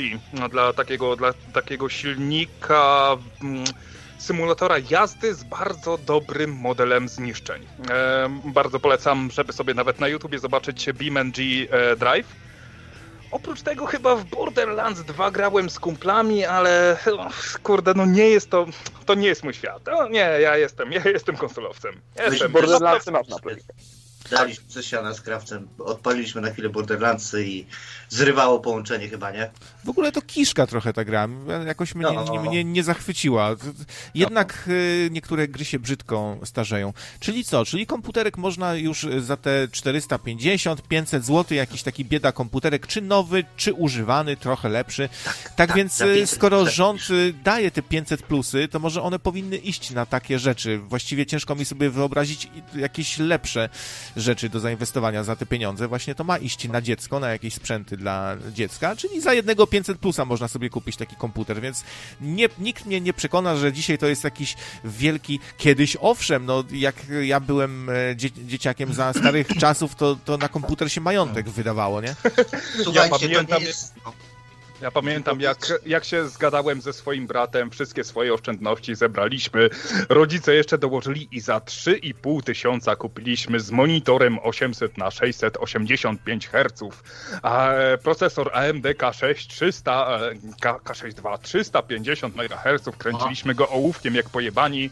[0.51, 3.17] dla takiego, dla takiego silnika...
[3.43, 3.65] Mm,
[4.27, 7.67] symulatora jazdy z bardzo dobrym modelem zniszczeń.
[8.45, 12.27] Bardzo polecam, żeby sobie nawet na YouTubie zobaczyć BeamNG e, Drive.
[13.31, 17.29] Oprócz tego chyba w Borderlands 2 grałem z kumplami, ale no,
[17.63, 18.67] kurde, no nie jest to,
[19.07, 19.83] to nie jest mój świat.
[19.87, 22.01] No, nie, ja jestem, ja jestem konsolowcem.
[22.31, 22.53] Jestem.
[22.53, 23.37] Borderlandsy masz na.
[24.31, 27.67] Daliśmy coś siana z krawcem, odpaliliśmy na chwilę Borderlandsy i
[28.09, 29.51] zrywało połączenie chyba, nie?
[29.85, 31.29] W ogóle to kiszka trochę ta gra.
[31.67, 32.25] Jakoś mnie, No.
[32.33, 33.57] nie, mnie nie zachwyciła.
[34.15, 36.93] Jednak y, niektóre gry się brzydko starzeją.
[37.21, 37.65] Czyli co?
[37.65, 43.45] Czyli komputerek można już za te 450, 500 zł, jakiś taki bieda komputerek, czy nowy,
[43.57, 45.09] czy używany, trochę lepszy.
[45.25, 49.03] Tak, tak, więc za y, 500 skoro rząd y, daje te 500 plusy, to może
[49.03, 50.79] one powinny iść na takie rzeczy.
[50.79, 53.69] Właściwie ciężko mi sobie wyobrazić jakieś lepsze
[54.17, 55.89] rzeczy do zainwestowania za te pieniądze.
[55.89, 59.99] Właśnie to ma iść na dziecko, na jakieś sprzęty dla dziecka, czyli za jednego 500
[59.99, 61.85] plusa można sobie kupić taki komputer, więc
[62.21, 66.97] nie, nikt mnie nie przekona, że dzisiaj to jest jakiś wielki, kiedyś owszem, no jak
[67.23, 72.01] ja byłem e, dzie dzieciakiem za starych czasów, to, to na komputer się majątek wydawało,
[72.01, 72.15] nie?
[72.85, 73.95] Słuchajcie, to pamiętam- nie jest...
[74.81, 79.71] Ja pamiętam, jak, jak się zgadałem ze swoim bratem, wszystkie swoje oszczędności zebraliśmy.
[80.09, 86.83] Rodzice jeszcze dołożyli i za 3,5 tysiąca kupiliśmy z monitorem 800 na 685 Hz.
[87.43, 87.71] A
[88.03, 92.83] procesor AMD K6 300, e, K, K62 350 MHz.
[92.99, 94.91] Kręciliśmy go ołówkiem jak pojebani.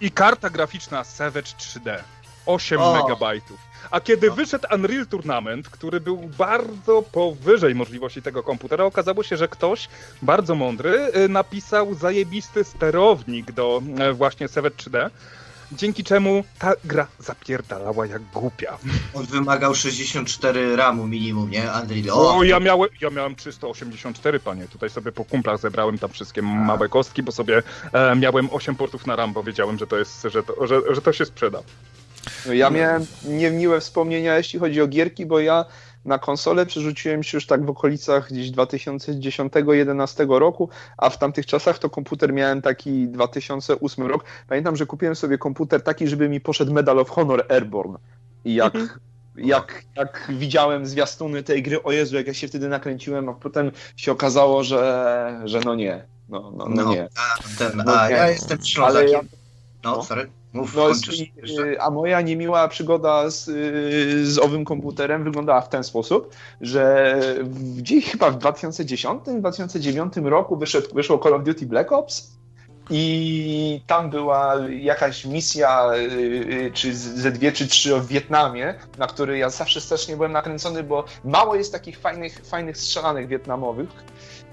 [0.00, 1.98] I karta graficzna Savage 3D.
[2.46, 3.02] 8 O.
[3.02, 3.60] megabajtów.
[3.90, 4.34] A kiedy No.
[4.34, 9.88] wyszedł Unreal Tournament, który był bardzo powyżej możliwości tego komputera, okazało się, że ktoś
[10.22, 15.10] bardzo mądry y, napisał zajebisty sterownik do e, właśnie Savage 3D.
[15.72, 18.78] dzięki czemu ta gra zapierdalała jak głupia.
[19.14, 21.62] On wymagał 64 ramu minimum, nie?
[21.82, 22.10] Unreal.
[22.18, 24.68] O, ja miałem, ja miałem 384, panie.
[24.68, 27.62] Tutaj sobie po kumplach zebrałem tam wszystkie małe kostki, bo sobie
[27.92, 31.02] e, miałem 8 portów na RAM, bo wiedziałem, że to jest, że to, że, że
[31.02, 31.58] to się sprzeda.
[32.46, 35.64] No ja miałem niemiłe wspomnienia, jeśli chodzi o gierki, bo ja
[36.04, 40.68] na konsolę przerzuciłem się już tak w okolicach gdzieś 2010-2011 roku,
[40.98, 44.24] a w tamtych czasach to komputer miałem taki 2008 rok.
[44.48, 47.98] Pamiętam, że kupiłem sobie komputer taki, żeby mi poszedł Medal of Honor Airborne.
[48.44, 48.74] I jak,
[49.36, 53.70] jak, jak widziałem zwiastuny tej gry, o Jezu, jak ja się wtedy nakręciłem, a potem
[53.96, 56.04] się okazało, że, że no nie.
[56.28, 57.08] No, no, no, nie.
[57.16, 58.14] A, ten, No a nie.
[58.14, 59.10] ja jestem Ale Ślązakiem.
[59.12, 59.20] ja,
[59.84, 60.02] No, no.
[60.02, 60.30] sorry.
[60.52, 61.20] Mów, No, kończysz.
[61.20, 61.62] i- jeszcze.
[61.62, 67.20] y, a moja niemiła przygoda z, y, z owym komputerem wyglądała w ten sposób, że
[67.76, 72.41] gdzieś chyba w 2010-2009 roku wyszedł, wyszło Call of Duty Black Ops
[72.94, 78.74] i tam była jakaś misja, y, y, czy z- ze dwie, czy trzy w Wietnamie,
[78.98, 83.88] na który ja zawsze strasznie byłem nakręcony, bo mało jest takich fajnych, fajnych strzelanych wietnamowych.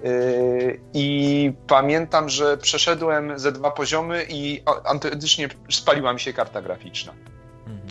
[0.03, 7.13] Yy, I pamiętam, że przeszedłem ze dwa poziomy i autentycznie spaliła mi się karta graficzna.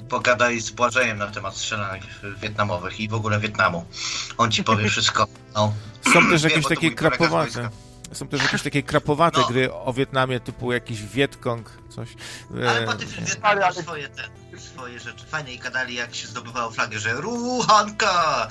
[0.08, 2.02] Pogadaj z Błażejem na temat strzelanek
[2.42, 3.84] wietnamowych i w ogóle Wietnamu.
[4.38, 5.26] On ci powie wszystko.
[5.54, 5.72] No.
[6.12, 7.68] Są też jakieś to takie krapowate.
[8.12, 9.47] Są też jakieś takie krapowate No.
[9.48, 12.09] gry o Wietnamie, typu jakiś Wietkong, coś.
[12.55, 14.22] Ale E, po tym Wietnamie masz swoje, te,
[14.59, 15.26] swoje rzeczy.
[15.26, 18.48] Fajnie i gadali jak się zdobywało flagę, że Ruchanka!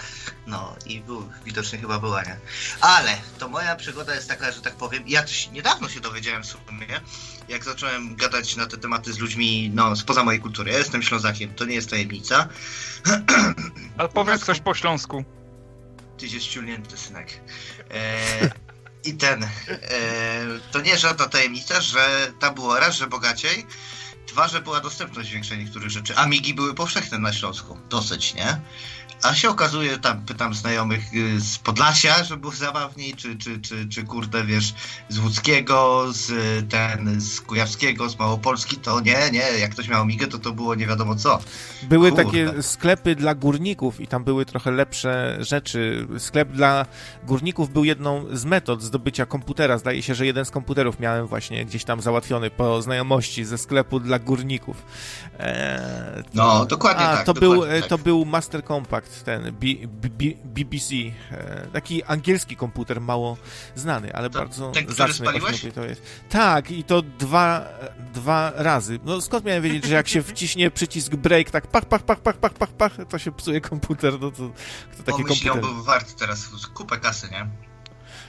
[0.48, 2.38] No i był, widocznie chyba była, nie?
[2.82, 6.46] Ale to moja przygoda jest taka, że tak powiem, ja też niedawno się dowiedziałem w
[6.46, 6.88] sumie,
[7.48, 10.72] jak zacząłem gadać na te tematy z ludźmi, no, spoza mojej kultury.
[10.72, 12.48] Ja jestem Ślązakiem, to nie jest tajemnica.
[13.98, 15.24] Ale powiedz coś po śląsku.
[16.18, 17.40] Tyś jest ściulnięty, synek.
[17.92, 18.50] E,
[19.06, 19.44] I ten.
[19.44, 19.50] E,
[20.72, 23.66] to nie żadna tajemnica, że tam było raz, że bogaciej,
[24.28, 26.16] dwa, że była dostępność większa niektórych rzeczy.
[26.16, 27.78] Amigi były powszechne na Śląsku.
[27.90, 28.62] Dosyć, nie?
[29.24, 33.90] A się okazuje, tam pytam znajomych y, z Podlasia, że było zabawniej, czy, czy, czy,
[33.90, 34.74] czy kurde, wiesz,
[35.10, 36.32] z Łódzkiego, z
[36.70, 40.76] ten, z Kujawskiego, z Małopolski, to nie, nie, jak ktoś miał Amigę, to to było
[40.76, 41.40] nie wiadomo co.
[41.84, 42.24] Były Kurde.
[42.26, 46.08] takie sklepy dla górników i tam były trochę lepsze rzeczy.
[46.18, 46.86] Sklep dla
[47.24, 49.78] górników był jedną z metod zdobycia komputera.
[49.78, 54.00] Zdaje się, że jeden z komputerów miałem właśnie gdzieś tam załatwiony po znajomości ze sklepu
[54.00, 54.86] dla górników.
[55.40, 57.26] Eee, No, dokładnie A, tak.
[57.26, 57.90] to, dokładnie był, e, tak.
[57.90, 60.94] to był Master Compact, ten B, B, BBC.
[61.32, 63.38] E, taki angielski komputer, mało
[63.76, 65.28] znany, ale To bardzo ten, zacny.
[65.76, 66.02] To jest.
[66.30, 67.68] Tak, i to dwa,
[68.14, 69.00] dwa razy.
[69.06, 72.38] No skąd miałem wiedzieć, że jak się wciśnie przycisk break, tak pach, pach, pach, pach,
[72.38, 74.52] pach, pach, pach, to się psuje komputer, no to,
[74.98, 75.64] to taki komputer.
[75.86, 77.48] wart teraz kupę kasy, nie?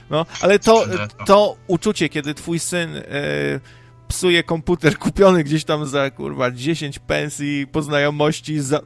[0.09, 0.85] No, ale to,
[1.25, 3.03] to uczucie, kiedy twój syn e,
[4.07, 8.79] psuje komputer kupiony gdzieś tam za, kurwa, 10 pensji po znajomości, za,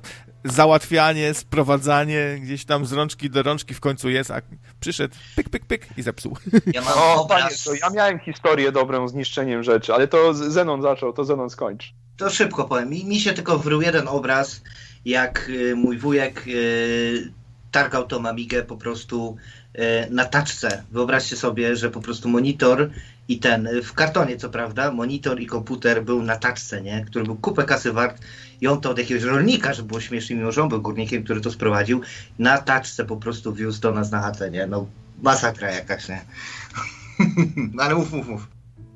[0.43, 4.41] załatwianie, sprowadzanie gdzieś tam z rączki do rączki w końcu jest, a
[4.79, 6.37] przyszedł pyk, pyk, pyk i zepsuł.
[6.73, 10.53] Ja mam O, panie, to ja miałem historię dobrą z niszczeniem rzeczy, ale to Z-
[10.53, 11.93] Zenon zaczął, to Zenon skończ.
[12.17, 12.89] To szybko powiem.
[12.89, 14.61] Mi, mi się tylko wrył jeden obraz,
[15.05, 17.33] jak y, mój wujek y,
[17.71, 19.35] targał tą Amigę po prostu
[19.75, 19.79] y,
[20.09, 20.83] na taczce.
[20.91, 22.89] Wyobraźcie sobie, że po prostu monitor
[23.27, 27.05] i ten, w kartonie co prawda, monitor i komputer był na taczce, nie?
[27.05, 28.21] Który był kupę kasy wart
[28.67, 31.51] on to od jakiegoś rolnika, że było śmiesznie, mimo że on był górnikiem, który to
[31.51, 32.01] sprowadził,
[32.39, 34.67] na taczce po prostu wiózł do nas na chatę, nie?
[34.67, 34.87] No
[35.21, 36.25] masakra jakaś, nie?
[37.83, 38.47] Ale mów, mów, mów.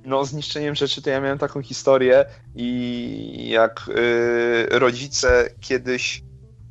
[0.05, 2.25] No, z niszczeniem rzeczy to ja miałem taką historię
[2.55, 6.23] i jak y, rodzice kiedyś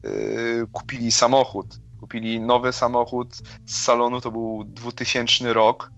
[0.05, 1.67] y, kupili samochód,
[2.01, 3.37] kupili nowy samochód
[3.67, 5.91] z salonu, to był 2000 rok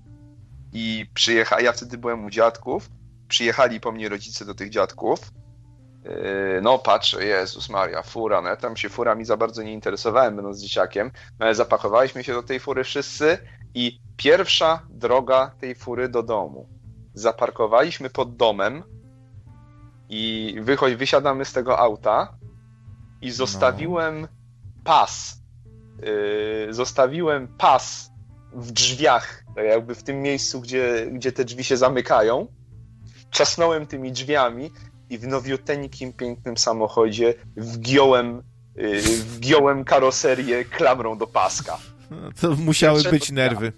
[0.73, 2.91] i przyjechali, ja wtedy byłem u dziadków,
[3.29, 5.21] przyjechali po mnie rodzice do tych dziadków,
[6.63, 10.61] no patrzę, Jezus Maria, fura, no ja tam się furami za bardzo nie interesowałem, będąc
[10.61, 13.39] dzieciakiem, no ale zapakowaliśmy się do tej fury wszyscy
[13.75, 16.79] i pierwsza droga tej fury do domu
[17.19, 18.83] zaparkowaliśmy pod domem
[20.09, 22.39] i wychodź, wysiadamy z tego auta
[23.21, 24.29] i zostawiłem
[24.85, 25.39] pas.
[26.67, 28.11] Yy, zostawiłem pas
[28.53, 32.47] w drzwiach, tak jakby w tym miejscu, gdzie, gdzie te drzwi się zamykają.
[33.31, 34.71] Czasnąłem tymi drzwiami
[35.11, 38.43] i w nowiuteńkim, pięknym samochodzie wgiąłem,
[38.77, 41.79] yy, wgiąłem karoserię klamrą do paska.
[42.11, 43.73] No, To musiały być to nerwy.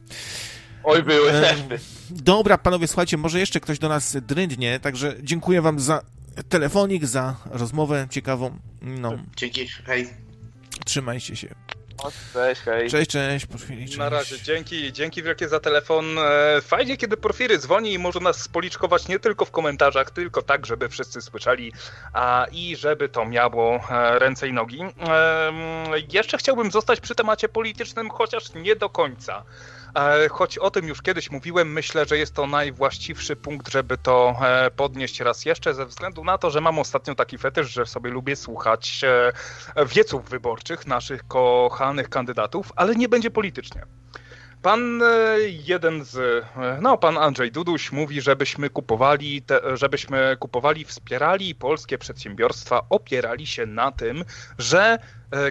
[0.85, 1.79] Oj, były Em, nerwy.
[2.11, 6.03] Dobra, panowie, słuchajcie, może jeszcze ktoś do nas dryndnie, także dziękuję wam za
[6.49, 8.59] telefonik, za rozmowę ciekawą.
[8.83, 10.09] No, Dzięki, hej.
[10.85, 11.55] trzymajcie się.
[12.33, 12.91] Cześć, hej.
[12.91, 13.97] Cześć, cześć, cześć.
[13.97, 16.19] Na razie, dzięki, dzięki wielkie za telefon.
[16.19, 20.67] E, Fajnie, kiedy Porfiry dzwoni i może nas spoliczkować nie tylko w komentarzach, tylko tak,
[20.67, 21.73] żeby wszyscy słyszeli
[22.13, 24.81] a, i żeby to miało e, ręce i nogi.
[26.13, 29.43] Jeszcze chciałbym zostać przy temacie politycznym, chociaż nie do końca.
[29.95, 34.37] E, Choć o tym już kiedyś mówiłem, myślę, że jest to najwłaściwszy punkt, żeby to
[34.43, 38.11] e, podnieść raz jeszcze, ze względu na to, że mam ostatnio taki fetysz, że sobie
[38.11, 39.33] lubię słuchać e,
[39.87, 43.83] wieców wyborczych naszych kochanych kandydatów, ale nie będzie politycznie.
[44.63, 45.03] Pan
[45.49, 46.45] jeden z,
[46.81, 53.67] no pan Andrzej Duduś mówi, żebyśmy kupowali, te, żebyśmy kupowali, wspierali polskie przedsiębiorstwa, opierali się
[53.67, 54.25] na tym,
[54.59, 54.99] że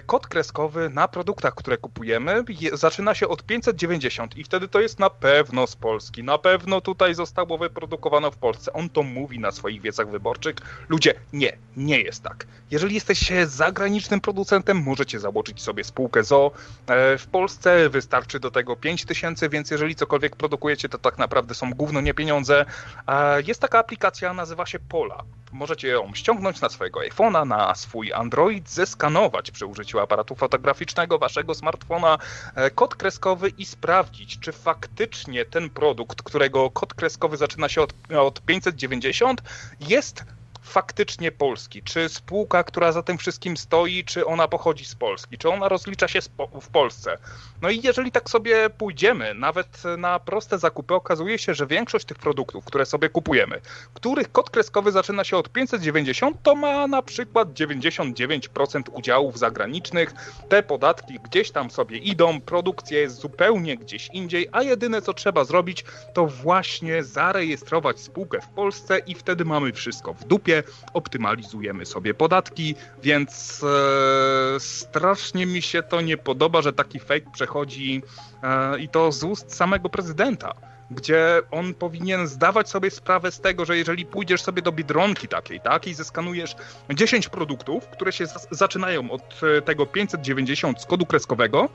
[0.06, 4.98] kod kreskowy na produktach, które kupujemy, je, zaczyna się od 590 i wtedy to jest
[4.98, 6.24] na pewno z Polski.
[6.24, 8.72] Na pewno tutaj zostało wyprodukowane w Polsce.
[8.72, 10.54] On to mówi na swoich wiecach wyborczych.
[10.88, 12.46] Ludzie, nie, nie jest tak.
[12.70, 16.50] Jeżeli jesteście zagranicznym producentem, możecie założyć sobie spółkę ZO.
[16.86, 21.70] E, W Polsce wystarczy do tego 5000, więc jeżeli cokolwiek produkujecie, to tak naprawdę są
[21.70, 22.64] gówno nie pieniądze.
[23.08, 25.22] E, Jest taka aplikacja, nazywa się Pola.
[25.52, 31.54] Możecie ją ściągnąć na swojego iPhone'a, na swój Android, zeskanować przy użyciu aparatu fotograficznego waszego
[31.54, 32.18] smartfona
[32.54, 37.92] e, kod kreskowy i sprawdzić, czy faktycznie ten produkt, którego kod kreskowy zaczyna się od,
[38.18, 39.42] od 590,
[39.80, 40.24] jest
[40.62, 41.82] faktycznie polski?
[41.82, 45.38] Czy spółka, która za tym wszystkim stoi, czy ona pochodzi z Polski?
[45.38, 46.20] Czy ona rozlicza się
[46.60, 47.18] w Polsce?
[47.62, 52.18] No i jeżeli tak sobie pójdziemy, nawet na proste zakupy, okazuje się, że większość tych
[52.18, 53.60] produktów, które sobie kupujemy,
[53.94, 60.12] których kod kreskowy zaczyna się od 590, to ma na przykład 99% udziałów zagranicznych.
[60.48, 65.44] Te podatki gdzieś tam sobie idą, produkcja jest zupełnie gdzieś indziej, a jedyne co trzeba
[65.44, 65.84] zrobić,
[66.14, 70.49] to właśnie zarejestrować spółkę w Polsce i wtedy mamy wszystko w dupie,
[70.92, 78.02] optymalizujemy sobie podatki, więc e, strasznie mi się to nie podoba, że taki fake przechodzi
[78.42, 80.54] e, i to z ust samego prezydenta
[80.90, 85.60] gdzie on powinien zdawać sobie sprawę z tego, że jeżeli pójdziesz sobie do Biedronki takiej,
[85.60, 86.56] tak, i zeskanujesz
[86.94, 91.68] 10 produktów, które się zaczynają od e, tego 590 z kodu kreskowego,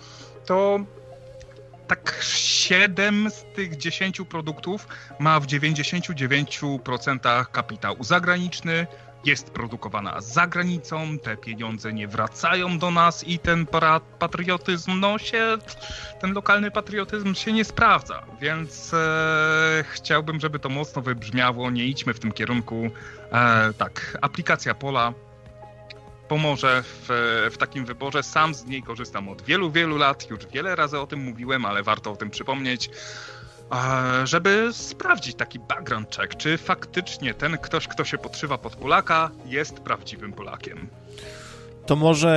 [0.46, 0.80] to
[1.88, 4.88] tak 7 z tych 10 produktów
[5.20, 8.88] ma w 99% kapitał zagraniczny,
[9.26, 13.68] jest produkowana za granicą, te pieniądze nie wracają do nas i ten
[14.20, 15.58] patriotyzm, no się,
[16.22, 22.14] ten lokalny patriotyzm się nie sprawdza, więc e, chciałbym, żeby to mocno wybrzmiało, nie idźmy
[22.14, 22.90] w tym kierunku.
[23.32, 25.14] E, tak, aplikacja Pola
[26.28, 27.08] pomoże w,
[27.52, 28.24] w takim wyborze.
[28.24, 30.30] Sam z niej korzystam od wielu, wielu lat.
[30.30, 32.90] Już wiele razy o tym mówiłem, ale warto o tym przypomnieć.
[34.24, 39.80] Żeby sprawdzić taki background check, czy faktycznie ten ktoś, kto się podszywa pod Polaka, jest
[39.80, 40.88] prawdziwym Polakiem.
[41.86, 42.32] To może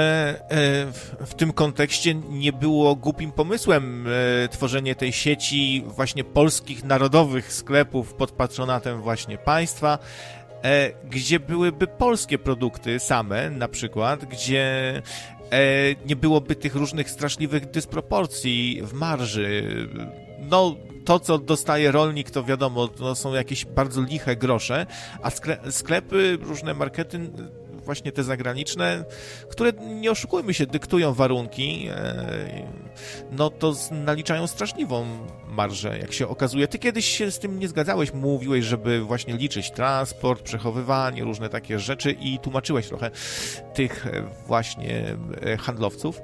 [0.50, 7.52] e, w, tym kontekście nie było głupim pomysłem e, tworzenie tej sieci właśnie polskich narodowych
[7.52, 9.98] sklepów pod patronatem właśnie państwa,
[11.10, 15.02] gdzie byłyby polskie produkty same na przykład, gdzie
[15.50, 15.60] e,
[16.06, 19.62] nie byłoby tych różnych straszliwych dysproporcji w marży.
[20.50, 24.86] No, to, co dostaje rolnik, to wiadomo, to są jakieś bardzo liche grosze,
[25.22, 27.20] a skle- sklepy, różne markety
[27.88, 29.04] właśnie te zagraniczne,
[29.50, 32.68] które, nie oszukujmy się, dyktują warunki, e,
[33.30, 35.06] no to naliczają straszliwą
[35.48, 36.68] marżę, jak się okazuje.
[36.68, 41.78] Ty kiedyś się z tym nie zgadzałeś, mówiłeś, żeby właśnie liczyć transport, przechowywanie, różne takie
[41.78, 43.10] rzeczy i tłumaczyłeś trochę
[43.74, 46.20] tych e, właśnie e, handlowców.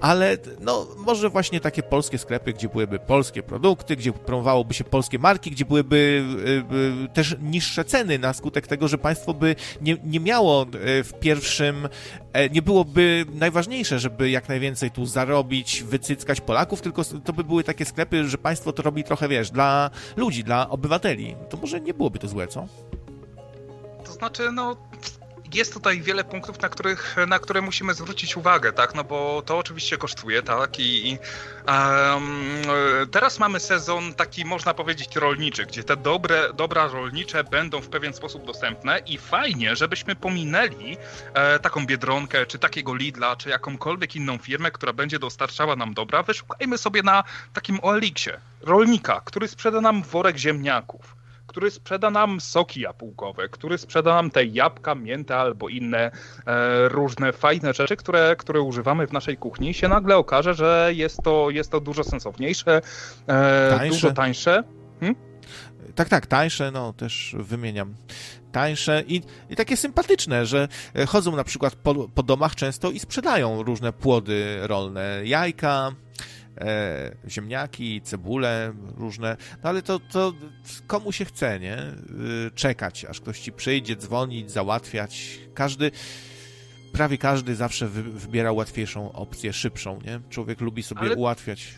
[0.00, 5.18] Ale no, może właśnie takie polskie sklepy, gdzie byłyby polskie produkty, gdzie promowałoby się polskie
[5.18, 6.24] marki, gdzie byłyby
[6.70, 11.04] y, y, też niższe ceny na skutek tego, że państwo by nie, nie miało y,
[11.04, 11.88] w pierwszym,
[12.32, 17.64] e, nie byłoby najważniejsze, żeby jak najwięcej tu zarobić, wycyckać Polaków, tylko to by były
[17.64, 21.36] takie sklepy, że państwo to robi trochę, wiesz, dla ludzi, dla obywateli.
[21.50, 22.66] To może nie byłoby to złe, co?
[24.04, 24.76] To znaczy, no,
[25.54, 28.94] jest tutaj wiele punktów, na, których, na które musimy zwrócić uwagę, tak?
[28.94, 30.78] No bo to oczywiście kosztuje, tak?
[30.78, 31.18] I, i
[31.68, 32.20] e,
[33.10, 38.14] teraz mamy sezon taki, można powiedzieć, rolniczy, gdzie te dobre, dobra rolnicze będą w pewien
[38.14, 40.96] sposób dostępne i fajnie, żebyśmy pominęli
[41.34, 46.22] e, taką Biedronkę, czy takiego Lidla, czy jakąkolwiek inną firmę, która będzie dostarczała nam dobra.
[46.22, 51.17] Wyszukajmy sobie na takim OLX-ie rolnika, który sprzeda nam worek ziemniaków
[51.58, 56.10] który sprzeda nam soki jabłkowe, który sprzeda nam te jabłka, mięta albo inne
[56.46, 61.22] e, różne fajne rzeczy, które, które używamy w naszej kuchni, się nagle okaże, że jest
[61.22, 62.80] to, jest to dużo sensowniejsze,
[63.26, 63.88] e, Tańsze.
[63.88, 64.64] dużo tańsze.
[65.94, 67.94] Tak, tak, tańsze, no też wymieniam.
[68.52, 72.98] Tańsze i, i takie sympatyczne, że e, chodzą na przykład po, po domach często i
[72.98, 75.92] sprzedają różne płody rolne, jajka,
[76.60, 80.32] e, ziemniaki, cebule różne, no ale to, to
[80.86, 81.76] komu się chce, nie?
[81.76, 81.94] E,
[82.54, 85.38] czekać, aż ktoś ci przyjdzie, dzwonić, załatwiać.
[85.54, 85.90] Każdy,
[86.92, 90.20] prawie każdy zawsze wy, wybiera łatwiejszą opcję, szybszą, nie?
[90.30, 91.74] Człowiek lubi sobie Ale- ułatwiać.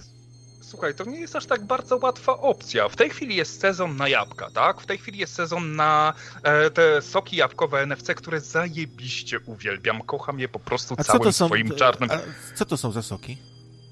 [0.63, 2.89] Słuchaj, to nie jest aż tak bardzo łatwa opcja.
[2.89, 4.81] W tej chwili jest sezon na jabłka, tak?
[4.81, 10.03] W tej chwili jest sezon na e, te soki jabłkowe NFC, które zajebiście uwielbiam.
[10.03, 12.11] Kocham je po prostu A całym swoim czarnym.
[12.11, 12.19] a
[12.55, 13.39] co to są za soki?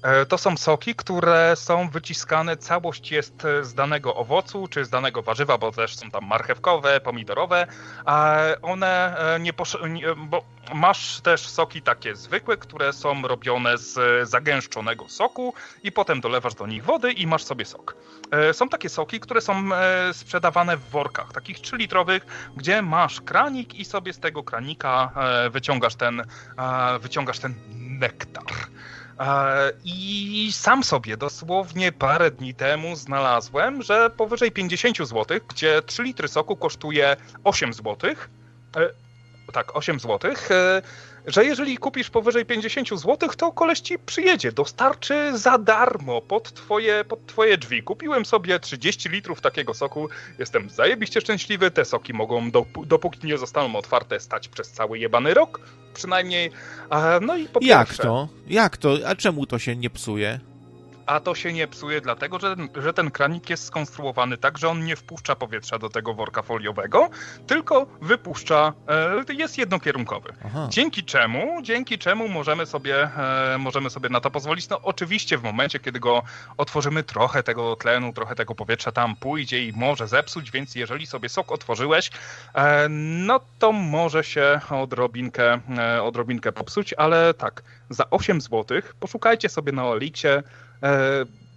[0.03, 4.89] E, To są soki, które są wyciskane, całość jest e, z danego owocu, czy z
[4.89, 7.67] danego warzywa, bo też są tam marchewkowe, pomidorowe,
[8.05, 10.43] a one e, nie, posz- nie bo
[10.73, 15.53] masz też soki takie zwykłe, które są robione z zagęszczonego soku
[15.83, 17.95] i potem dolewasz do nich wody i masz sobie sok.
[18.53, 19.69] Są takie soki, które są
[20.13, 22.19] sprzedawane w workach, takich 3-litrowych,
[22.57, 25.11] gdzie masz kranik i sobie z tego kranika
[25.51, 26.23] wyciągasz ten,
[26.99, 27.53] wyciągasz ten
[27.99, 28.45] nektar.
[29.83, 36.27] I sam sobie dosłownie parę dni temu znalazłem, że powyżej 50 zł, gdzie 3 litry
[36.27, 38.11] soku kosztuje 8 zł,
[38.75, 38.89] e,
[39.53, 40.31] tak, 8 zł,
[41.29, 47.03] że jeżeli kupisz powyżej 50 zł, to koleś ci przyjedzie, dostarczy za darmo pod twoje,
[47.05, 47.83] pod twoje drzwi.
[47.83, 53.37] Kupiłem sobie 30 litrów takiego soku, jestem zajebiście szczęśliwy, te soki mogą, dop- dopóki nie
[53.37, 55.59] zostaną otwarte, stać przez cały jebany rok,
[55.93, 56.51] przynajmniej.
[56.91, 58.27] E, No i po Jak pierwsze, to?
[58.47, 58.93] Jak to?
[59.05, 60.39] A czemu to się nie psuje?
[61.09, 64.85] A to się nie psuje, dlatego że, że ten kranik jest skonstruowany tak, że on
[64.85, 67.09] nie wpuszcza powietrza do tego worka foliowego,
[67.47, 68.73] tylko wypuszcza,
[69.29, 70.33] e, jest jednokierunkowy.
[70.45, 70.67] Aha.
[70.71, 74.69] Dzięki czemu, dzięki czemu możemy sobie, e, możemy sobie na to pozwolić.
[74.69, 76.23] No oczywiście w momencie, kiedy go
[76.57, 81.29] otworzymy, trochę tego tlenu, trochę tego powietrza tam pójdzie i może zepsuć, więc jeżeli sobie
[81.29, 82.11] sok otworzyłeś,
[82.53, 85.59] e, no to może się odrobinkę,
[86.01, 90.27] odrobinkę popsuć, ale tak, za 8 zł poszukajcie sobie na Oliksie,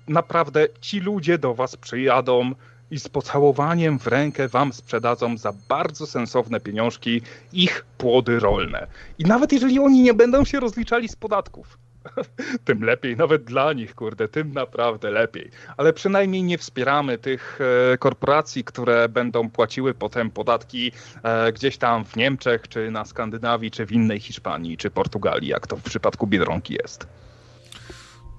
[0.09, 2.55] naprawdę ci ludzie do was przyjadą
[2.90, 7.23] i z pocałowaniem w rękę wam sprzedadzą za bardzo sensowne pieniążki
[7.53, 8.86] ich płody rolne.
[9.19, 11.78] I nawet jeżeli oni nie będą się rozliczali z podatków,
[12.65, 15.51] tym lepiej, nawet dla nich, kurde, tym naprawdę lepiej.
[15.77, 17.59] Ale przynajmniej nie wspieramy tych
[17.93, 20.93] e, korporacji, które będą płaciły potem podatki
[21.23, 25.66] e, gdzieś tam w Niemczech, czy na Skandynawii, czy w innej Hiszpanii, czy Portugalii, jak
[25.66, 27.07] to w przypadku Biedronki jest.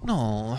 [0.06, 0.58] No.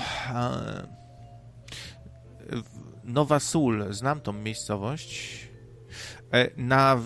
[3.04, 5.40] Nowa Sól, znam tą miejscowość.
[6.32, 7.00] E, Na,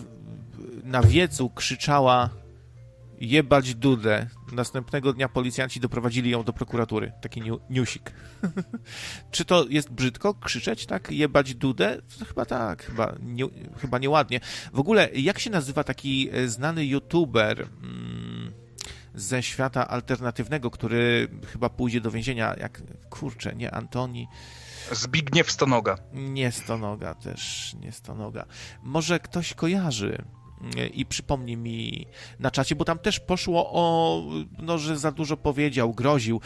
[0.84, 2.30] na wiecu krzyczała
[3.20, 4.26] jebać dudę.
[4.52, 7.12] Następnego dnia policjanci doprowadzili ją do prokuratury.
[7.20, 8.12] Taki niu- newsik.
[9.30, 11.10] Czy to jest brzydko krzyczeć, tak?
[11.10, 12.02] Jebać dudę?
[12.18, 13.44] To chyba tak, chyba, nie,
[13.80, 14.40] chyba nieładnie.
[14.72, 18.52] W ogóle, jak się nazywa taki e, znany youtuber mm,
[19.18, 24.28] ze świata alternatywnego, który chyba pójdzie do więzienia, jak, kurczę, nie Antoni,
[24.92, 25.98] Zbigniew Stonoga.
[26.12, 28.46] nie Stonoga też, nie Stonoga.
[28.82, 30.22] Może ktoś kojarzy
[30.60, 32.06] mm, i przypomni mi
[32.38, 34.22] na czacie, bo tam też poszło o,
[34.58, 36.40] no, że za dużo powiedział, groził.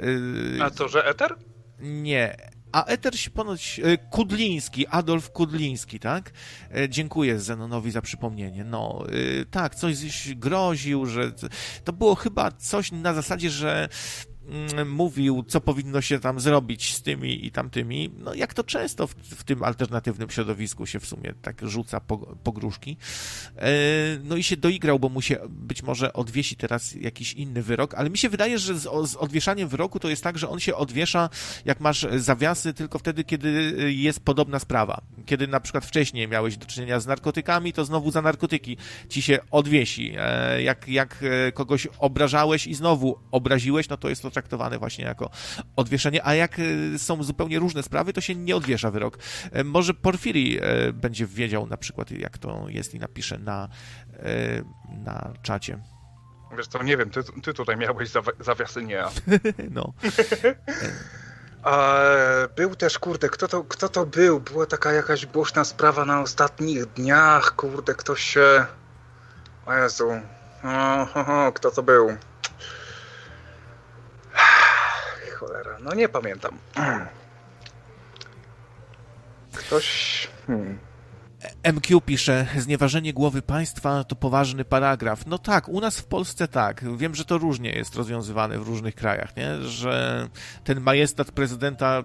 [0.00, 1.36] Yy, A to, że Eter?
[1.80, 2.55] nie.
[2.76, 3.80] A Eter się ponoć.
[3.84, 6.32] e, Kudliński, Adolf Kudliński, tak?
[6.74, 8.64] E, Dziękuję Zenonowi za przypomnienie.
[8.64, 9.04] No,
[9.40, 11.32] e, tak, coś groził, że.
[11.84, 13.88] To było chyba coś na zasadzie, że
[14.86, 18.10] mówił, co powinno się tam zrobić z tymi i tamtymi.
[18.18, 22.18] No, jak to często w, w tym alternatywnym środowisku się w sumie tak rzuca po,
[22.18, 22.96] pogróżki.
[23.56, 23.72] E,
[24.24, 28.10] No i się doigrał, bo mu się być może odwiesi teraz jakiś inny wyrok, ale
[28.10, 31.30] mi się wydaje, że z, z odwieszaniem wyroku to jest tak, że on się odwiesza,
[31.64, 35.00] jak masz zawiasy, tylko wtedy, kiedy jest podobna sprawa.
[35.26, 38.76] Kiedy na przykład wcześniej miałeś do czynienia z narkotykami, to znowu za narkotyki
[39.08, 40.12] ci się odwiesi.
[40.18, 45.04] E, Jak, jak e, kogoś obrażałeś i znowu obraziłeś, no to jest to traktowane właśnie
[45.04, 45.30] jako
[45.76, 49.18] odwieszenie, a jak e, są zupełnie różne sprawy, to się nie odwiesza wyrok.
[49.52, 53.68] E, Może Porfiri e, będzie wiedział na przykład, jak to jest i napisze na,
[55.04, 55.78] na czacie.
[56.56, 59.10] Wiesz co, nie wiem, ty, ty tutaj miałeś zawi- zawiasy, nie ja.
[59.70, 59.92] No.
[61.62, 61.98] A,
[62.56, 64.40] był też, kurde, kto to, kto to był?
[64.40, 68.66] Była taka jakaś głośna sprawa na ostatnich dniach, kurde, ktoś się...
[69.66, 70.08] O Jezu,
[70.64, 72.16] o, ho, ho, kto to był?
[75.36, 76.58] Cholera, no nie pamiętam.
[79.52, 80.28] Ktoś...
[80.46, 80.78] Hmm.
[81.62, 85.26] MQ pisze, znieważenie głowy państwa to poważny paragraf.
[85.26, 86.96] No tak, u nas w Polsce tak.
[86.96, 89.62] Wiem, że to różnie jest rozwiązywane w różnych krajach, nie?
[89.62, 90.28] Że
[90.64, 92.04] ten majestat prezydenta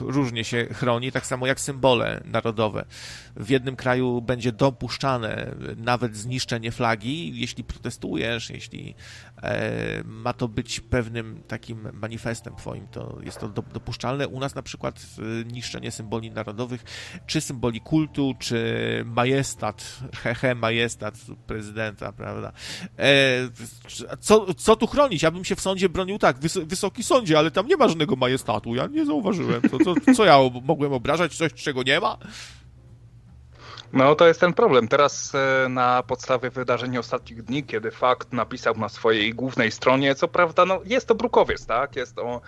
[0.00, 2.84] różnie się chroni, tak samo jak symbole narodowe.
[3.36, 8.94] W jednym kraju będzie dopuszczane nawet zniszczenie flagi, jeśli protestujesz, jeśli
[9.42, 14.28] e, ma to być pewnym takim manifestem twoim, to jest to do, dopuszczalne.
[14.28, 16.84] U nas na przykład e, niszczenie symboli narodowych,
[17.26, 18.62] czy symboli kultu, czy
[19.06, 21.14] majestat, hehe, majestat
[21.46, 22.52] prezydenta, prawda?
[22.98, 23.04] E,
[24.20, 25.22] co, co tu chronić?
[25.22, 28.16] Ja bym się w sądzie bronił tak, wys, wysoki sądzie, ale tam nie ma żadnego
[28.16, 29.62] majestatu, ja nie zauważyłem.
[29.78, 31.36] To, co ja mogłem obrażać?
[31.36, 32.18] Coś, czego nie ma?
[33.92, 34.88] No to jest ten problem.
[34.88, 40.28] Teraz e, na podstawie wydarzeń ostatnich dni, kiedy Fakt napisał na swojej głównej stronie, co
[40.28, 41.96] prawda no, jest to brukowiec, tak?
[41.96, 42.40] Jest to,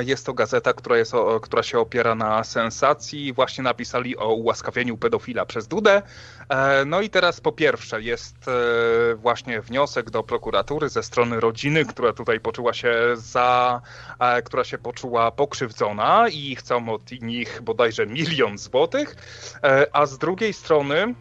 [0.00, 3.32] jest to gazeta, która, jest, która się opiera na sensacji.
[3.32, 6.02] Właśnie napisali o ułaskawieniu pedofila przez Dudę.
[6.48, 11.84] E, no i teraz po pierwsze jest e, właśnie wniosek do prokuratury ze strony rodziny,
[11.84, 13.80] która tutaj poczuła się za,
[14.44, 19.16] która się poczuła pokrzywdzona i chcą od nich bodajże milion złotych,
[19.92, 21.14] a z drugiej strony, e,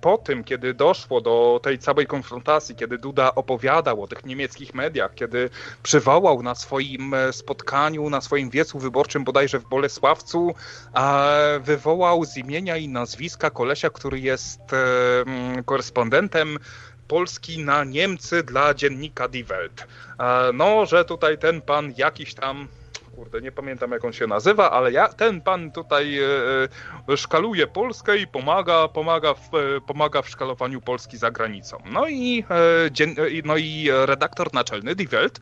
[0.00, 5.14] po tym, kiedy doszło do tej całej konfrontacji, kiedy Duda opowiadał o tych niemieckich mediach,
[5.14, 5.50] kiedy
[5.82, 10.54] przywołał na swoim e, spotkaniu, na swoim wiecu wyborczym bodajże w Bolesławcu,
[11.60, 14.60] wywołał z imienia i nazwiska kolesia, który jest
[15.64, 16.58] korespondentem
[17.08, 19.86] Polski na Niemcy dla dziennika Die Welt.
[20.54, 22.68] No, że tutaj ten pan jakiś tam
[23.18, 26.24] kurde, nie pamiętam jak on się nazywa, ale ja, ten pan tutaj e,
[27.08, 31.82] e, szkaluje Polskę i pomaga, pomaga, w, e, pomaga w szkalowaniu Polski za granicą.
[31.92, 32.44] No i,
[32.90, 33.14] dzien,
[33.44, 35.40] no i redaktor naczelny Die Welt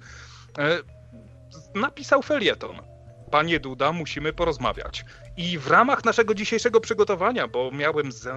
[1.74, 2.76] napisał felieton.
[3.30, 5.04] Panie Duda, musimy porozmawiać.
[5.36, 8.28] I w ramach naszego dzisiejszego przygotowania, bo miałem z,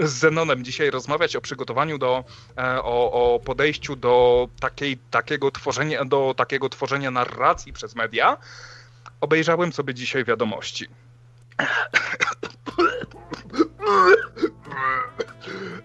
[0.00, 2.24] z Zenonem dzisiaj rozmawiać o przygotowaniu do,
[2.82, 8.36] o, o podejściu do takiej, takiego tworzenia, do takiego tworzenia narracji przez media,
[9.20, 10.86] Obejrzałem sobie dzisiaj wiadomości.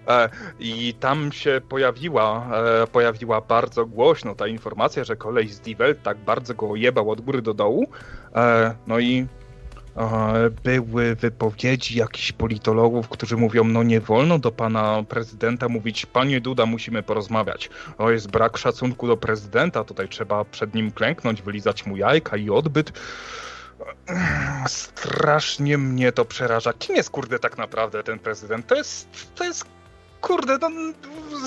[0.08, 0.30] E,
[0.60, 2.48] I tam się pojawiła,
[2.84, 7.22] e, pojawiła bardzo głośno ta informacja, że kolej z Die tak bardzo go jebał od
[7.22, 7.88] góry do dołu.
[8.36, 9.28] E, no i
[10.64, 16.66] były wypowiedzi jakichś politologów, którzy mówią, no nie wolno do pana prezydenta mówić, panie Duda,
[16.66, 17.70] musimy porozmawiać.
[17.98, 22.50] O, jest brak szacunku do prezydenta, tutaj trzeba przed nim klęknąć, wylizać mu jajka i
[22.50, 22.92] odbyt.
[24.68, 26.74] Strasznie mnie to przeraża.
[26.74, 28.68] Kim jest, kurde, tak naprawdę ten prezydent?
[28.68, 29.66] To jest, to jest
[30.22, 30.70] kurde, no,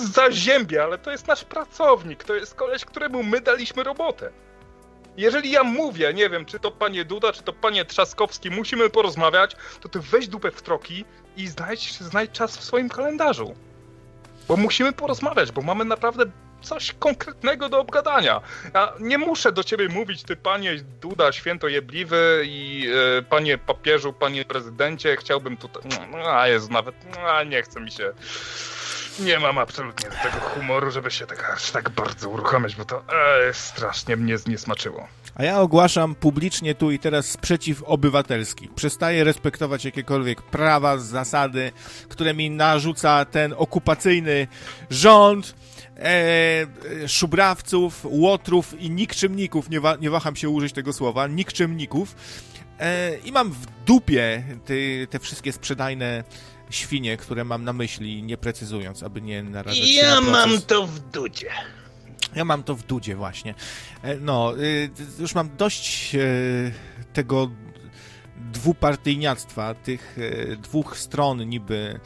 [0.04, 4.30] zaziębia, ale to jest nasz pracownik, to jest koleś, któremu my daliśmy robotę.
[5.16, 9.56] Jeżeli ja mówię, nie wiem, czy to panie Duda, czy to panie Trzaskowski, musimy porozmawiać,
[9.80, 11.04] to ty weź dupę w troki
[11.36, 13.54] i znajdź, znajdź czas w swoim kalendarzu.
[14.48, 16.24] Bo musimy porozmawiać, bo mamy naprawdę
[16.62, 18.40] coś konkretnego do obgadania.
[18.74, 22.88] Ja nie muszę do ciebie mówić, ty panie Duda, święto jebliwy i
[23.18, 25.82] e, panie papieżu, panie prezydencie, chciałbym tutaj...
[26.26, 26.94] A jest nawet...
[27.26, 28.12] A nie chce mi się...
[29.18, 33.02] Nie mam absolutnie tego humoru, żeby się tak, aż tak bardzo uruchomić, bo to
[33.48, 35.08] e, strasznie mnie zniesmaczyło.
[35.34, 38.68] A ja ogłaszam publicznie tu i teraz sprzeciw obywatelski.
[38.68, 41.72] Przestaję respektować jakiekolwiek prawa, zasady,
[42.08, 44.46] które mi narzuca ten okupacyjny
[44.90, 45.54] rząd,
[45.96, 52.14] e, szubrawców, łotrów i nikczemników, nie, wa nie waham się użyć tego słowa, nikczemników.
[52.80, 54.74] E, I mam w dupie te,
[55.10, 56.24] te wszystkie sprzedajne
[56.70, 60.86] świnie, które mam na myśli, nie precyzując, aby nie narażać ja się na mam to
[60.86, 61.50] w dudzie.
[62.34, 63.54] Ja mam to w dudzie właśnie.
[64.02, 66.18] E, no, y, już mam dość e,
[67.12, 67.50] tego
[68.52, 72.00] dwupartyjniactwa, tych e, dwóch stron niby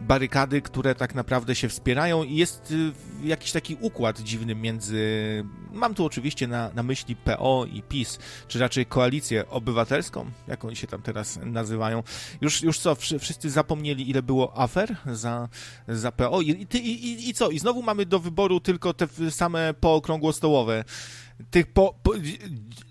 [0.00, 2.92] barykady, które tak naprawdę się wspierają i jest y,
[3.24, 8.18] jakiś taki układ dziwny między, mam tu oczywiście na, na myśli PO i PiS,
[8.48, 12.02] czy raczej koalicję obywatelską, jak oni się tam teraz nazywają.
[12.40, 15.48] Już, już co, wszyscy zapomnieli ile było afer za,
[15.88, 17.50] za PO I, i, i, i co?
[17.50, 20.84] I znowu mamy do wyboru tylko te same pookrągłostołowe
[21.50, 22.12] tych po, po,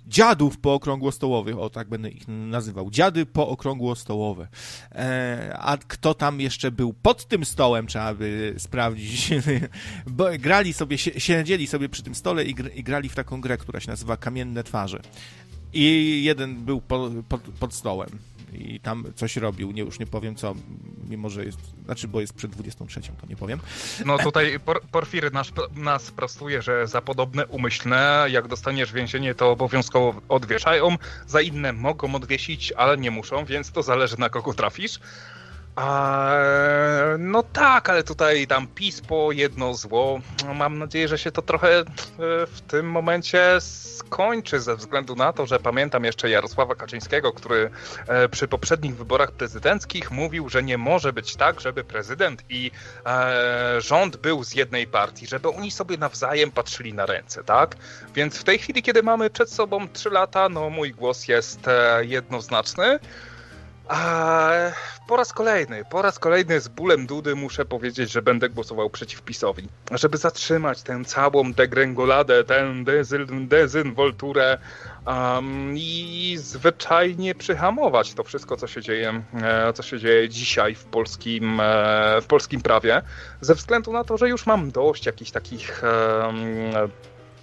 [0.08, 4.48] dziadów pookrągłostołowych, o tak będę ich nazywał, dziady pookrągłostołowe.
[4.92, 9.30] E, a kto tam jeszcze był pod tym stołem, trzeba by sprawdzić.
[10.08, 13.80] Bo grali sobie, siedzieli sobie przy tym stole i, i grali w taką grę, która
[13.80, 15.02] się nazywa Kamienne Twarze.
[15.74, 17.10] I jeden był po,
[17.60, 18.10] pod stołem
[18.54, 20.56] i tam coś robił, nie, już nie powiem co,
[21.10, 23.60] mimo że jest, znaczy, bo jest przed 23, to nie powiem.
[24.06, 24.82] No tutaj por,
[25.34, 30.98] nas, nas prostuje, że za podobne umyślne, jak dostaniesz więzienie, to obowiązkowo odwieszają,
[31.28, 35.00] za inne mogą odwiesić, ale nie muszą, więc to zależy na kogo trafisz.
[35.80, 36.30] A,
[37.20, 40.20] no tak, ale tutaj tam PiS po jedno zło.
[40.56, 41.84] Mam nadzieję, że się to trochę e,
[42.48, 47.70] w tym momencie skończy ze względu na to, że pamiętam jeszcze Jarosława Kaczyńskiego, który
[48.08, 52.72] e, przy poprzednich wyborach prezydenckich mówił, że nie może być tak, żeby prezydent i
[53.06, 57.76] e, rząd był z jednej partii, żeby oni sobie nawzajem patrzyli na ręce, tak?
[58.16, 61.60] Więc w tej chwili, kiedy mamy przed sobą trzy lata, no mój głos jest
[62.02, 63.00] jednoznaczny.
[63.90, 64.52] A
[65.08, 69.22] po raz kolejny, po raz kolejny z bólem dudy muszę powiedzieć, że będę głosował przeciw
[69.22, 69.68] PiSowi.
[69.92, 74.58] Żeby zatrzymać tę całą degrengoladę, tę dezyn, dezynwolturę
[75.08, 80.86] um, i zwyczajnie przyhamować to wszystko, co się dzieje, e, co się dzieje dzisiaj w
[80.86, 83.02] polskim, e, w polskim prawie,
[83.42, 85.82] ze względu na to, że już mam dość jakichś takich
[86.24, 86.90] um,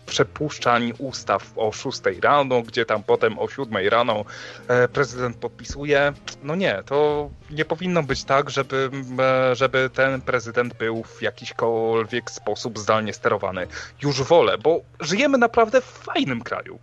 [0.07, 4.25] przepuszczań ustaw o 6 rano, gdzie tam potem o 7 rano
[4.69, 6.13] e, prezydent podpisuje.
[6.43, 12.31] No nie, to nie powinno być tak, żeby, e, żeby ten prezydent był w jakiśkolwiek
[12.31, 13.67] sposób zdalnie sterowany.
[14.03, 16.79] Już wolę, bo żyjemy naprawdę w fajnym kraju.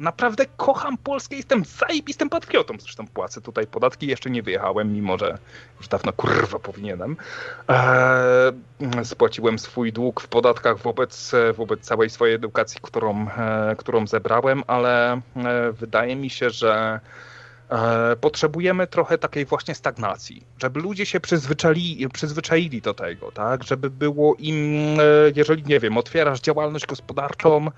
[0.00, 2.74] Naprawdę kocham Polskę, jestem zajebistym patriotą.
[2.80, 5.38] Zresztą płacę tutaj podatki, jeszcze nie wyjechałem, mimo że
[5.78, 7.16] już dawno kurwa powinienem.
[7.68, 14.62] Eee, spłaciłem swój dług w podatkach wobec, wobec całej swojej edukacji, którą, e, którą zebrałem,
[14.66, 15.20] ale e,
[15.72, 17.00] wydaje mi się, że
[17.70, 23.64] e, potrzebujemy trochę takiej właśnie stagnacji, żeby ludzie się przyzwyczaili, przyzwyczaili do tego, tak?
[23.64, 25.04] Żeby było im, e,
[25.36, 27.70] jeżeli nie wiem, otwierasz działalność gospodarczą,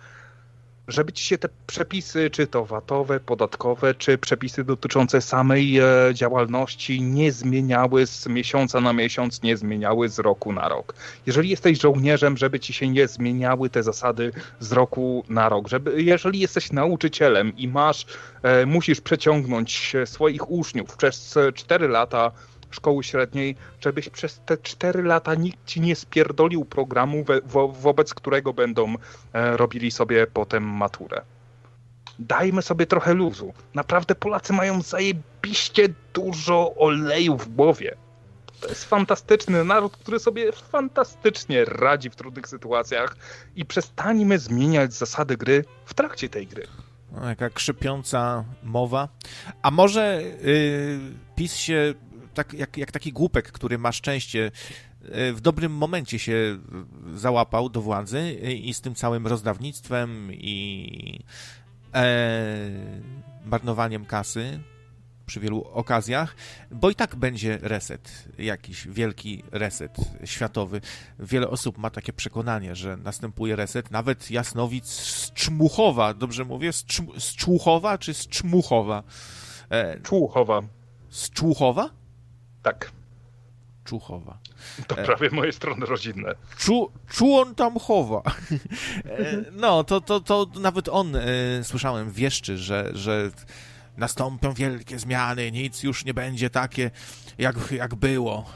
[0.91, 7.03] żeby ci się te przepisy, czy to VAT-owe, podatkowe, czy przepisy dotyczące samej e, działalności
[7.03, 10.95] nie zmieniały z miesiąca na miesiąc, nie zmieniały z roku na rok.
[11.27, 15.69] Jeżeli jesteś żołnierzem, żeby ci się nie zmieniały te zasady z roku na rok.
[15.69, 18.07] Żeby, jeżeli jesteś nauczycielem i masz,
[18.43, 22.33] e, musisz przeciągnąć swoich uczniów przez 4 lata
[22.71, 28.53] szkoły średniej, żebyś przez te 4 lata nikt ci nie spierdolił programu, wo, wobec którego
[28.53, 28.95] będą
[29.33, 31.23] e, robili sobie potem maturę.
[32.19, 33.55] Dajmy sobie trochę luzu.
[33.75, 37.97] Naprawdę Polacy mają zajebiście dużo oleju w głowie.
[38.61, 43.17] To jest fantastyczny naród, który sobie fantastycznie radzi w trudnych sytuacjach
[43.57, 46.67] i przestańmy zmieniać zasady gry w trakcie tej gry.
[47.13, 49.09] No, jaka krzypiąca mowa.
[49.63, 51.01] A może yy,
[51.37, 51.95] PiS się
[52.35, 54.51] tak, jak, jak taki głupek, który ma szczęście,
[55.05, 56.59] e, w dobrym momencie się
[57.15, 61.21] załapał do władzy i z tym całym rozdawnictwem i
[61.95, 62.71] e,
[63.45, 64.61] marnowaniem kasy
[65.31, 66.37] przy wielu okazjach,
[66.71, 70.81] bo i tak będzie reset, jakiś wielki reset światowy.
[71.19, 73.91] Wiele osób ma takie przekonanie, że następuje reset.
[73.91, 76.73] Nawet Jasnowic z Czmuchowa, dobrze mówię?
[76.73, 79.03] Z, Czm z Człuchowa czy z Czmuchowa?
[79.71, 80.63] E, Człuchowa.
[81.11, 82.00] Z Człuchowa?
[82.63, 82.93] Tak.
[83.85, 84.39] Czuchowa.
[84.87, 85.05] To e...
[85.05, 86.35] prawie moje strony rodzinne.
[86.59, 88.23] Czu, czułon tam chowa.
[89.05, 91.21] E, no, to, to, to nawet on, e,
[91.63, 93.31] słyszałem, wieszczy, że, że
[93.97, 96.91] nastąpią wielkie zmiany, nic już nie będzie takie,
[97.39, 98.51] jak, jak było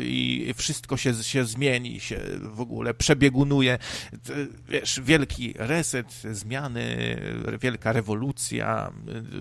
[0.00, 3.78] i wszystko się, się zmieni, się w ogóle przebiegunuje.
[4.68, 7.16] Wiesz, wielki reset, zmiany,
[7.60, 8.92] wielka rewolucja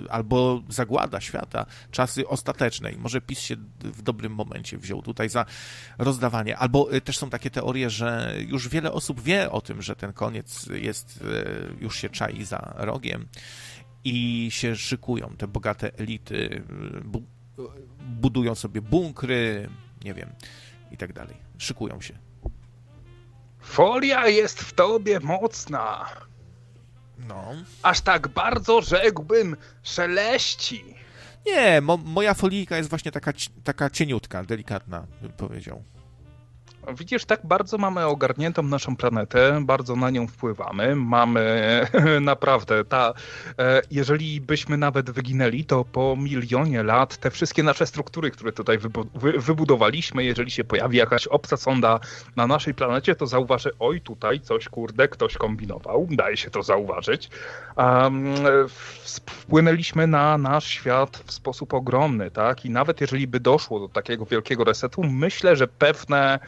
[0.10, 2.98] albo zagłada świata, czasy ostatecznej.
[2.98, 5.46] Może PiS się w dobrym momencie wziął tutaj za
[5.98, 6.58] rozdawanie.
[6.58, 10.70] Albo też są takie teorie, że już wiele osób wie o tym, że ten koniec
[10.74, 11.24] jest,
[11.80, 13.28] już się czai za rogiem
[14.10, 16.64] i się szykują te bogate elity,
[17.06, 17.24] bu
[18.00, 19.70] budują sobie bunkry,
[20.04, 20.30] nie wiem,
[20.92, 21.38] i tak dalej.
[21.58, 22.14] Szykują się.
[23.60, 26.06] Folia jest w tobie mocna.
[27.18, 27.54] No.
[27.84, 30.84] Aż tak bardzo, rzekłbym, szeleści.
[31.46, 33.34] Nie, mo moja folijka jest właśnie taka,
[33.64, 35.84] taka cieniutka, delikatna, bym powiedział.
[36.94, 40.96] Widzisz, tak bardzo mamy ogarniętą naszą planetę, bardzo na nią wpływamy.
[40.96, 41.86] Mamy
[42.22, 43.14] naprawdę ta.
[43.60, 48.78] E, jeżeli byśmy nawet wyginęli, to po milionie lat te wszystkie nasze struktury, które tutaj
[49.38, 52.00] wybudowaliśmy, jeżeli się pojawi jakaś obca sonda
[52.36, 57.30] na naszej planecie, to zauważy, oj, tutaj coś kurde, ktoś kombinował, daje się to zauważyć.
[59.06, 62.66] Wpłynęliśmy na nasz świat w sposób ogromny, tak?
[62.66, 66.40] I nawet jeżeli by doszło do takiego wielkiego resetu, myślę, że pewne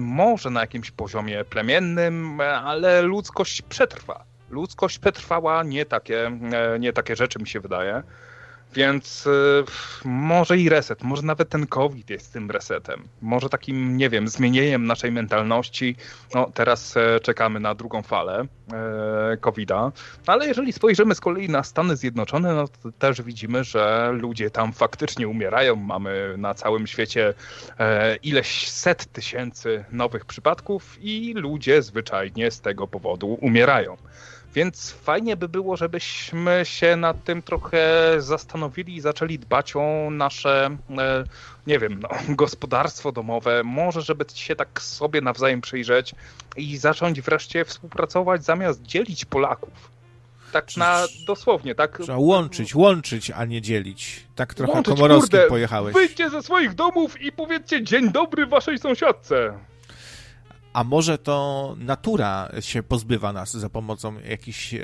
[0.00, 4.24] może na jakimś poziomie plemiennym, ale ludzkość przetrwa.
[4.50, 8.02] Ludzkość przetrwała nie takie, e, nie takie rzeczy, mi się wydaje.
[8.74, 9.64] Więc y,
[10.04, 13.08] może i reset, może nawet ten COVID jest tym resetem.
[13.22, 15.96] Może takim, nie wiem, zmienieniem naszej mentalności.
[16.34, 19.92] No, teraz e, czekamy na drugą falę e, COVID-a,
[20.26, 24.72] ale jeżeli spojrzymy z kolei na Stany Zjednoczone, no to też widzimy, że ludzie tam
[24.72, 25.76] faktycznie umierają.
[25.76, 27.34] Mamy na całym świecie
[27.78, 33.96] e, ileś set tysięcy nowych przypadków i ludzie zwyczajnie z tego powodu umierają.
[34.54, 40.76] Więc fajnie by było, żebyśmy się nad tym trochę zastanowili i zaczęli dbać o nasze,
[40.98, 41.24] e,
[41.66, 43.62] nie wiem, no, gospodarstwo domowe.
[43.64, 46.14] Może, żeby się tak sobie nawzajem przyjrzeć
[46.56, 49.94] i zacząć wreszcie współpracować zamiast dzielić Polaków.
[50.52, 51.98] Tak na dosłownie, tak.
[52.02, 54.26] Trzeba łączyć, łączyć, a nie dzielić.
[54.36, 55.94] Tak trochę Łączyć, komorowskim kurde, pojechałeś.
[55.94, 59.58] Wyjdźcie ze swoich domów i powiedzcie dzień dobry waszej sąsiadce.
[60.74, 64.80] A może to natura się pozbywa nas za pomocą jakichś e,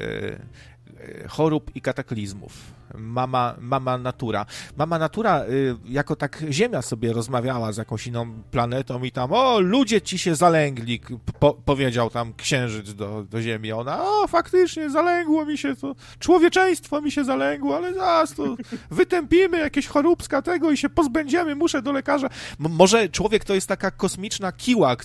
[1.28, 2.52] chorób i kataklizmów.
[2.94, 4.46] Mama, mama natura.
[4.76, 9.60] Mama natura, y, jako tak Ziemia sobie rozmawiała z jakąś inną planetą i tam, o,
[9.60, 11.00] ludzie ci się zalęgli,
[11.40, 13.72] po, powiedział tam księżyc do, do Ziemi.
[13.72, 18.56] Ona, o, faktycznie, zalęgło mi się to, człowieczeństwo mi się zalęgło, ale zaraz to
[18.90, 22.26] wytępimy jakieś choróbska tego i się pozbędziemy, muszę do lekarza.
[22.60, 24.96] M- może człowiek to jest taka kosmiczna kiła,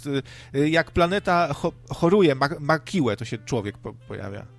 [0.55, 4.54] y, jak planeta cho choruje, ma, ma kiłę, to się człowiek po pojawia.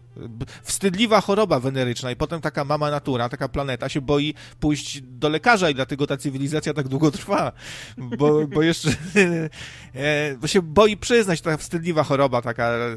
[0.62, 5.70] Wstydliwa choroba weneryczna i potem taka mama natura, taka planeta się boi pójść do lekarza
[5.70, 7.52] i dlatego ta cywilizacja tak długo trwa,
[7.98, 8.88] bo, bo jeszcze
[9.94, 12.96] e, bo się boi przyznać, ta wstydliwa choroba taka e,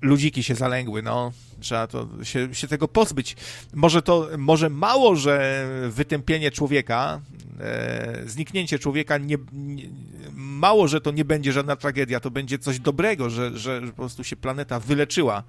[0.00, 1.32] ludziki się zalęgły, no.
[1.60, 3.36] Trzeba to się, się tego pozbyć.
[3.74, 7.20] Może to, może mało, że wytępienie człowieka,
[7.60, 9.88] e, zniknięcie człowieka, nie, nie,
[10.34, 14.24] mało, że to nie będzie żadna tragedia, to będzie coś dobrego, że, że po prostu
[14.24, 15.42] się planeta wyleczyła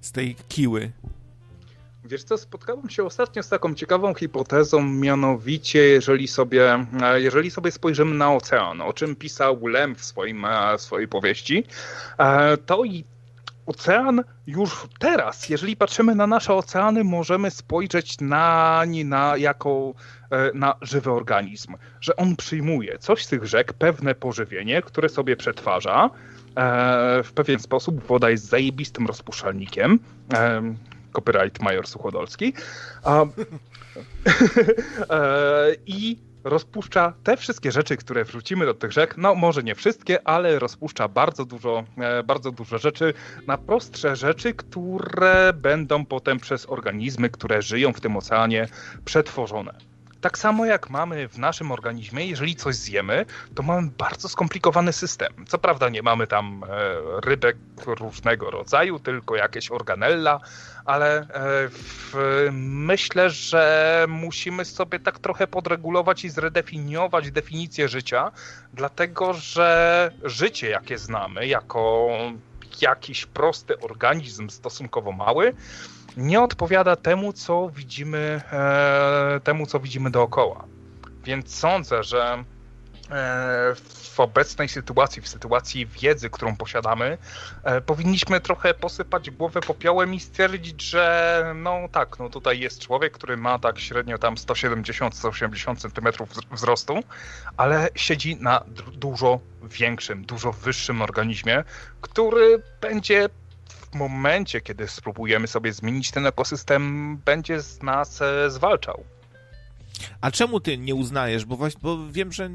[0.00, 0.92] z tej kiły.
[2.04, 7.70] Wiesz co, spotkałem się ostatnio z taką ciekawą hipotezą, mianowicie jeżeli sobie, e, jeżeli sobie
[7.70, 11.64] spojrzymy na ocean, o czym pisał Lem w, swoim, e, swojej powieści,
[12.18, 13.04] e, to i
[13.66, 19.94] ocean już teraz, jeżeli patrzymy na nasze oceany, możemy spojrzeć na nie na, jako
[20.54, 26.10] na żywy organizm, że on przyjmuje coś z tych rzek, pewne pożywienie, które sobie przetwarza.
[26.56, 29.98] E, w pewien sposób woda jest zajebistym rozpuszczalnikiem.
[30.34, 30.62] E,
[31.12, 32.52] copyright Major Suchodolski.
[35.10, 39.14] E, I rozpuszcza te wszystkie rzeczy, które wrzucimy do tych rzek.
[39.16, 41.84] No, może nie wszystkie, ale rozpuszcza bardzo dużo,
[42.24, 43.14] bardzo dużo rzeczy
[43.46, 48.68] na prostsze rzeczy, które będą potem przez organizmy, które żyją w tym oceanie,
[49.04, 49.89] przetworzone.
[50.20, 55.44] Tak samo jak mamy w naszym organizmie, jeżeli coś zjemy, to mamy bardzo skomplikowany system.
[55.48, 57.56] Co prawda nie mamy tam e, rybek
[57.86, 60.40] różnego rodzaju, tylko jakieś organella,
[60.84, 61.26] ale e,
[61.68, 68.32] w, myślę, że musimy sobie tak trochę podregulować i zredefiniować definicję życia,
[68.72, 72.08] dlatego że życie, jakie znamy, jako
[72.80, 75.54] jakiś prosty organizm stosunkowo mały,
[76.16, 80.64] nie odpowiada temu, co widzimy, e, temu, co widzimy dookoła.
[81.24, 82.44] Więc sądzę, że
[83.10, 87.18] e, w obecnej sytuacji, w sytuacji wiedzy, którą posiadamy,
[87.64, 93.12] e, powinniśmy trochę posypać głowę popiołem i stwierdzić, że no tak, no tutaj jest człowiek,
[93.12, 96.94] który ma tak średnio tam 170-180 cm wzrostu,
[97.56, 101.64] ale siedzi na dużo większym, dużo wyższym organizmie,
[102.00, 103.28] który będzie
[103.92, 109.04] w momencie, kiedy spróbujemy sobie zmienić ten ekosystem, będzie z nas e, zwalczał.
[110.20, 112.50] A czemu ty nie uznajesz, bo, właśnie, bo wiem, że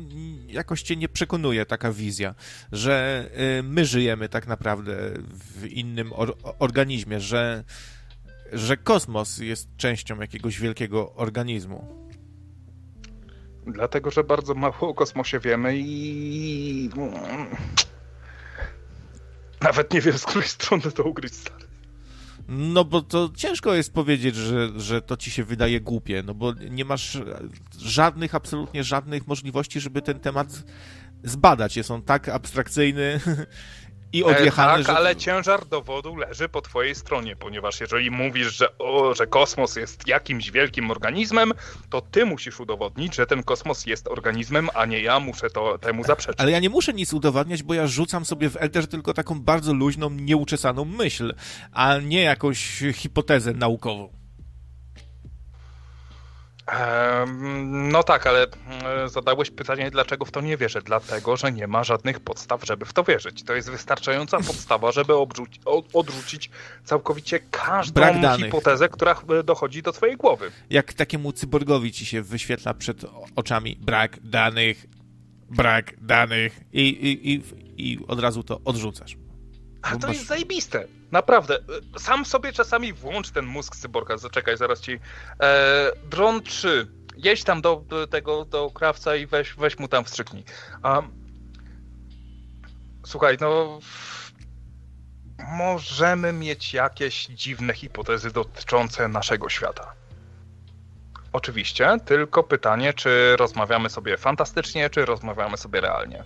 [0.48, 2.36] jakoś cię nie przekonuje taka wizja,
[2.72, 3.26] że
[3.60, 4.96] y, my żyjemy tak naprawdę
[5.34, 7.64] w innym or organizmie, że,
[8.54, 12.06] że kosmos jest częścią jakiegoś wielkiego organizmu.
[13.68, 16.90] Dlatego, że bardzo mało o kosmosie wiemy i
[19.62, 21.66] nawet nie wiem, z której strony to ugryźć, stary.
[22.48, 26.54] No bo to ciężko jest powiedzieć, że, że to ci się wydaje głupie, no bo
[26.54, 27.18] nie masz
[27.80, 30.64] żadnych, absolutnie żadnych możliwości, żeby ten temat
[31.24, 31.78] zbadać.
[31.78, 33.20] Jest on tak abstrakcyjny
[34.16, 34.98] i e, tak, że...
[34.98, 40.08] ale ciężar dowodu leży po twojej stronie, ponieważ jeżeli mówisz, że, o, że kosmos jest
[40.08, 41.54] jakimś wielkim organizmem,
[41.90, 46.04] to ty musisz udowodnić, że ten kosmos jest organizmem, a nie ja muszę to temu
[46.04, 46.40] zaprzeczyć.
[46.40, 49.74] Ale ja nie muszę nic udowadniać, bo ja rzucam sobie w Elterze tylko taką bardzo
[49.74, 51.34] luźną, nieuczesaną myśl,
[51.72, 54.25] a nie jakąś hipotezę naukową.
[57.66, 58.48] No tak, ale
[59.06, 60.82] zadałeś pytanie, dlaczego w to nie wierzę.
[60.82, 63.44] Dlatego, że nie ma żadnych podstaw, żeby w to wierzyć.
[63.44, 65.60] To jest wystarczająca podstawa, żeby obrzuci-
[65.94, 66.50] odrzucić
[66.84, 68.02] całkowicie każdą
[68.38, 70.52] hipotezę, która e, dochodzi do twojej głowy.
[70.70, 73.02] Jak takiemu cyborgowi ci się wyświetla przed
[73.36, 74.86] oczami brak danych,
[75.50, 77.42] brak danych i, i, i,
[77.78, 79.18] i od razu to odrzucasz.
[79.82, 80.88] A Bo to masz- jest zajebiste.
[81.12, 81.56] Naprawdę.
[81.96, 84.18] E, Sam sobie czasami włącz ten mózg cyborga.
[84.18, 85.00] Zaczekaj, zaraz ci.
[85.42, 86.88] E, Dron 3.
[87.18, 90.44] Jedź tam do, do tego, do krawca i weź, weź mu tam wstrzyknij.
[90.84, 91.02] A,
[93.06, 93.80] słuchaj, no...
[95.48, 99.94] Możemy mieć jakieś dziwne hipotezy dotyczące naszego świata.
[101.34, 106.24] Oczywiście, tylko pytanie, czy rozmawiamy sobie fantastycznie, czy rozmawiamy sobie realnie.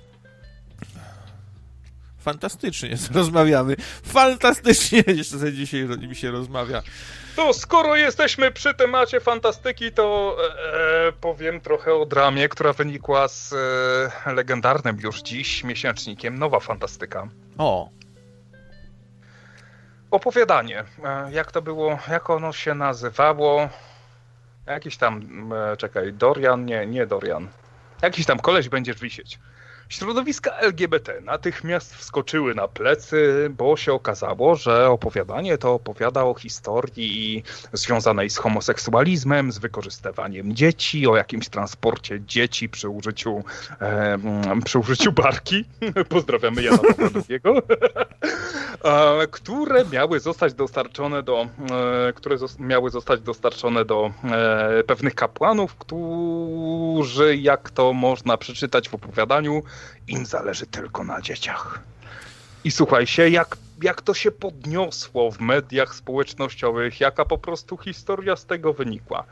[2.20, 3.76] Fantastycznie rozmawiamy.
[4.04, 6.82] Fantastycznie jeszcze dzisiaj mi się rozmawia.
[7.36, 10.38] To skoro jesteśmy przy temacie fantastyki, to
[10.74, 13.54] e, powiem trochę o dramie, która wynikła z
[14.26, 17.28] e, legendarnym już dziś miesięcznikiem Nowa Fantastyka.
[17.58, 17.90] O,
[20.12, 20.84] Opowiadanie.
[21.04, 23.70] E, jak to było, jak ono się nazywało?
[24.66, 25.22] Jakiś tam,
[25.54, 26.66] e, czekaj, Dorian?
[26.66, 27.48] Nie, nie Dorian.
[28.02, 29.40] Jakiś tam koleś będziesz wisieć.
[29.90, 37.44] Środowiska LGBT natychmiast wskoczyły na plecy, bo się okazało, że opowiadanie to opowiada o historii
[37.74, 43.44] związanej z homoseksualizmem, z wykorzystywaniem dzieci, o jakimś transporcie dzieci przy użyciu,
[43.82, 44.18] e,
[44.66, 45.66] przy użyciu barki.
[46.10, 46.80] Pozdrawiamy Jana
[48.84, 55.76] e, które miały zostać dostarczone do, e, które miały zostać dostarczone do e, pewnych kapłanów,
[55.76, 59.64] którzy, jak to można przeczytać w opowiadaniu,
[60.08, 61.80] im zależy tylko na dzieciach.
[62.64, 68.36] I słuchaj się, jak, jak to się podniosło w mediach społecznościowych, jaka po prostu historia
[68.36, 69.24] z tego wynikła.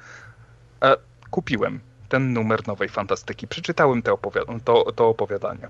[0.83, 0.97] E,
[1.31, 1.79] kupiłem
[2.09, 4.17] ten numer Nowej Fantastyki, przeczytałem te
[4.63, 5.67] to, to opowiadanie.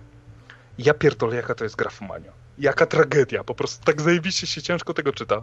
[0.78, 2.32] Ja pierdolę, jaka to jest grafomania.
[2.60, 5.42] Jaka tragedia, po prostu tak zajebiście się ciężko tego czyta.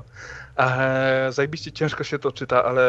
[0.57, 2.83] Eee, zajebiście ciężko się to czyta, ale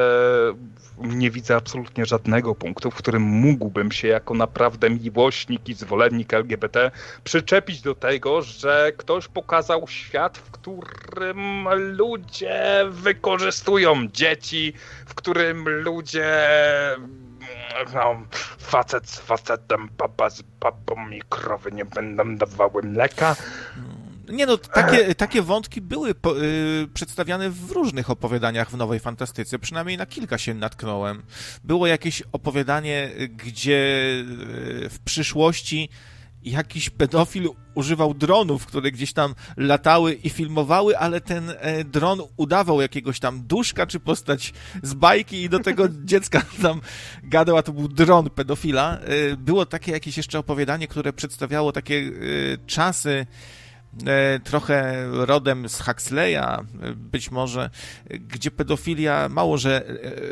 [0.98, 6.92] nie widzę absolutnie żadnego punktu, w którym mógłbym się jako naprawdę miłośnik i zwolennik LGBT
[7.24, 14.74] przyczepić do tego, że ktoś pokazał świat, w którym ludzie wykorzystują dzieci,
[15.06, 16.48] w którym ludzie
[17.94, 18.22] no,
[18.60, 23.36] facet z facetem, baba z babą i krowy nie będą dawały mleka.
[24.30, 29.60] Nie no, takie, takie wątki były po, y, przedstawiane w różnych opowiadaniach w Nowej Fantastyce,
[29.60, 31.24] przynajmniej na kilka się natknąłem.
[31.64, 33.76] Było jakieś opowiadanie, gdzie
[34.86, 35.90] y, w przyszłości
[36.46, 42.82] jakiś pedofil używał dronów, które gdzieś tam latały i filmowały, ale ten e, dron udawał
[42.82, 44.54] jakiegoś tam duszka czy postać
[44.84, 46.82] z bajki i do tego dziecka tam
[47.24, 48.98] gadał, a to był dron pedofila.
[48.98, 52.12] E, Było takie jakieś jeszcze opowiadanie, które przedstawiało takie e,
[52.68, 53.26] czasy
[54.44, 56.66] trochę rodem z Huxleya, e,
[56.96, 57.70] być może,
[58.10, 59.84] e, gdzie pedofilia mało, że,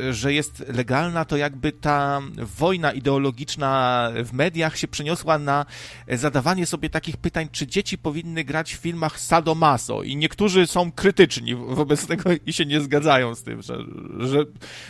[0.07, 5.65] e, że jest legalna, to jakby ta wojna ideologiczna w mediach się przeniosła na
[6.07, 10.91] e, zadawanie sobie takich pytań, czy dzieci powinny grać w filmach sadomaso i niektórzy są
[10.91, 13.77] krytyczni wobec tego i się nie zgadzają z tym, że,
[14.19, 14.45] że,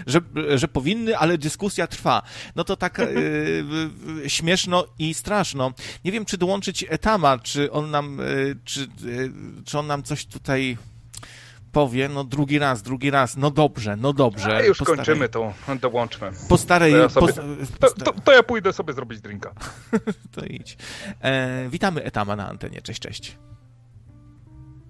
[0.07, 0.21] że,
[0.57, 2.21] że powinny, ale dyskusja trwa.
[2.55, 3.05] No to tak e,
[4.27, 5.73] śmieszno i straszno.
[6.05, 8.23] Nie wiem, czy dołączyć Etama, czy on nam, e,
[8.63, 8.87] czy, e,
[9.65, 10.77] czy on nam coś tutaj
[11.71, 14.55] powie, no drugi raz, drugi raz, no dobrze, no dobrze.
[14.57, 16.31] A już po starej- kończymy to, dołączmy.
[16.49, 17.33] Po starej, To ja sobie-
[17.79, 19.53] po, To, to, to ja pójdę sobie zrobić drinka.
[20.35, 20.77] to idź.
[21.21, 23.37] E, witamy Etama na antenie, cześć, cześć.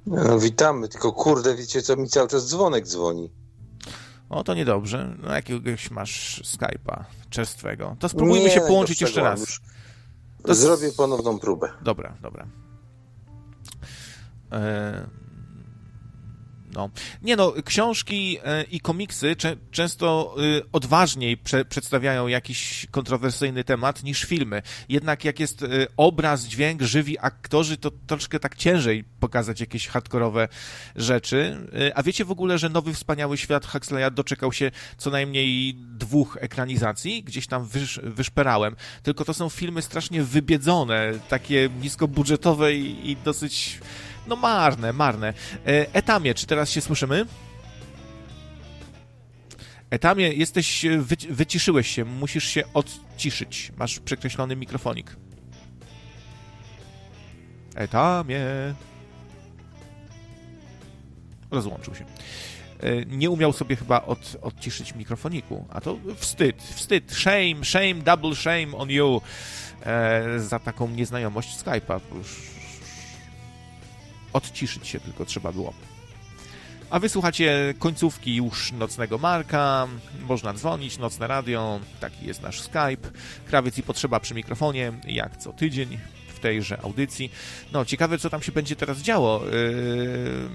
[0.06, 3.30] No witamy, tylko kurde, wiecie co, mi cały czas dzwonek dzwoni.
[4.30, 5.16] O, to niedobrze.
[5.24, 7.96] No, jakiegoś masz Skype'a czerstwego.
[8.00, 9.40] To spróbujmy się Nie, połączyć do jeszcze raz.
[9.40, 9.62] już
[10.46, 11.70] To- Zrobię ponowną próbę.
[11.82, 12.48] Dobra, dobra.
[14.54, 15.24] E,
[16.76, 16.90] No.
[17.22, 19.36] Nie no, książki e, i komiksy
[19.72, 24.62] często y, odważniej prze- przedstawiają jakiś kontrowersyjny temat niż filmy.
[24.90, 25.66] Jednak jak jest
[25.98, 30.48] obraz, dźwięk, żywi aktorzy, to troszkę tak ciężej pokazać jakieś hardkorowe
[30.96, 31.68] rzeczy.
[31.96, 37.24] A wiecie w ogóle, że Nowy Wspaniały Świat Huxleya doczekał się co najmniej dwóch ekranizacji?
[37.24, 38.76] Gdzieś tam wysz, wyszperałem.
[39.04, 43.80] Tylko to są filmy strasznie wybiedzone, takie niskobudżetowe i, i dosyć
[44.28, 45.34] no marne, marne.
[45.68, 47.26] E, Etamie, czy teraz się słyszymy?
[49.90, 53.72] Etamie, jesteś, e, wyci- wyciszyłeś się, musisz się odciszyć.
[53.78, 55.16] Masz przekreślony mikrofonik.
[57.76, 58.40] Etamie.
[61.52, 62.06] Rozłączył się.
[62.80, 65.66] e, nie umiał sobie chyba od, odciszyć mikrofoniku.
[65.70, 69.22] A to wstyd, wstyd, shame, shame, double shame on you
[69.86, 72.00] e, za taką nieznajomość Skype'a.
[74.34, 75.74] Odciszyć się tylko trzeba było.
[76.90, 79.88] A wysłuchacie końcówki już nocnego Marka,
[80.28, 83.10] można dzwonić, nocne radio, taki jest nasz Skype.
[83.48, 87.32] Krawiec i potrzeba przy mikrofonie, jak co tydzień w tejże audycji.
[87.72, 89.46] No, ciekawe, co tam się będzie teraz działo.
[89.46, 90.50] Yy,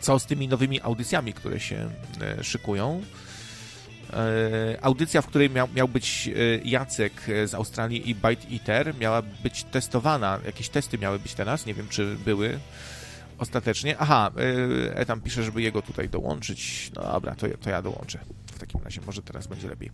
[0.00, 1.90] co z tymi nowymi audycjami, które się
[2.36, 3.02] yy, szykują.
[4.14, 6.30] Yy, audycja, w której miał, miał być
[6.64, 7.12] Jacek
[7.46, 10.40] z Australii i Bite Eater, miała być testowana.
[10.46, 12.58] Jakieś testy miały być teraz, nie wiem, czy były
[13.38, 13.96] ostatecznie.
[13.98, 14.30] Aha,
[14.94, 16.90] e, tam pisze, żeby jego tutaj dołączyć.
[16.96, 18.18] No dobra, to, to ja dołączę.
[18.52, 19.90] W takim razie może teraz będzie lepiej.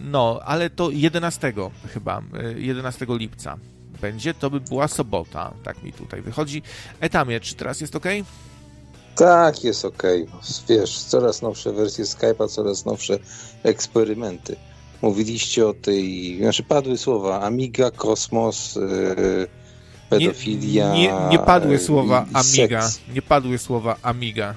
[0.00, 1.52] No, ale to 11
[1.94, 2.22] chyba,
[2.56, 3.58] 11 lipca
[4.00, 6.62] będzie, to by była sobota, tak mi tutaj wychodzi.
[7.00, 8.06] Etamie, czy teraz jest ok?
[9.16, 10.02] Tak, jest ok.
[10.68, 13.18] Wiesz, coraz nowsze wersje Skype'a, coraz nowsze
[13.62, 14.56] eksperymenty.
[15.02, 19.46] Mówiliście o tej, znaczy padły słowa Amiga, Kosmos, yy,
[20.10, 20.94] pedofilia.
[20.94, 22.82] Nie, nie, nie padły słowa Amiga.
[22.82, 23.00] Seks.
[23.14, 24.54] Nie padły słowa Amiga.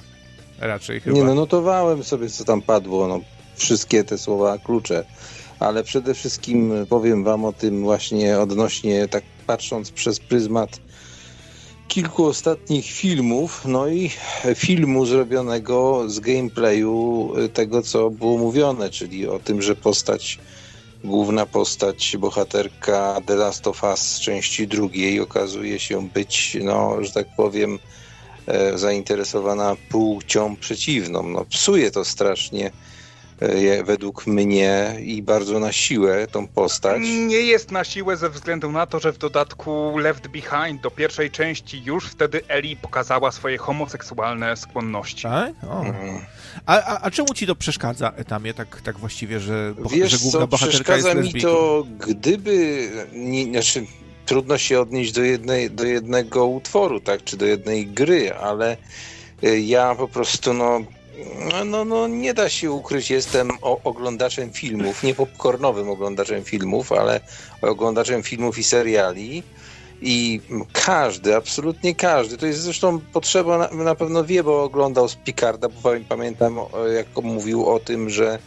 [0.58, 1.16] Raczej chyba.
[1.16, 3.08] Nie, no notowałem sobie, co tam padło.
[3.08, 3.20] No,
[3.56, 5.04] wszystkie te słowa klucze.
[5.58, 10.80] Ale przede wszystkim powiem wam o tym właśnie odnośnie, tak patrząc przez pryzmat
[11.90, 14.10] kilku ostatnich filmów, no i
[14.54, 20.38] filmu zrobionego z gameplayu tego, co było mówione, czyli o tym, że postać
[21.04, 27.26] główna postać, bohaterka The Last of Us części drugiej okazuje się być, no, że tak
[27.36, 27.78] powiem,
[28.46, 31.22] e, zainteresowana płcią przeciwną.
[31.22, 32.70] No, psuje to strasznie
[33.84, 37.02] według mnie i bardzo na siłę tą postać.
[37.02, 41.30] Nie jest na siłę ze względu na to, że w dodatku Left Behind do pierwszej
[41.30, 45.22] części już wtedy Ellie pokazała swoje homoseksualne skłonności.
[45.22, 45.52] Tak?
[45.70, 45.80] O.
[45.80, 46.20] Mm.
[46.66, 50.40] A, a, a, czemu ci to przeszkadza, Etamie, tak, tak właściwie, że, Wiesz że główna
[50.40, 51.36] co, bohaterka jest lesbijką?
[51.36, 52.88] mi to, gdyby...
[53.12, 53.86] Nie, znaczy,
[54.26, 58.76] trudno się odnieść do, jednej, do jednego utworu, tak, czy do jednej gry, ale
[59.44, 60.80] y, ja po prostu, no,
[61.66, 63.50] no, no, nie da się ukryć, jestem
[63.84, 67.20] oglądaczem filmów, nie popcornowym oglądaczem filmów, ale
[67.62, 69.42] oglądaczem filmów i seriali.
[70.02, 70.40] I
[70.72, 75.68] każdy, absolutnie każdy, to jest zresztą potrzeba, na, na pewno wie, bo oglądał z Picarda,
[75.68, 76.58] bo pamiętam
[76.96, 78.38] jak mówił o tym, że,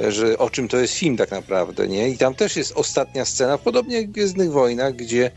[0.00, 2.08] że o czym to jest film tak naprawdę, nie?
[2.08, 5.30] I tam też jest ostatnia scena, podobnie jak w Gwiezdnych Wojnach, gdzie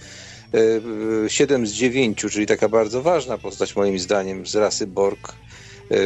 [1.27, 5.52] 7 e, z 9, czyli taka bardzo ważna postać moim zdaniem z rasy Borg, E,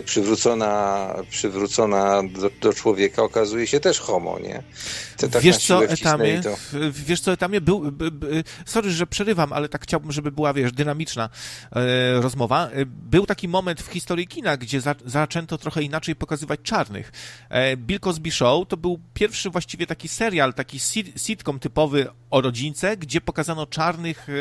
[0.05, 4.63] przywrócona, przywrócona do, do, człowieka okazuje się też homo, nie?
[5.17, 6.55] To tak wiesz co, Etamie, to...
[6.91, 8.27] wiesz co, Etamie, był, b, b,
[8.65, 11.29] sorry, że przerywam, ale tak chciałbym, żeby była, wiesz, dynamiczna
[11.71, 12.69] e, rozmowa.
[12.73, 17.11] E, był taki moment w historii kina, gdzie za, zaczęto trochę inaczej pokazywać czarnych.
[17.49, 20.79] E, Bill Cosby Show to był pierwszy właściwie taki serial, taki
[21.15, 24.33] sitcom typowy o rodzince, gdzie pokazano czarnych e,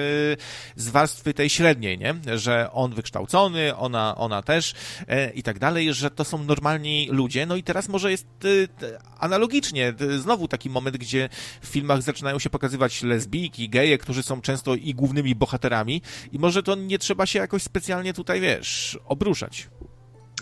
[0.76, 2.14] z warstwy tej średniej, nie?
[2.38, 4.74] Że on wykształcony, ona, ona też
[5.08, 7.46] e, i tak dalej, że to są normalni ludzie.
[7.46, 8.26] No i teraz może jest
[8.82, 11.28] e, analogicznie, znowu taki moment, gdzie
[11.62, 16.02] w filmach zaczynają się pokazywać lesbijki, geje, którzy są często i głównymi bohaterami
[16.32, 19.68] i może to nie trzeba się jakoś specjalnie tutaj, wiesz, obruszać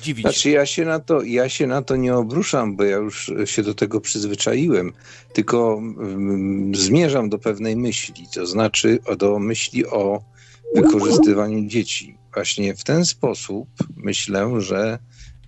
[0.03, 0.25] dziwić.
[0.25, 3.63] Znaczy ja się, na to, ja się na to nie obruszam, bo ja już się
[3.63, 4.93] do tego przyzwyczaiłem,
[5.33, 10.23] tylko mm, zmierzam do pewnej myśli, to znaczy do myśli o
[10.75, 12.17] wykorzystywaniu dzieci.
[12.35, 14.99] Właśnie w ten sposób myślę, że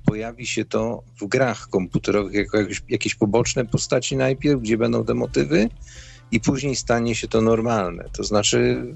[0.07, 5.15] pojawi się to w grach komputerowych jako jakieś, jakieś poboczne postaci najpierw, gdzie będą te
[5.15, 5.69] motywy
[6.31, 8.05] i później stanie się to normalne.
[8.13, 8.87] To znaczy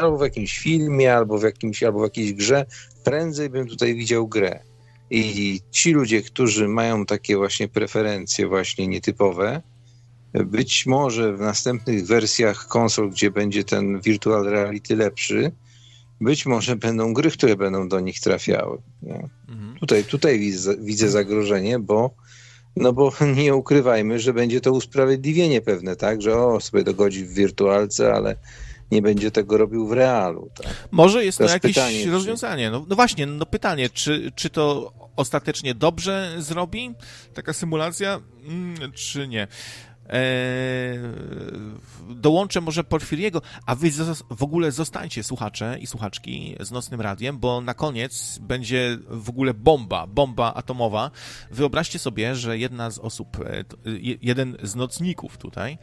[0.00, 2.66] albo w jakimś filmie, albo w, jakimś, albo w jakiejś grze,
[3.04, 4.60] prędzej bym tutaj widział grę.
[5.10, 9.62] I ci ludzie, którzy mają takie właśnie preferencje właśnie nietypowe,
[10.32, 15.52] być może w następnych wersjach konsol, gdzie będzie ten virtual reality lepszy,
[16.22, 18.78] być może będą gry, które będą do nich trafiały.
[19.48, 19.78] Mhm.
[19.80, 22.14] Tutaj, tutaj widzę, zagrożenie, bo
[22.76, 26.22] no bo nie ukrywajmy, że będzie to usprawiedliwienie pewne, tak?
[26.22, 28.36] Że o, sobie dogodzi w wirtualce, ale
[28.90, 30.50] nie będzie tego robił w realu.
[30.54, 30.88] Tak?
[30.90, 32.70] Może jest to jakieś pytanie, rozwiązanie.
[32.70, 36.94] No, no, właśnie, no pytanie, czy, czy to ostatecznie dobrze zrobi
[37.34, 39.48] taka symulacja, mm, czy nie?
[40.12, 40.98] Eee,
[42.10, 43.90] dołączę może Porfiriego, a wy
[44.30, 49.54] w ogóle zostańcie, słuchacze i słuchaczki, z Nocnym Radiem, bo na koniec będzie w ogóle
[49.54, 51.10] bomba, bomba atomowa.
[51.50, 53.64] Wyobraźcie sobie, że jedna z osób, e,
[54.22, 55.78] jeden z nocników tutaj,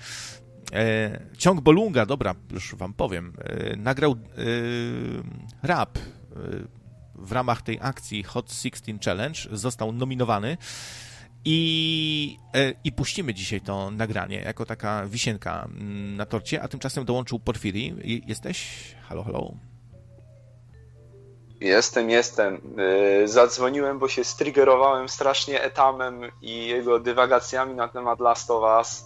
[0.73, 4.15] e, ciąg Bolunga, dobra, już wam powiem, e, nagrał
[5.64, 5.99] rap
[7.15, 10.57] w ramach tej akcji Hot 16 Challenge został nominowany.
[11.45, 17.06] I, e, I puścimy dzisiaj to nagranie jako taka wisienka mm, na torcie, a tymczasem
[17.06, 17.95] dołączył Porfiri.
[18.28, 18.68] Jesteś?
[19.07, 19.53] Halo, halo.
[21.61, 22.61] Jestem, jestem.
[23.22, 29.06] Yy, zadzwoniłem, bo się striggerowałem strasznie etamem i jego dywagacjami na temat Last of Us,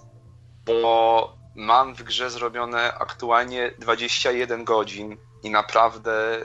[0.65, 6.41] bo mam w grze zrobione aktualnie 21 godzin i naprawdę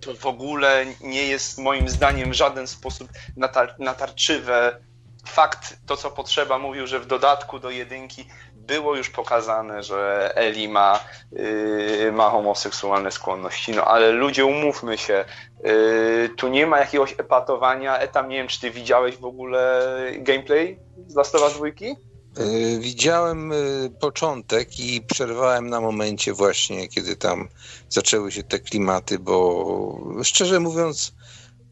[0.00, 4.80] to w ogóle nie jest moim zdaniem w żaden sposób natar natarczywe.
[5.26, 8.26] Fakt, to co potrzeba, mówił, że w dodatku do jedynki
[8.68, 11.00] było już pokazane, że Eli ma,
[11.32, 15.24] yy, ma homoseksualne skłonności, no ale ludzie, umówmy się,
[15.64, 17.98] yy, tu nie ma jakiegoś epatowania.
[17.98, 19.82] Etam, nie wiem, czy ty widziałeś w ogóle
[20.18, 21.66] gameplay z Last of Us 2?
[22.38, 27.48] Yy, widziałem yy, początek i przerwałem na momencie właśnie, kiedy tam
[27.88, 31.12] zaczęły się te klimaty, bo szczerze mówiąc,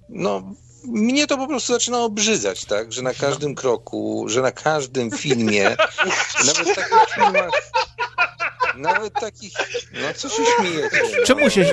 [0.08, 0.42] no
[0.84, 2.92] mnie to po prostu zaczyna obrzydzać, tak?
[2.92, 5.76] Że na każdym kroku, że na każdym filmie,
[6.46, 7.50] nawet takich filmach,
[8.76, 9.52] nawet takich,
[9.92, 11.00] no co się śmiejecie?
[11.26, 11.64] Czemu się,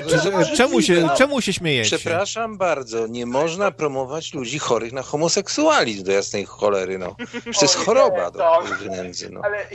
[0.57, 1.97] czemu się, czemu się śmiejecie?
[1.97, 7.15] Przepraszam bardzo, nie można promować ludzi chorych na homoseksualizm do jasnej cholery, no.
[7.27, 9.41] Przecież to jest choroba do nędzy, no.
[9.43, 9.67] Ale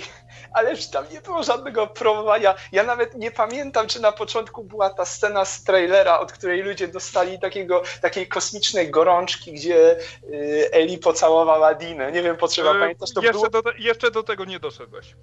[0.53, 2.55] ależ tam nie było żadnego promowania.
[2.73, 6.89] Ja nawet nie pamiętam, czy na początku była ta scena z trailera, od której ludzie
[6.89, 9.99] dostali takiego, takiej kosmicznej gorączki, gdzie
[10.33, 12.13] y, Eli pocałowała Dinę.
[12.13, 13.63] Nie wiem, potrzeba Yy, pamiętać, to jeszcze, było...
[13.63, 15.15] do, jeszcze do tego nie doszedłeś.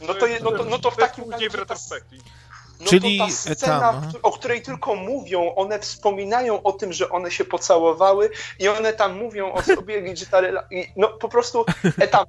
[0.00, 1.48] No to, no to, no to w takim razie.
[2.80, 3.92] No Czyli to ta scena, Etama.
[4.00, 8.68] w któ- o której tylko mówią, one wspominają o tym, że one się pocałowały i
[8.68, 10.40] one tam mówią o sobie, gdzie ta
[10.96, 11.64] No po prostu
[11.98, 12.26] etam.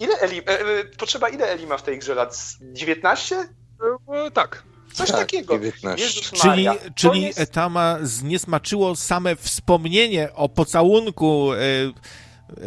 [0.00, 0.38] Ile Eli...
[0.38, 2.36] E, e, potrzeba ile Eli ma w tej grze lat?
[2.36, 3.36] Z 19?
[3.36, 4.62] E, tak.
[4.92, 5.54] Coś Tak, takiego.
[5.58, 6.04] 19.
[6.04, 11.58] Jezus Czyli, czyli jest- Etama zniesmaczyło same wspomnienie o pocałunku y,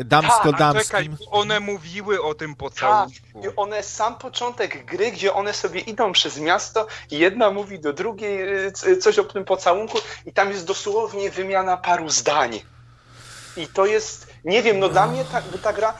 [0.06, 1.18] damsko-damskim.
[1.32, 3.16] one mówiły o tym Tak, pocałunku.
[3.44, 7.94] i one sam początek gry, gdzie one sobie idą przez miasto i jedna mówi do
[7.94, 12.62] drugiej y, coś o tym pocałunku i tam jest dosłownie wymiana paru zdań.
[13.58, 15.94] I to jest, nie wiem, no dla mnie ta, ta gra,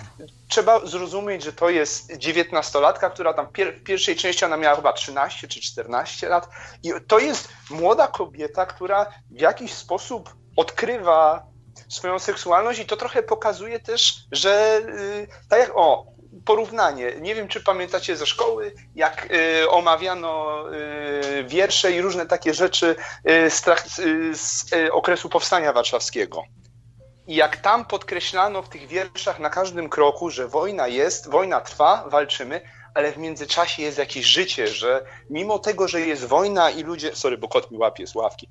[0.48, 4.94] trzeba zrozumieć, że to jest dziewiętnastolatka, która tam pier, w pierwszej części ona miała chyba
[4.94, 6.50] 13 czy 14 lat
[6.84, 11.46] i to jest młoda kobieta, która w jakiś sposób odkrywa
[11.90, 17.14] swoją seksualność i to trochę pokazuje też, że y, tak jak, o, porównanie.
[17.22, 22.96] Nie wiem, czy pamiętacie ze szkoły, jak y, omawiano y, wiersze i różne takie rzeczy
[23.30, 23.68] y, z,
[24.00, 26.44] y, z y, okresu Powstania Warszawskiego.
[27.28, 32.06] I jak tam podkreślano w tych wierszach na każdym kroku, że wojna jest, wojna trwa,
[32.08, 32.62] walczymy,
[32.94, 37.16] ale w międzyczasie jest jakieś życie, że mimo tego, że jest wojna i ludzie.
[37.16, 38.48] Sorry, bo kot mi łapie z ławki.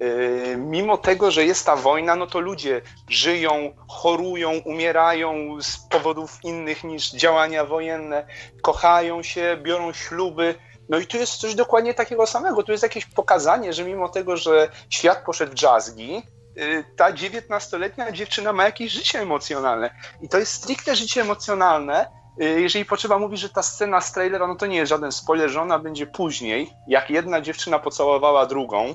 [0.00, 6.38] Yy, mimo tego, że jest ta wojna, no to ludzie żyją, chorują, umierają z powodów
[6.44, 8.26] innych niż działania wojenne,
[8.62, 10.54] kochają się, biorą śluby.
[10.88, 12.62] No i tu jest coś dokładnie takiego samego.
[12.62, 16.22] Tu jest jakieś pokazanie, że mimo tego, że świat poszedł w jazzgi,
[16.56, 19.90] yy, ta 19-letnia dziewczyna ma jakieś życie emocjonalne.
[20.22, 22.06] I to jest stricte życie emocjonalne.
[22.38, 25.50] Yy, Jeżeli potrzeba mówić, że ta scena z trailera, no to nie jest żaden spoiler,
[25.50, 28.94] że ona będzie później, jak jedna dziewczyna pocałowała drugą,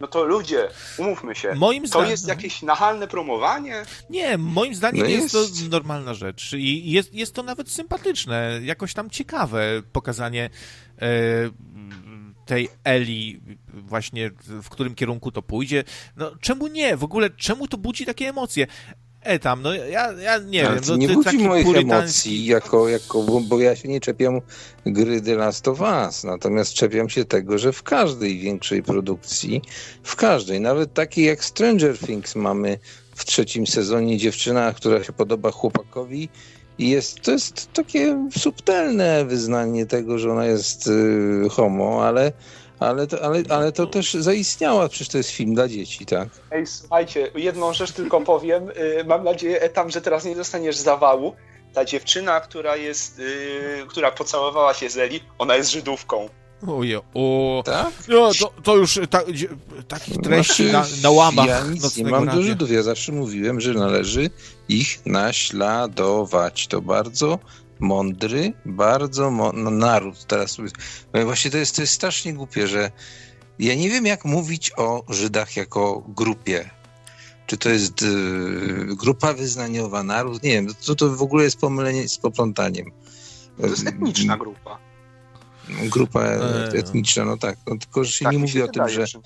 [0.00, 0.68] no to ludzie,
[0.98, 3.82] umówmy się, Moim to zdaniem, jest jakieś nachalne promowanie?
[4.10, 5.34] Nie, moim zdaniem No jest...
[5.34, 5.62] jest.
[5.62, 10.50] to normalna rzecz i jest, jest to nawet sympatyczne, jakoś tam ciekawe pokazanie
[10.98, 11.06] e,
[12.46, 15.84] tej Eli właśnie, w którym kierunku to pójdzie.
[16.16, 16.96] No czemu nie?
[16.96, 18.66] W ogóle czemu to budzi takie emocje?
[19.26, 20.84] E tam, no ja, ja nie Ale wiem.
[20.88, 24.40] No, nie budzi moich purytański- emocji, jako, jako, bo, bo ja się nie czepiam
[24.86, 29.62] gry The Last of Us, natomiast czepiam się tego, że w każdej większej produkcji,
[30.02, 32.78] w każdej, nawet takiej jak Stranger Things mamy
[33.14, 36.28] w trzecim sezonie dziewczyna, która się podoba chłopakowi
[36.78, 42.32] i jest, to jest takie subtelne wyznanie tego, że ona jest y, homo, ale,
[42.80, 46.28] ale, to, ale, ale to też zaistniała, przecież to jest film dla dzieci, tak?
[46.50, 48.70] Ej, słuchajcie, jedną rzecz tylko powiem.
[48.70, 51.34] Y, Mam nadzieję, Etam, że teraz nie dostaniesz zawału.
[51.74, 56.28] Ta dziewczyna, która jest, y, która pocałowała się z Eli, ona jest Żydówką.
[56.66, 57.62] Oje, o...
[57.64, 57.92] Tak?
[58.08, 59.22] No, to, to już ta,
[59.88, 62.42] takich treści na, Znaczy, na łamach Ja nic nie mam do.
[62.42, 62.70] Żydów.
[62.70, 64.30] Ja zawsze mówiłem, że należy
[64.68, 66.66] ich naśladować.
[66.66, 67.38] To bardzo
[67.80, 70.24] mądry, bardzo mo- no, naród.
[70.24, 70.58] Teraz
[71.14, 72.90] no właśnie to jest, to jest strasznie głupie, że
[73.58, 76.70] ja nie wiem, jak mówić o Żydach jako grupie.
[77.46, 78.06] Czy to jest y,
[78.96, 80.42] grupa wyznaniowa, naród?
[80.42, 82.90] Nie wiem, to, to w ogóle jest pomylenie z poplątaniem.
[83.60, 84.78] To jest etniczna grupa.
[85.68, 86.68] grupa E.
[86.74, 87.58] etniczna, no tak.
[87.66, 89.18] No, tylko, że się Tak nie mówi się o tym, wydaje że.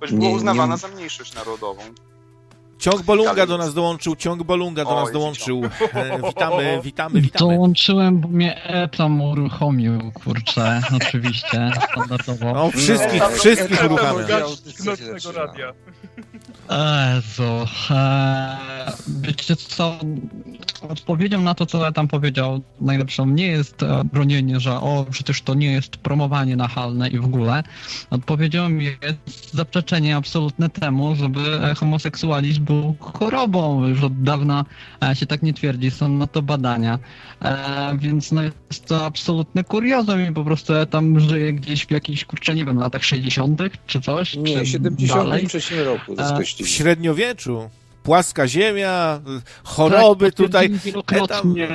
[0.00, 1.82] Choć nie- była nie uznawana mów- za mniejszość narodową.
[2.80, 5.62] Ciąg Bolunga do nas dołączył, ciąg Bolunga do nas dołączył.
[5.94, 7.54] E, witamy, witamy, witamy.
[7.54, 12.54] Dołączyłem, bo mnie Etam uruchomił, kurczę, oczywiście, standardowo.
[12.54, 14.26] No, wszystkich, No, wszystkich uruchamia.
[14.40, 14.48] no,
[14.84, 15.72] nocnego radia.
[16.70, 17.22] Eee,
[19.22, 19.96] wiecie co,
[20.88, 25.54] odpowiedzią na to, co ja tam powiedział, najlepszą nie jest bronienie, że o, przecież to
[25.54, 27.62] nie jest promowanie nachalne i w ogóle.
[28.10, 31.40] Odpowiedzią jest zaprzeczenie absolutne temu, żeby
[31.76, 33.88] homoseksualizm był chorobą.
[33.88, 34.64] Już od dawna
[35.04, 36.98] e, się tak nie twierdzi, są na to badania.
[37.42, 41.90] E, więc no jest to absolutne kuriozum i po prostu ja tam żyję gdzieś w
[41.90, 43.60] jakichś, kurczę, nie wiem, latach 60.
[43.86, 45.84] czy coś, nie, czy w 73 dalej.
[45.84, 46.68] roku skościli.
[46.68, 47.70] W średniowieczu.
[48.02, 49.20] Płaska ziemia,
[49.64, 50.70] choroby tak, tutaj.
[50.70, 51.68] wielokrotnie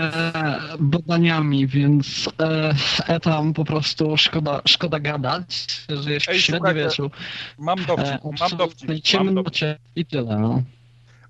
[0.79, 2.75] badaniami, więc e,
[3.07, 7.11] e, tam po prostu szkoda, szkoda gadać, że jest w średniowieczu.
[7.57, 10.39] Mam E, dowcip, mam dowcip, absolutnej mam dowcip, ciemnocie i tyle.
[10.39, 10.61] No,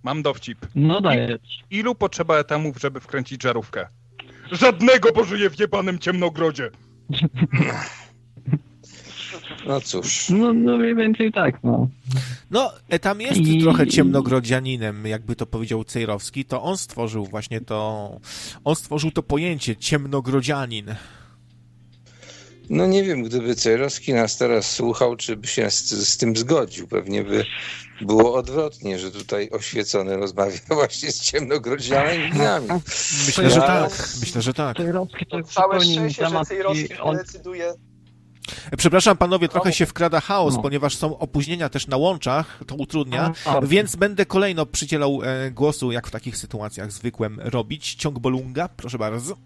[0.05, 0.57] mam dowcip.
[0.75, 1.37] no daję.
[1.71, 3.87] Ilu potrzeba etamów, żeby wkręcić żarówkę?
[4.51, 6.69] Żadnego, bo żyję w jebanym ciemnogrodzie.
[9.67, 10.29] No cóż.
[10.29, 11.89] No, no mniej więcej tak, no.
[12.51, 17.61] No, e, tam jest I- trochę ciemnogrodzianinem, jakby to powiedział Cejrowski, to on stworzył właśnie
[17.61, 18.09] to,
[18.63, 20.95] on stworzył to pojęcie ciemnogrodzianin.
[22.69, 26.87] No nie wiem, gdyby Cejrowski nas teraz słuchał, czy by się z, z tym zgodził.
[26.87, 27.45] Pewnie by
[28.01, 32.31] było odwrotnie, że tutaj oświecony rozmawia właśnie z ciemnogrodzianami.
[33.25, 34.77] Myślę, że tak, myślę, że tak.
[35.29, 37.73] To całe szczęście, że Cejrowski on decyduje
[38.77, 40.61] Przepraszam panowie, trochę się wkrada chaos, No.
[40.61, 45.91] ponieważ są opóźnienia też na łączach, to utrudnia, A, więc będę kolejno przydzielał e, głosu,
[45.91, 47.95] jak w takich sytuacjach zwykłem robić.
[47.95, 49.37] Ciąg Bolunga, proszę bardzo.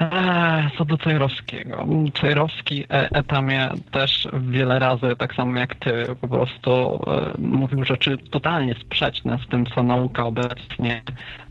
[0.00, 1.86] Eee, Co do Cejrowskiego.
[2.20, 8.18] Cejrowski e, etamie też wiele razy, tak samo jak ty, po prostu e, mówił rzeczy
[8.30, 11.02] totalnie sprzeczne z tym, co nauka obecnie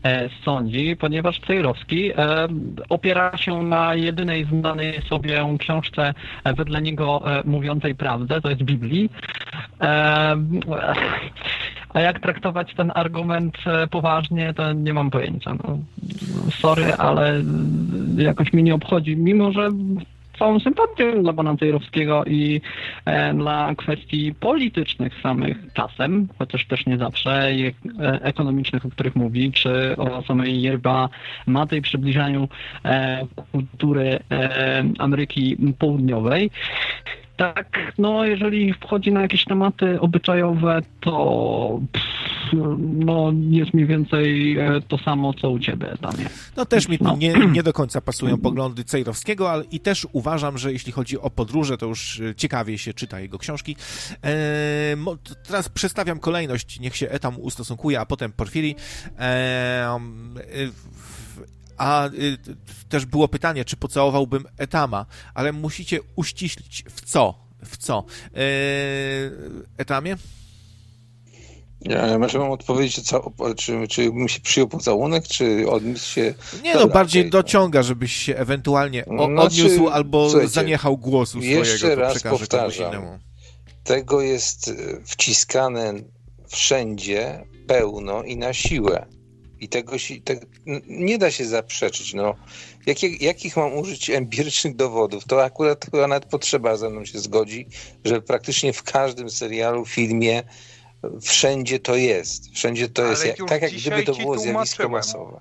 [0.04, 2.12] e, sądzi, ponieważ Cejrowski
[2.88, 6.14] opiera się na jedynej znanej sobie książce
[6.44, 9.10] wedle niego mówiącej prawdę, to jest Biblii.
[11.94, 15.54] E, a jak traktować ten argument e, poważnie, to nie mam pojęcia.
[15.54, 15.78] No,
[16.60, 17.42] sorry, ale
[18.16, 19.70] jakoś mi nie obchodzi, mimo że
[20.38, 22.60] całą sympatię dla pana Cejrowskiego i
[23.04, 27.72] e, dla kwestii politycznych samych czasem, chociaż też nie zawsze, i e,
[28.22, 31.08] ekonomicznych, o których mówi, czy o samej yerba
[31.46, 32.48] mate i przybliżaniu
[32.84, 36.50] e, kultury e, Ameryki Południowej.
[37.38, 42.08] Tak, no jeżeli wchodzi na jakieś tematy obyczajowe, to pff,
[42.88, 46.24] no jest mniej więcej e, to samo, co u ciebie, Damie.
[46.56, 47.16] No też mi No.
[47.16, 51.30] nie, nie do końca pasują poglądy Cejrowskiego, ale i też uważam, że jeśli chodzi o
[51.30, 53.76] podróże, to już e, ciekawie się czyta jego książki.
[54.24, 54.96] E,
[55.46, 58.74] teraz przestawiam kolejność, niech się Etam ustosunkuje, a potem Porfiri.
[60.80, 61.17] W-
[61.78, 62.10] a
[62.44, 62.54] t-
[62.88, 67.34] też było pytanie, czy pocałowałbym Etama, ale musicie uściślić w co?
[67.64, 68.04] W co?
[68.34, 68.40] E,
[69.78, 70.16] Etamie?
[71.80, 76.34] Ja, może mam odpowiedzieć, co, czy, czy mi się przyjął pocałunek, czy odniósł się...
[76.62, 81.64] Nie no, bardziej dociąga, żebyś się ewentualnie o, Znaczy, odniósł albo słuchajcie, zaniechał głosu swojego,
[81.64, 83.18] jeszcze raz powtarzam.
[83.84, 84.74] Tego jest e,
[85.04, 85.94] wciskane
[86.48, 89.06] wszędzie pełno i na siłę.
[89.60, 90.14] I tego się,
[90.66, 92.14] n- nie da się zaprzeczyć.
[92.14, 92.34] No.
[92.86, 95.24] Jakie, jakich mam użyć empirycznych dowodów?
[95.24, 97.66] To akurat chyba nawet potrzeba ze mną się zgodzi,
[98.04, 100.42] że praktycznie w każdym serialu, filmie,
[101.22, 102.54] wszędzie to jest.
[102.54, 103.24] Wszędzie to Ale jest.
[103.26, 105.40] Jak, tak jak gdyby to było zjawisko masowe.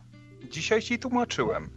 [0.52, 1.70] Dzisiaj ci tłumaczyłem.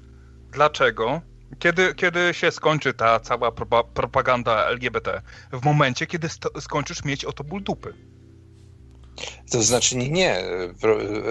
[0.52, 1.20] Dlaczego?
[1.58, 5.22] Kiedy, kiedy się skończy ta cała propa- propaganda LGBT?
[5.52, 6.28] W momencie, kiedy
[6.60, 7.94] skończysz mieć oto ból dupy.
[9.50, 10.44] To znaczy nie,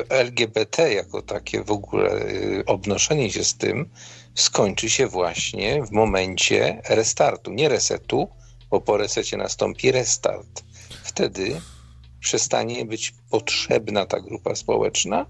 [0.09, 3.89] LGBT jako takie w ogóle y, obnoszenie się z tym
[4.35, 8.29] skończy się właśnie w momencie restartu, nie resetu,
[8.69, 10.63] bo po resecie nastąpi restart.
[11.03, 11.61] Wtedy
[12.19, 15.25] przestanie być potrzebna ta grupa społeczna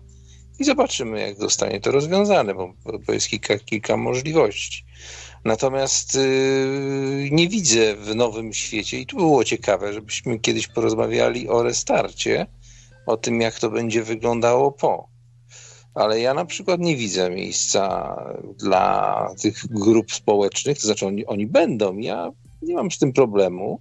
[0.59, 2.73] i zobaczymy, jak zostanie to rozwiązane, bo,
[3.07, 4.85] bo jest kilka, kilka możliwości.
[5.45, 11.63] Natomiast yy, nie widzę w nowym świecie, i tu było ciekawe, żebyśmy kiedyś porozmawiali o
[11.63, 12.47] restarcie,
[13.05, 15.07] o tym, jak to będzie wyglądało po.
[15.95, 18.15] Ale ja na przykład nie widzę miejsca
[18.57, 23.79] dla tych grup społecznych, to znaczy oni, oni będą, ja nie mam z tym problemu,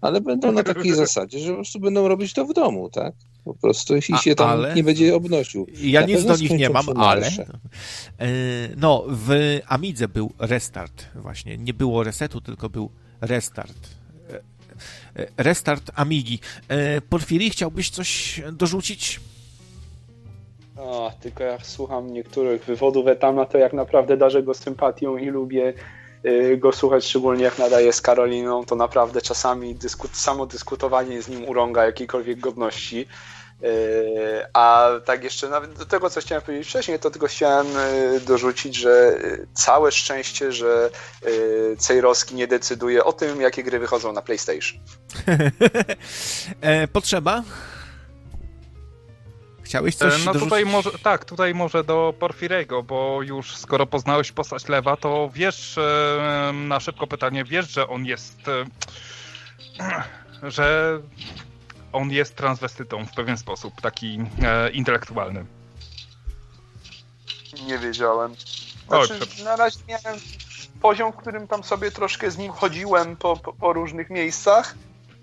[0.00, 3.14] ale będą na takiej zasadzie, że po prostu będą robić to w domu, tak?
[3.46, 5.66] Po prostu i się tam ale- nie będzie obnosił.
[5.80, 7.26] Ja Na nic do nich nie mam, ale.
[7.26, 8.26] E,
[8.76, 9.30] No, w
[9.66, 11.56] Amidze był restart, właśnie.
[11.58, 12.90] Nie było resetu, tylko był
[13.20, 13.76] restart.
[14.30, 16.38] E, e, Restart Amigi.
[17.08, 19.20] Porfiri, chciałbyś coś dorzucić?
[20.76, 25.74] O, tylko jak słucham niektórych wywodów Etama, to jak naprawdę darzę go sympatią i lubię
[26.58, 31.48] go słuchać, szczególnie jak nadaje z Karoliną, to naprawdę czasami dysku- samo dyskutowanie z nim
[31.48, 33.06] urąga jakiejkolwiek godności.
[33.62, 38.20] Y, A tak jeszcze nawet do tego, co chciałem powiedzieć wcześniej, to tylko chciałem y,
[38.20, 40.90] dorzucić, że y, całe szczęście, że
[41.78, 44.80] Cejrowski nie decyduje o tym, jakie gry wychodzą na PlayStation.
[46.60, 47.42] E, Potrzeba?
[49.62, 50.44] Chciałeś coś E, No dorzucić?
[50.44, 55.76] tutaj może, tak, tutaj może do Porfirego, bo już skoro poznałeś postać Lewa, to wiesz,
[56.52, 58.64] na szybko pytanie, wiesz, że on jest, e,
[60.50, 60.98] że
[61.96, 65.44] on jest transwestytą w pewien sposób, taki e, intelektualny.
[67.66, 68.34] Nie wiedziałem.
[68.88, 70.20] Oj, Znaczy, prze- na razie miałem
[70.82, 74.74] poziom, w którym tam sobie troszkę z nim chodziłem po, po, po różnych miejscach,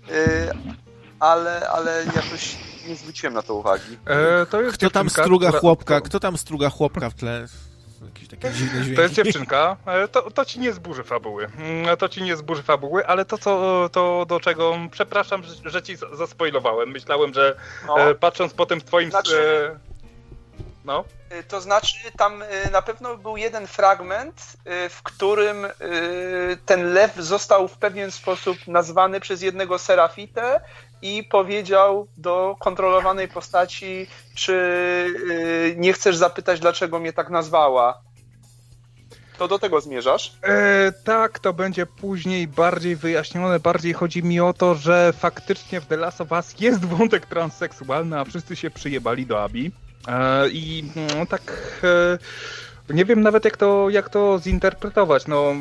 [0.08, 0.14] yy,
[1.20, 2.56] ale, ale jakoś
[2.88, 3.98] nie zwróciłem na to uwagi.
[4.06, 6.00] E, to jest Kto tam struga która- chłopka?
[6.00, 7.46] Kto tam struga chłopka w tle?
[8.06, 8.96] Jakieś takie dziwne dźwięki.
[8.96, 11.48] To jest dziewczynka, e, to, to ci nie zburzy fabuły.
[11.58, 15.82] Mm, To ci nie zburzy fabuły, ale to, co, to do czego, przepraszam, że, że
[15.82, 16.88] ci za- zaspoilowałem.
[16.90, 17.56] Myślałem, że
[17.86, 19.10] No, e, patrząc po tym twoim...
[19.10, 19.94] Znaczy- E,
[20.84, 21.04] no,
[21.48, 24.42] to znaczy, tam na pewno był jeden fragment,
[24.90, 25.66] w którym
[26.66, 30.60] ten lew został w pewien sposób nazwany przez jednego serafitę
[31.04, 34.52] i powiedział do kontrolowanej postaci, czy
[35.28, 38.02] yy, nie chcesz zapytać, dlaczego mnie tak nazwała.
[39.38, 40.32] To do tego zmierzasz?
[40.42, 43.60] E, tak, to będzie później bardziej wyjaśnione.
[43.60, 48.20] Bardziej chodzi mi o to, że faktycznie w The Last of Us jest wątek transseksualny,
[48.20, 49.72] a wszyscy się przyjebali do Abi.
[50.08, 51.42] E, I no, tak.
[51.84, 52.18] E,
[52.90, 55.54] nie wiem nawet jak to, jak to zinterpretować, no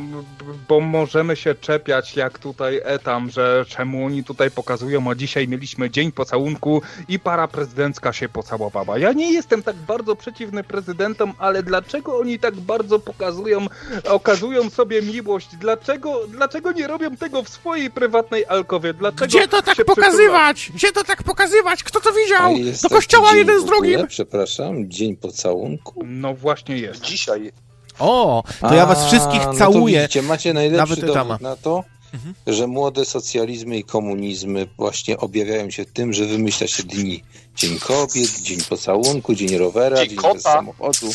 [0.67, 5.89] bo możemy się czepiać jak tutaj etam, że czemu oni tutaj pokazują, a dzisiaj mieliśmy
[5.89, 8.97] dzień pocałunku i para prezydencka się pocałowała.
[8.97, 13.67] Ja nie jestem tak bardzo przeciwny prezydentom, ale dlaczego oni tak bardzo pokazują
[14.09, 15.47] okazują sobie miłość.
[15.59, 18.93] Dlaczego, dlaczego nie robią tego w swojej prywatnej alkowie?
[18.93, 20.71] Dlaczego Gdzie to tak pokazywać?
[20.75, 21.83] Gdzie to tak pokazywać?
[21.83, 22.53] Kto to widział?
[22.83, 24.07] Do kościoła jeden z ogóle, drugim?
[24.07, 25.93] Przepraszam, dzień pocałunku.
[25.93, 26.19] przytula?
[26.21, 27.12] No właśnie jest.
[27.13, 27.51] Dzisiaj.
[27.99, 30.01] O, to ja was A, wszystkich No to całuję.
[30.01, 31.83] widzicie, macie najlepszy Nawet dowód na to,
[32.13, 32.35] Mhm.
[32.47, 37.23] że młode socjalizmy i komunizmy właśnie objawiają się tym, że wymyśla się dni.
[37.55, 41.09] Dzień kobiet, dzień pocałunku, dzień rowera, Dzień dzień, bez samochodu.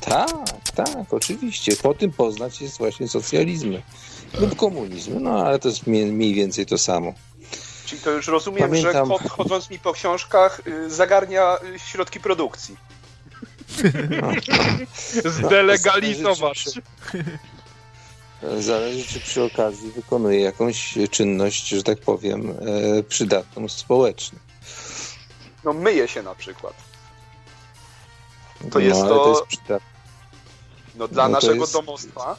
[0.00, 0.30] Tak,
[0.74, 1.76] tak, oczywiście.
[1.76, 3.82] Po tym poznać jest właśnie socjalizmy
[4.40, 5.20] lub komunizm.
[5.20, 7.12] No, ale to jest mniej, mniej więcej to samo.
[7.86, 9.08] Czyli to już rozumiem, Pamiętam.
[9.08, 12.76] że kot chodząc mi po książkach y, zagarnia y, środki produkcji.
[15.24, 16.64] Zdelegalizować.
[18.58, 22.50] Zależy, czy przy okazji wykonuje jakąś czynność, że tak powiem,
[22.98, 24.38] e, przydatną społecznie.
[25.64, 26.74] No myje się na przykład.
[28.70, 29.94] To jest no, to- ale to jest przydatne.
[30.94, 32.36] No dla No to naszego jest- domostwa,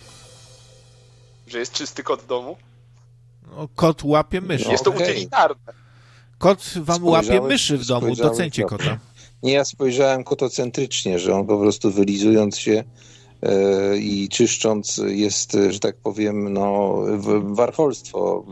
[1.47, 2.57] że jest czysty kot w domu,
[3.51, 4.65] No, kot łapie myszy.
[4.65, 4.71] No.
[4.71, 5.03] jest to okej.
[5.11, 5.73] utylitarne.
[6.37, 8.77] Kot wam łapie Spojrzałeś- myszy w domu, docencie dobrze.
[8.77, 8.97] kota.
[9.43, 12.83] Nie, ja spojrzałem kotocentrycznie, że on po prostu wylizując się
[13.41, 16.95] e, i czyszcząc jest, e, że tak powiem, no,
[17.43, 18.45] warcholstwo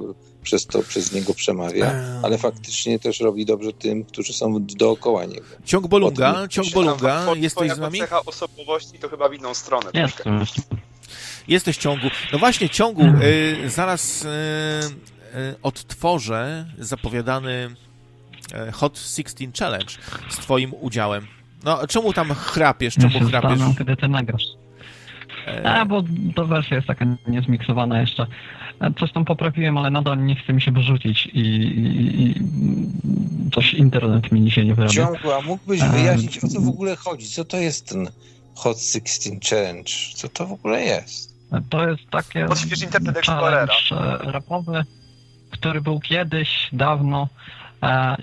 [0.43, 2.19] przez to przez niego przemawia, Eee.
[2.23, 5.45] ale faktycznie też robi dobrze tym, którzy są dookoła niego.
[5.65, 7.99] Ciąg Bolunga, ciąg Bolunga, jesteś z nami?
[7.99, 10.23] cecha osobowości to chyba w inną stronę troszkę.
[11.47, 12.07] Jesteś ciągu.
[12.33, 13.01] No właśnie, ciągu.
[13.03, 17.82] Y, zaraz y, y, odtworzę zapowiadany y,
[18.73, 19.91] Hot 16 Challenge
[20.29, 21.27] z twoim udziałem.
[21.63, 22.95] No, czemu tam chrapiesz?
[22.97, 23.59] Ja Czemu się chrapiesz?
[23.77, 24.43] kiedy ty nagrasz.
[25.47, 26.03] E, A, bo
[26.35, 28.25] to wersja jest taka niezmiksowana jeszcze.
[28.81, 32.35] E, Coś tam poprawiłem, ale nadal nie chce mi się wyrzucić i, i, i
[33.51, 34.93] coś internet mi dzisiaj nie wyrabia.
[34.93, 37.27] Ciągu, a mógłbyś wyjaśnić, o co w ogóle chodzi?
[37.29, 38.07] Co to jest ten
[38.55, 39.91] Hot 16 Challenge?
[40.15, 41.33] Co to w ogóle jest?
[41.69, 43.67] To jest takie Odśwież Internet Explorera.
[43.91, 44.83] e, rapowy,
[45.51, 47.62] który był kiedyś, dawno e,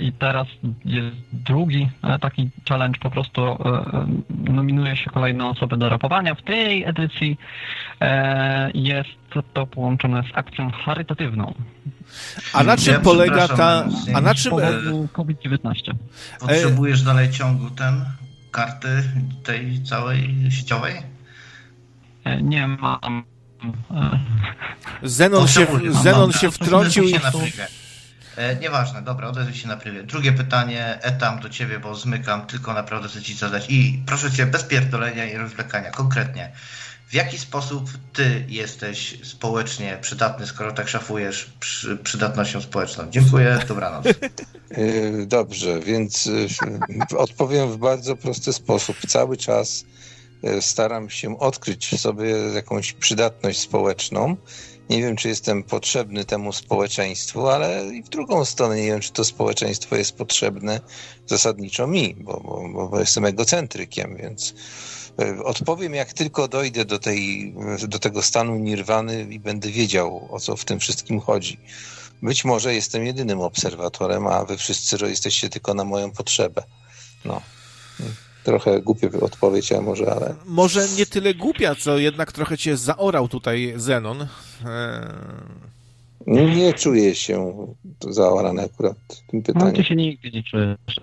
[0.01, 0.47] i teraz
[0.85, 4.07] jest drugi e, taki challenge, po prostu e, e,
[4.53, 6.35] nominuje się kolejne osoby do rapowania.
[6.35, 7.39] W tej edycji
[8.01, 9.09] e, jest
[9.55, 11.55] to połączone z akcją charytatywną
[12.53, 13.85] A na czym Ja polega ta...
[14.15, 14.53] A na czym...
[14.53, 15.75] e, powodu COVID-19.
[16.41, 18.05] Potrzebujesz dalej ciągu ten,
[18.51, 18.89] karty
[19.45, 20.95] tej całej sieciowej?
[22.25, 23.25] E, Nie mam.
[23.91, 24.19] e,
[25.03, 27.11] Zenon się, Zenon się wtrącił i...
[27.11, 27.80] się.
[28.37, 30.03] E, nieważne, dobra, odezwij się na prywie.
[30.03, 33.67] Drugie pytanie, etam do ciebie, bo zmykam, tylko naprawdę chcę ci zadać.
[33.69, 36.53] I proszę cię, bez pierdolenia i rozwlekania, konkretnie.
[37.09, 43.11] W jaki sposób ty jesteś społecznie przydatny, skoro tak szafujesz przy, przydatnością społeczną?
[43.11, 44.05] Dziękuję, dobranoc.
[44.07, 48.97] Yy, Dobrze, więc yy, odpowiem w bardzo prosty sposób.
[49.09, 49.85] Cały czas
[50.61, 54.37] staram się odkryć w sobie jakąś przydatność społeczną.
[54.91, 59.13] Nie wiem, czy jestem potrzebny temu społeczeństwu, ale i w drugą stronę nie wiem, czy
[59.13, 60.81] to społeczeństwo jest potrzebne
[61.27, 64.55] zasadniczo mi, bo, bo, bo jestem egocentrykiem, więc
[65.19, 67.55] yy, odpowiem, jak tylko dojdę do, tej,
[67.89, 71.59] do tego stanu nirwany i będę wiedział, o co w tym wszystkim chodzi.
[72.23, 76.63] Być może jestem jedynym obserwatorem, a wy wszyscy jesteście tylko na moją potrzebę.
[77.25, 77.43] No.
[78.45, 80.35] Trochę głupia odpowiedź, a może, ale.
[80.47, 84.23] Może nie tyle głupia, co jednak trochę cię zaorał tutaj Zenon.
[84.23, 84.29] Eee,
[86.57, 87.67] Nie, czuję się
[88.01, 89.85] zaorany akurat tym No ty pytaniem.
[89.85, 90.77] się nigdy nie czujesz.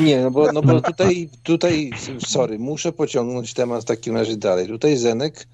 [0.00, 1.90] Nie, no bo, no bo tutaj, tutaj,
[2.26, 4.66] sorry, muszę pociągnąć temat w takim razie dalej.
[4.68, 5.46] Tutaj Zenek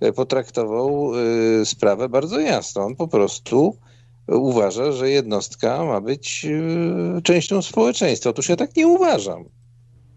[0.00, 1.12] e, potraktował
[1.60, 2.84] e, sprawę bardzo jasno.
[2.84, 3.76] On po prostu
[4.36, 6.46] uważa, że jednostka ma być
[7.18, 8.30] e, częścią społeczeństwa.
[8.30, 9.44] Otóż ja tak nie uważam.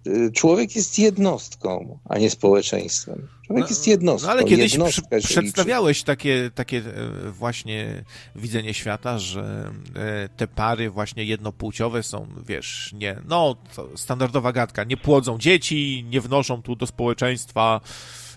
[0.08, 3.28] E, Człowiek jest jednostką, a nie społeczeństwem.
[3.46, 4.28] Człowiek No, jest jednostką.
[4.28, 8.04] No ale kiedyś przy, przedstawiałeś takie, takie e, właśnie
[8.36, 13.56] widzenie świata, że e, te pary właśnie jednopłciowe są, wiesz, nie, no,
[13.96, 17.82] standardowa gadka, nie płodzą dzieci, nie wnoszą tu do społeczeństwa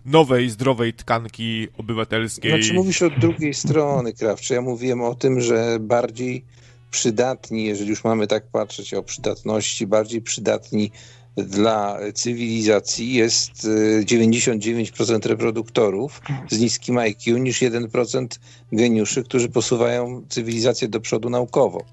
[0.06, 2.50] nowej, zdrowej tkanki obywatelskiej.
[2.50, 4.54] Znaczy mówisz od drugiej strony, Krawcze.
[4.54, 6.44] Ja mówiłem o tym, że bardziej
[6.90, 10.90] przydatni, jeżeli już mamy tak patrzeć o przydatności, bardziej przydatni
[11.36, 18.26] dla cywilizacji jest y, 99% reproduktorów z niskim IQ niż 1%
[18.72, 21.84] geniuszy, którzy posuwają cywilizację do przodu naukowo.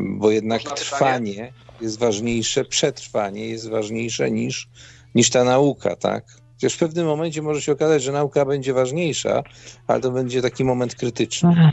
[0.00, 0.90] Bo jednak Można pytanie?
[0.90, 4.68] trwanie jest ważniejsze, przetrwanie jest ważniejsze niż,
[5.14, 6.24] niż ta nauka, tak?
[6.58, 9.42] Chociaż w pewnym momencie może się okazać, że nauka będzie ważniejsza,
[9.86, 11.72] ale to będzie taki moment krytyczny.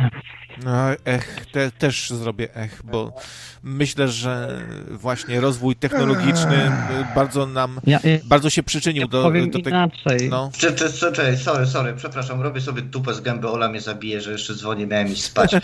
[0.64, 0.72] No,
[1.06, 3.14] ech, te, też zrobię ech, bo
[3.64, 9.24] myślę, że właśnie rozwój technologiczny e, bardzo nam, Ja, ja, bardzo się przyczynił ja do,
[9.24, 9.70] powiem do tego.
[9.70, 10.30] inaczej.
[10.30, 10.50] No.
[10.58, 14.22] Czy, czy, czy, czy, sorry, sorry, przepraszam, robię sobie tupę z gęby, Ola mnie zabije,
[14.22, 15.54] że jeszcze dzwonię, miałem iść spać.
[15.54, 15.62] E,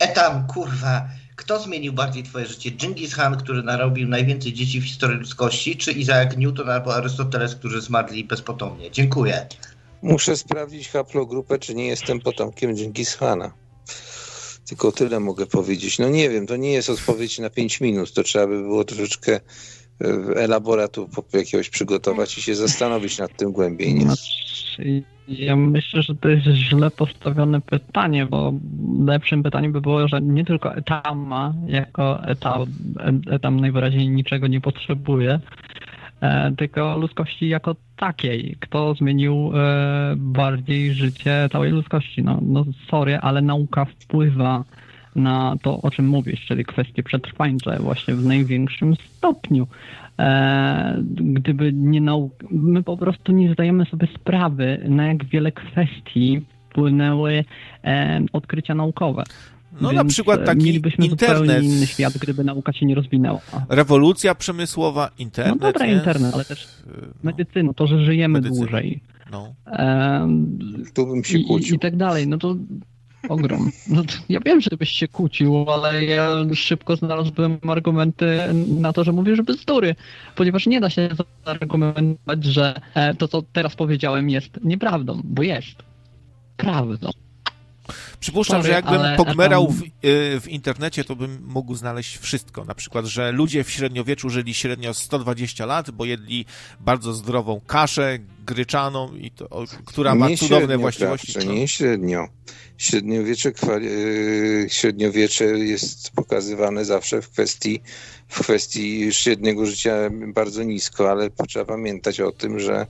[0.00, 2.70] etam, kurwa, kto zmienił bardziej twoje życie?
[2.70, 7.80] Genghis Khan, który narobił najwięcej dzieci w historii ludzkości, czy Isaac Newton albo Arystoteles, którzy
[7.80, 8.90] zmarli bezpotomnie?
[8.90, 9.46] Dziękuję.
[10.02, 13.52] Muszę sprawdzić haplogrupę, czy nie jestem potomkiem Genghis Khana.
[14.66, 15.98] Tylko tyle mogę powiedzieć.
[15.98, 18.12] No nie wiem, to nie jest odpowiedź na 5 minut.
[18.12, 19.40] To trzeba by było troszeczkę
[20.36, 23.94] elaboratu jakiegoś przygotować i się zastanowić nad tym głębiej.
[23.94, 24.00] Nie?
[24.00, 28.52] Znaczy, ja myślę, że to jest źle postawione pytanie, bo
[29.06, 32.66] lepszym pytaniem by było, że nie tylko etama jako etam,
[33.30, 35.40] etam najwyraźniej niczego nie potrzebuje,
[36.20, 38.56] e, tylko ludzkości jako takiej.
[38.60, 42.22] Kto zmienił e, bardziej życie całej ludzkości?
[42.22, 44.64] No, no sorry, ale nauka wpływa
[45.16, 49.66] na to, o czym mówisz, czyli kwestie przetrwańcze właśnie w największym stopniu.
[50.18, 56.40] E, gdyby nie nauka, my po prostu nie zdajemy sobie sprawy, na jak wiele kwestii
[56.70, 57.44] wpłynęły
[57.84, 59.22] e, odkrycia naukowe.
[59.80, 62.94] No na Więc, przykład e, taki Mielibyśmy internet, zupełnie inny świat, gdyby nauka się nie
[62.94, 63.40] rozwinęła.
[63.68, 65.54] rewolucja przemysłowa, internet.
[65.60, 65.92] No dobra, nie?
[65.92, 66.92] internet, ale też No,
[67.22, 68.64] medycyna, to, że żyjemy Medycyna.
[68.66, 69.00] dłużej.
[69.32, 69.54] no.
[69.66, 70.58] Em,
[70.94, 71.76] Tu bym się i, i, kłócił.
[71.76, 72.56] I tak dalej, no to
[73.28, 73.70] ogrom.
[73.88, 78.38] No ja wiem, że byś się kłócił, ale ja szybko znalazłem argumenty
[78.80, 79.94] na to, że mówisz bzdury,
[80.36, 81.08] ponieważ nie da się
[81.44, 85.82] zaargumentować, że e, to, co teraz powiedziałem jest nieprawdą, bo jest
[86.56, 87.10] prawdą.
[88.20, 92.64] Przypuszczam, że jakbym ale pogmerał w, y, w internecie, to bym mógł znaleźć wszystko.
[92.64, 96.44] Na przykład, że ludzie w średniowieczu żyli średnio 120 lat, bo jedli
[96.80, 101.32] bardzo zdrową kaszę gryczaną, i to, o, która ma Nie cudowne właściwości.
[101.32, 102.28] Krawcze, nie średnio.
[102.78, 107.80] Średniowiecze, kwali- yy, średniowiecze jest pokazywane zawsze w kwestii,
[108.28, 109.94] w kwestii średniego życia
[110.26, 112.86] bardzo nisko, ale trzeba pamiętać o tym, że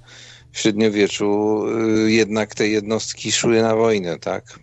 [0.53, 1.63] w średniowieczu
[2.05, 4.59] yy, jednak te jednostki szły na wojnę, tak?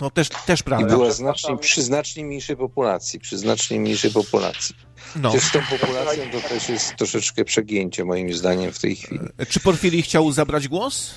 [0.00, 0.86] No też, też I prawda.
[0.86, 1.24] była przepraszam.
[1.24, 4.76] znacznie, przy znacznie mniejszej populacji, przy znacznie mniejszej populacji.
[5.16, 5.32] No.
[5.40, 9.20] Z tą populacją to też jest troszeczkę przegięcie moim zdaniem w tej chwili.
[9.48, 11.14] Czy Porfiri chciał zabrać głos?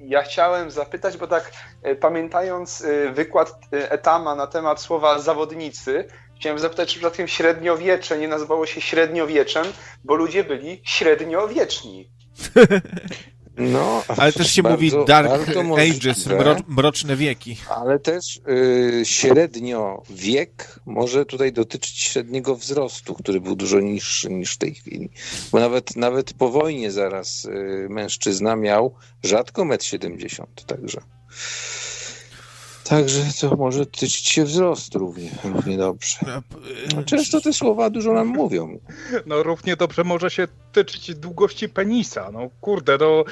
[0.00, 1.52] Ja chciałem zapytać, bo tak
[1.82, 6.04] e, pamiętając e, wykład e, Etama na temat słowa zawodnicy,
[6.36, 9.66] chciałem zapytać, czy przypadkiem średniowiecze nie nazywało się średniowieczem,
[10.04, 12.10] bo ludzie byli średniowieczni.
[13.60, 15.30] No, Ale też się bardzo- mówi Dark
[15.78, 17.56] Ages, mro, mroczne wieki.
[17.68, 24.54] Ale też y, średnio wiek może tutaj dotyczyć średniego wzrostu, który był dużo niższy niż
[24.54, 25.10] w tej chwili.
[25.52, 31.00] Bo nawet, nawet po wojnie zaraz y, mężczyzna miał rzadko 1,70 m, także.
[32.90, 36.18] Także to może dotyczyć się wzrostu równie, równie dobrze.
[36.96, 38.78] No, często te słowa dużo nam mówią.
[39.26, 42.30] No równie dobrze może się tyczyć długości penisa.
[42.32, 43.24] No kurde, no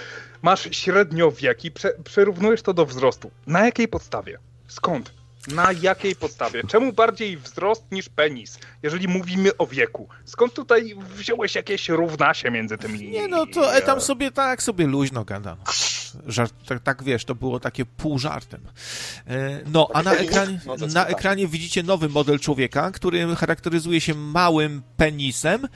[0.43, 3.31] masz średniowiek i prze, przyrównujesz to do wzrostu.
[3.47, 4.39] Na jakiej podstawie?
[4.69, 5.13] Skąd?
[5.55, 6.63] Na jakiej podstawie?
[6.69, 10.09] Czemu bardziej wzrost niż penis, jeżeli mówimy o wieku?
[10.25, 13.11] Skąd tutaj wziąłeś jakieś równasie między tymi...
[13.11, 15.57] Nie no, to e, tam sobie tak sobie luźno gada.
[16.27, 18.61] Żart, tak, tak wiesz, to było takie pół żartem.
[19.27, 24.15] E, No, a na ekranie, No na ekranie widzicie nowy model człowieka, który charakteryzuje się
[24.15, 25.69] małym penisem,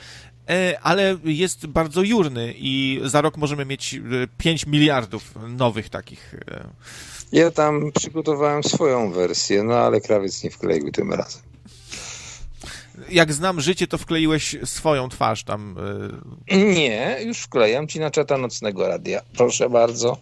[0.50, 4.00] e, ale jest bardzo jurny i za rok możemy mieć e,
[4.38, 6.34] 5 miliardów nowych takich.
[6.50, 6.64] e,
[7.32, 11.42] Ja tam przygotowałem swoją wersję, no ale krawiec nie wkleił tym razem.
[13.11, 15.77] Jak znam życie, to wkleiłeś swoją twarz tam.
[16.51, 19.20] e, Nie, już wklejam ci na czata nocnego radia.
[19.37, 20.16] Proszę bardzo.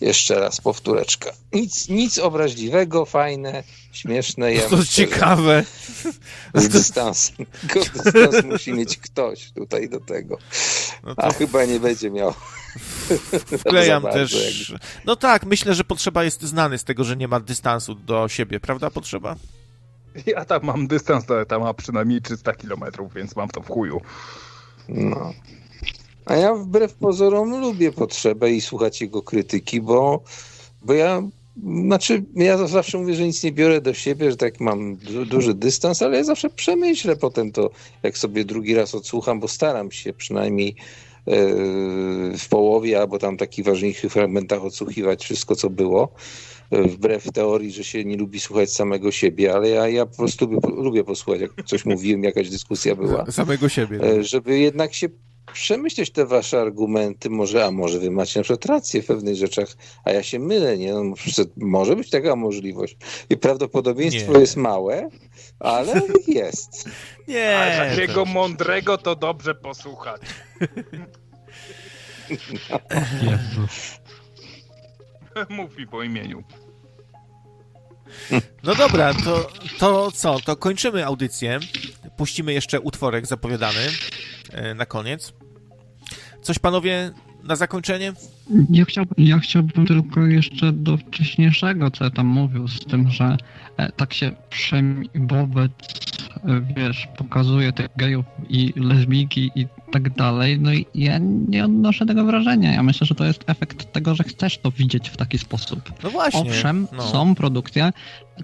[0.00, 1.30] Jeszcze raz powtóreczka.
[1.52, 3.62] Nic, nic obraźliwego, fajne,
[3.92, 4.54] śmieszne.
[4.54, 5.64] Ja To myślę, ciekawe.
[6.54, 7.46] że Z dystansem.
[7.60, 10.38] Tylko dystans musi mieć ktoś tutaj do tego.
[11.04, 12.34] No A to chyba nie będzie miał.
[13.58, 14.72] wklejam też.
[15.04, 18.60] No tak, myślę, że potrzeba jest znany z tego, że nie ma dystansu do siebie,
[18.60, 18.90] prawda?
[18.90, 19.36] Potrzeba?
[20.26, 24.00] Ja tam mam dystans do etama przynajmniej 300 km, więc mam to w chuju.
[24.88, 25.32] No.
[26.26, 30.22] A ja wbrew pozorom lubię potrzebę i słuchać jego krytyki, bo,
[30.82, 31.22] bo ja,
[31.84, 35.54] znaczy, ja zawsze mówię, że nic nie biorę do siebie, że tak mam du duży
[35.54, 37.70] dystans, ale ja zawsze przemyślę potem to,
[38.02, 40.76] jak sobie drugi raz odsłucham, bo staram się przynajmniej
[41.26, 41.34] e,
[42.38, 46.08] w połowie albo tam takich ważniejszych fragmentach odsłuchiwać wszystko, co było.
[46.70, 50.68] Wbrew teorii, że się nie lubi słuchać samego siebie, ale ja, ja po prostu lubię,
[50.82, 53.26] lubię posłuchać, jak coś mówiłem, jakaś dyskusja była.
[53.30, 54.00] Samego siebie.
[54.02, 55.08] E, żeby jednak się
[55.52, 59.68] przemyśleć te wasze argumenty, może, a może wy macie na przykład rację w pewnych rzeczach,
[60.04, 60.92] a ja się mylę, nie?
[60.92, 61.02] No,
[61.56, 62.96] może być taka możliwość.
[63.30, 64.40] I prawdopodobieństwo Nie.
[64.40, 65.08] jest małe,
[65.58, 66.88] ale jest.
[67.28, 67.58] Nie.
[67.58, 70.20] A takiego to- mądrego to dobrze posłuchać.
[73.22, 73.98] Jezus.
[75.48, 76.44] Mów mi po imieniu.
[78.64, 80.40] No dobra, to, to co?
[80.40, 81.60] To kończymy audycję.
[82.16, 83.88] Puścimy jeszcze utworek zapowiadany
[84.52, 85.32] e, na koniec.
[86.42, 87.10] Coś panowie
[87.42, 88.12] na zakończenie?
[88.70, 93.36] Ja chciałbym, ja chciałbym tylko jeszcze do wcześniejszego, co ja tam mówił, z tym, że
[93.76, 95.72] e, tak się przemi wobec,
[96.36, 102.06] e, wiesz, pokazuje tych gejów i lesbijki i tak dalej, no i ja nie odnoszę
[102.06, 102.72] tego wrażenia.
[102.72, 105.92] Ja myślę, że to jest efekt tego, że chcesz to widzieć w taki sposób.
[106.04, 106.40] No właśnie.
[106.40, 107.02] Owszem, no.
[107.02, 107.92] są produkcje,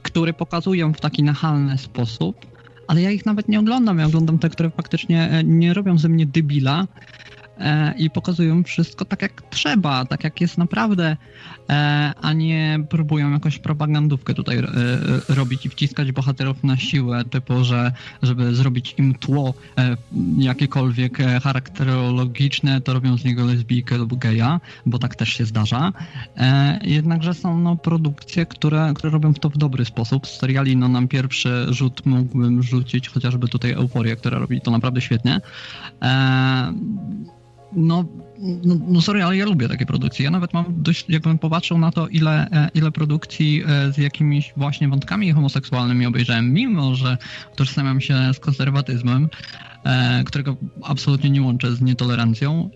[0.02, 2.46] które pokazują w taki nachalny sposób,
[2.88, 3.98] ale ja ich nawet nie oglądam.
[3.98, 6.86] Ja oglądam te, które faktycznie e, nie robią ze mnie debila e,
[7.98, 11.16] i pokazują wszystko tak, jak trzeba, tak jak jest naprawdę,
[11.70, 17.24] e, a nie próbują jakąś propagandówkę tutaj e, e, robić i wciskać bohaterów na siłę,
[17.24, 19.97] typu, że żeby zrobić im tło e,
[20.39, 25.93] jakiekolwiek e, charakterologiczne, to robią z niego lesbijkę lub geja, bo tak też się zdarza.
[26.36, 30.26] E, jednakże są no, produkcje, które, które robią to w dobry sposób.
[30.26, 35.01] Z seriali no, nam pierwszy rzut mógłbym rzucić, chociażby tutaj Euforię, która robi to naprawdę
[35.01, 35.40] świetnie.
[37.76, 38.05] No,
[38.38, 40.24] no, no sorry, ale ja lubię takie produkcje.
[40.24, 44.52] Ja nawet mam dość, jakbym popatrzył na to, ile, e, ile produkcji e, z jakimiś
[44.56, 47.16] właśnie wątkami homoseksualnymi obejrzałem, mimo że
[47.56, 49.28] tożsamiam się z konserwatyzmem,
[49.84, 52.70] e, którego absolutnie nie łączę z nietolerancją,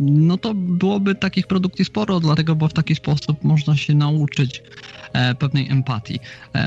[0.00, 4.62] no to byłoby takich produkcji sporo, dlatego, bo w taki sposób można się nauczyć
[5.38, 6.20] pewnej empatii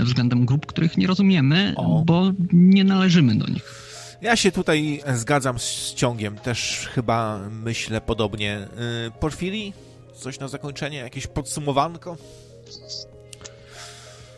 [0.04, 2.04] względem grup, których nie rozumiemy, O.
[2.06, 3.87] bo nie należymy do nich.
[4.22, 8.68] Ja się tutaj zgadzam z ciągiem, też chyba myślę podobnie.
[9.04, 9.74] Yy, Porfiri?
[10.16, 10.98] Coś na zakończenie?
[10.98, 12.18] Jakieś podsumowanko?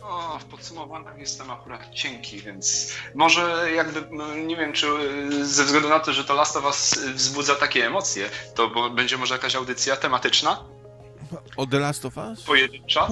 [0.02, 5.64] O, w podsumowaniu jestem akurat cienki, więc może jakby, no, nie wiem, czy y, ze
[5.64, 9.54] względu na to, że to Last of Us wzbudza takie emocje, to będzie może jakaś
[9.54, 10.64] audycja tematyczna,
[11.56, 12.42] O The Last of Us?
[12.42, 13.08] pojedyncza?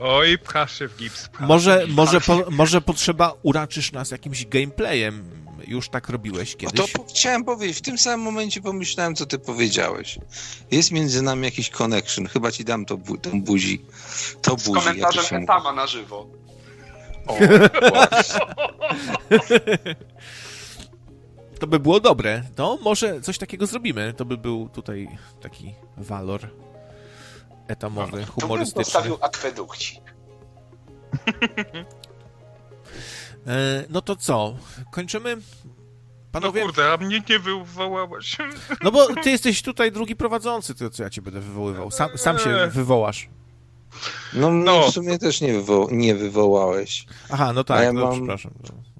[0.00, 1.28] Oj, pchasz się w gips.
[1.40, 5.30] Może, może, po, może potrzeba uraczysz nas jakimś gameplayem.
[5.66, 6.92] Już tak robiłeś No kiedyś.
[6.92, 10.18] to po, chciałem powiedzieć, w tym samym momencie pomyślałem, co ty powiedziałeś.
[10.70, 13.82] Jest między nami jakiś connection, chyba ci dam to, bu, tą buzi.
[14.42, 15.42] To Z buzi, to komentarzem.
[15.42, 16.26] Etama na żywo.
[17.26, 17.38] O.
[21.60, 22.42] To by było dobre.
[22.58, 24.12] No, może coś takiego zrobimy.
[24.16, 25.08] To by był tutaj
[25.40, 26.40] taki walor
[27.68, 28.84] etamowy, To bym humorystyczny.
[28.84, 30.00] postawił akwedukcik.
[33.46, 34.54] E, no to co?
[34.90, 35.36] Kończymy?
[35.36, 36.62] No Panowie?
[36.62, 38.36] kurde, a mnie nie wywołałeś.
[38.82, 41.90] No bo ty jesteś tutaj drugi prowadzący, to co ja cię będę wywoływał.
[41.90, 43.28] Sam, sam się wywołasz.
[44.34, 44.90] No, No.
[44.90, 47.06] w sumie też nie, wywo- nie wywołałeś.
[47.30, 48.52] Aha, no A tak, ja no, mam- przepraszam.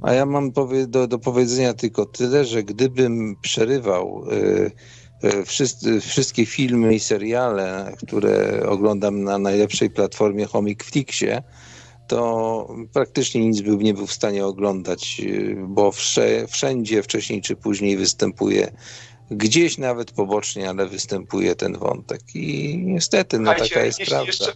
[0.02, 4.70] A ja mam powie- do, do powiedzenia tylko tyle, że gdybym przerywał y,
[5.28, 11.42] y, wszyscy, wszystkie filmy i seriale, które oglądam na najlepszej platformie Homicflixie,
[12.08, 17.57] to praktycznie nic bym nie był w stanie oglądać, y, bo wsze, wszędzie wcześniej czy
[17.57, 18.73] później występuje,
[19.31, 22.20] gdzieś nawet pobocznie, ale występuje ten wątek.
[22.34, 24.26] I niestety, no Słuchajcie, taka jest jeśli prawda.
[24.26, 24.52] jeszcze,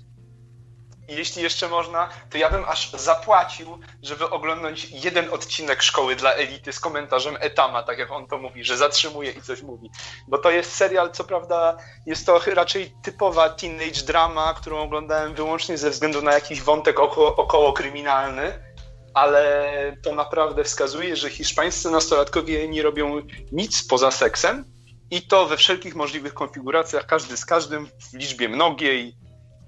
[1.14, 6.72] jeśli jeszcze można, to ja bym aż zapłacił, żeby oglądać jeden odcinek Szkoły dla Elity
[6.72, 9.90] z komentarzem Etama, tak jak on to mówi, że zatrzymuje i coś mówi.
[10.28, 15.78] Bo to jest serial, co prawda jest to raczej typowa teenage drama, którą oglądałem wyłącznie
[15.78, 18.70] ze względu na jakiś wątek około, około kryminalny,
[19.14, 23.22] ale to naprawdę wskazuje, że hiszpańscy nastolatkowie nie robią
[23.52, 24.64] nic poza seksem
[25.10, 29.16] i to we wszelkich możliwych konfiguracjach, każdy z każdym, w liczbie mnogiej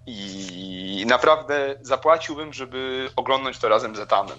[0.07, 4.39] i naprawdę zapłaciłbym, żeby oglądać to razem z Etamem.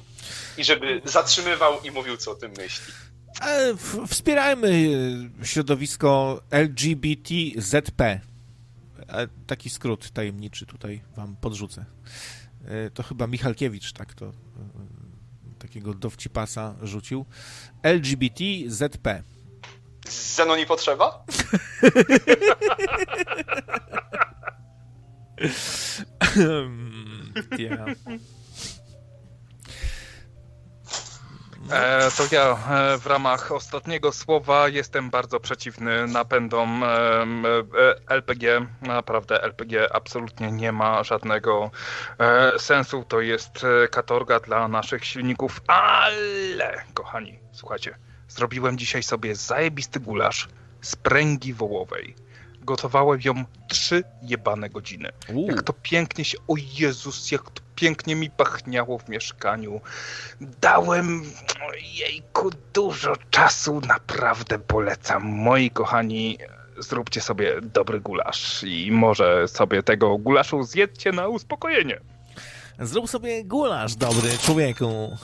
[0.57, 2.93] I żeby zatrzymywał i mówił, co o tym myśli.
[3.41, 3.73] E,
[4.07, 4.89] Wspierajmy
[5.41, 8.01] e, środowisko LGBTZP.
[8.01, 8.19] E,
[9.47, 11.85] Taki skrót tajemniczy tutaj wam podrzucę.
[12.93, 14.31] To chyba Michalkiewicz tak to
[15.59, 17.25] takiego dowcipasa rzucił.
[17.83, 19.23] LGBTZP.
[20.09, 21.23] Zenoni potrzeba?
[27.57, 27.85] Ja.
[31.71, 36.87] E, to ja e, w ramach ostatniego słowa jestem bardzo przeciwny napędom e,
[38.07, 38.65] LPG.
[38.81, 41.71] Naprawdę LPG absolutnie nie ma żadnego
[42.19, 43.05] e, sensu.
[43.07, 47.95] To jest e, katorga dla naszych silników, ale kochani, słuchajcie,
[48.27, 50.47] zrobiłem dzisiaj sobie zajebisty gulasz
[50.81, 52.15] z pręgi wołowej.
[52.63, 53.33] Gotowałem ją
[53.67, 55.09] trzy jebane godziny.
[55.47, 59.81] Jak to pięknie się, o Jezus, jak to pięknie mi pachniało w mieszkaniu.
[60.61, 61.23] Dałem
[61.93, 65.23] jejku dużo czasu, naprawdę polecam.
[65.23, 66.37] Moi kochani,
[66.77, 71.99] zróbcie sobie dobry gulasz i może sobie tego gulaszu zjedzcie na uspokojenie.
[72.79, 75.17] Zrób sobie gulasz, dobry człowieku.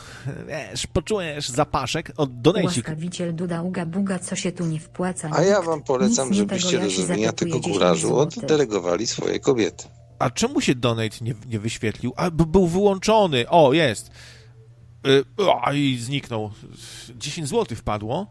[0.47, 2.87] Wiesz, poczujesz zapaszek od donajcik.
[2.87, 5.29] Łaskawiciel Duda Uga Buga, co się tu nie wpłaca.
[5.33, 8.43] A ja wam polecam, żebyście do zatypuję tego 10 gulażu złotych.
[8.43, 9.87] oddelegowali swoje kobiety.
[10.19, 12.13] A czemu się donate nie, nie wyświetlił?
[12.15, 13.49] A, był wyłączony.
[13.49, 14.11] O, jest.
[15.07, 16.51] Y, o, I zniknął.
[17.15, 18.27] 10 zł wpadło.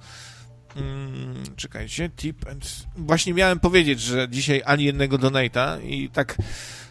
[0.76, 2.86] Mm, czekajcie, tip and...
[2.96, 6.36] Właśnie miałem powiedzieć, że dzisiaj ani jednego donata i tak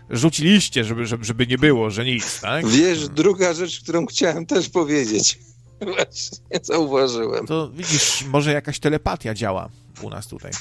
[0.10, 2.68] rzuciliście, żeby, żeby, nie było, że nic, tak?
[2.68, 5.40] Wiesz, druga rzecz, którą chciałem też powiedzieć.
[5.96, 7.48] Właśnie zauważyłem.
[7.48, 9.70] To widzisz, może jakaś telepatia działa
[10.02, 10.52] u nas tutaj,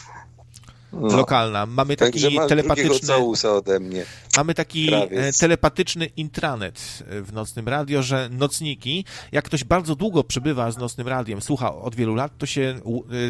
[0.92, 1.16] No.
[1.16, 1.66] lokalna.
[1.66, 3.15] Mamy taki Także telepatyczny...
[3.52, 4.05] ode mnie.
[4.36, 5.36] Mamy taki Krawiec.
[5.36, 10.78] e, telepatyczny intranet e, w Nocnym Radio, że nocniki, jak ktoś bardzo długo przebywa z
[10.78, 12.81] Nocnym Radiem, słucha od wielu lat, to się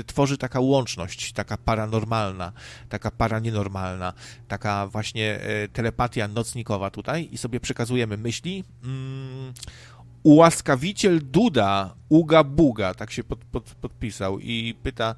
[0.00, 2.52] e, tworzy taka łączność, taka paranormalna,
[2.88, 4.12] taka paranienormalna,
[4.48, 5.40] taka właśnie
[5.72, 8.64] telepatia nocnikowa tutaj i sobie przekazujemy myśli.
[8.84, 9.52] Mm,
[10.22, 15.14] ułaskawiciel Duda, Uga Buga, tak się pod, pod, podpisał i pyta,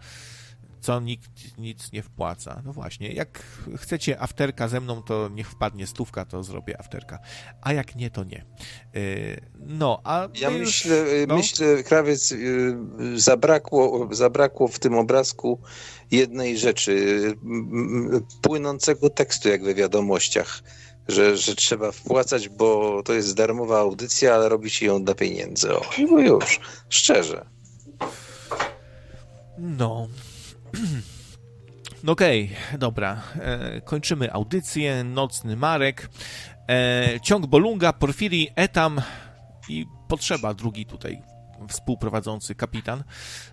[0.80, 2.62] co nikt nic nie wpłaca.
[2.64, 3.42] No właśnie, jak
[3.76, 7.18] chcecie afterka ze mną, to niech wpadnie stówka, to zrobię afterka.
[7.62, 8.44] A jak nie, to nie.
[8.94, 11.36] Yy, No, a Ja już- myślę, y, no.
[11.36, 12.76] myślę, krawiec, y,
[13.16, 15.60] zabrakło, zabrakło w tym obrazku
[16.10, 17.36] jednej rzeczy, y,
[18.42, 20.62] płynącego tekstu, jak we wiadomościach,
[21.08, 25.74] że, że trzeba wpłacać, bo to jest darmowa audycja, ale robi się ją dla pieniędzy.
[25.76, 27.46] O, bo już, szczerze.
[29.58, 30.08] No.
[32.04, 33.22] No Okej, dobra.
[33.40, 35.04] E, kończymy audycję.
[35.04, 36.08] Nocny Marek.
[36.68, 39.00] E, ciąg Bolunga, Porfiri, Etam
[39.68, 41.22] i potrzeba drugi tutaj
[41.68, 43.04] współprowadzący kapitan.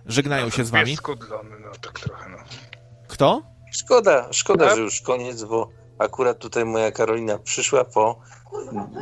[0.06, 0.96] Żegnają się z wami.
[0.96, 2.36] Skudlony, no tak trochę, no.
[3.08, 3.42] Kto?
[3.72, 8.20] Szkoda, szkoda, że już koniec, bo akurat tutaj moja Karolina przyszła po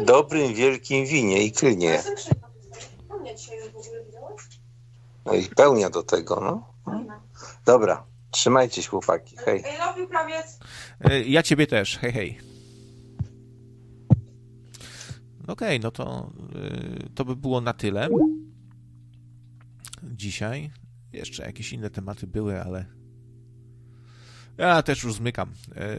[0.04, 2.02] dobrym, wielkim winie i klynie.
[5.24, 6.73] No i pełnia do tego, no.
[7.66, 9.62] Dobra, trzymajcie się chłopaki, hej.
[11.00, 11.98] E, Ja ciebie też.
[11.98, 12.38] Hej, hej.
[15.46, 16.32] Okej, no to
[17.06, 18.08] y, to by było na tyle
[20.02, 20.70] dzisiaj.
[21.12, 22.86] Jeszcze jakieś inne tematy były, ale
[24.58, 25.52] ja też już zmykam.
[25.76, 25.98] E,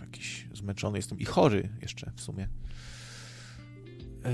[0.00, 2.48] jakiś zmęczony jestem i chory jeszcze w sumie.
[4.24, 4.30] E,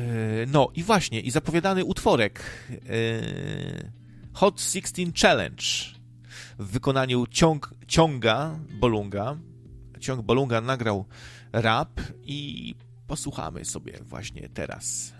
[0.46, 2.40] no i właśnie, i zapowiadany utworek
[2.70, 2.78] e,
[4.34, 5.62] Hot 16 Challenge
[6.58, 9.36] w wykonaniu ciąg, ciąga Bolunga.
[10.00, 11.04] Ciąg Bolunga nagrał
[11.52, 12.74] rap i
[13.06, 15.12] posłuchamy sobie właśnie teraz.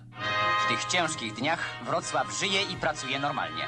[0.64, 3.64] W tych ciężkich dniach Wrocław żyje i pracuje normalnie.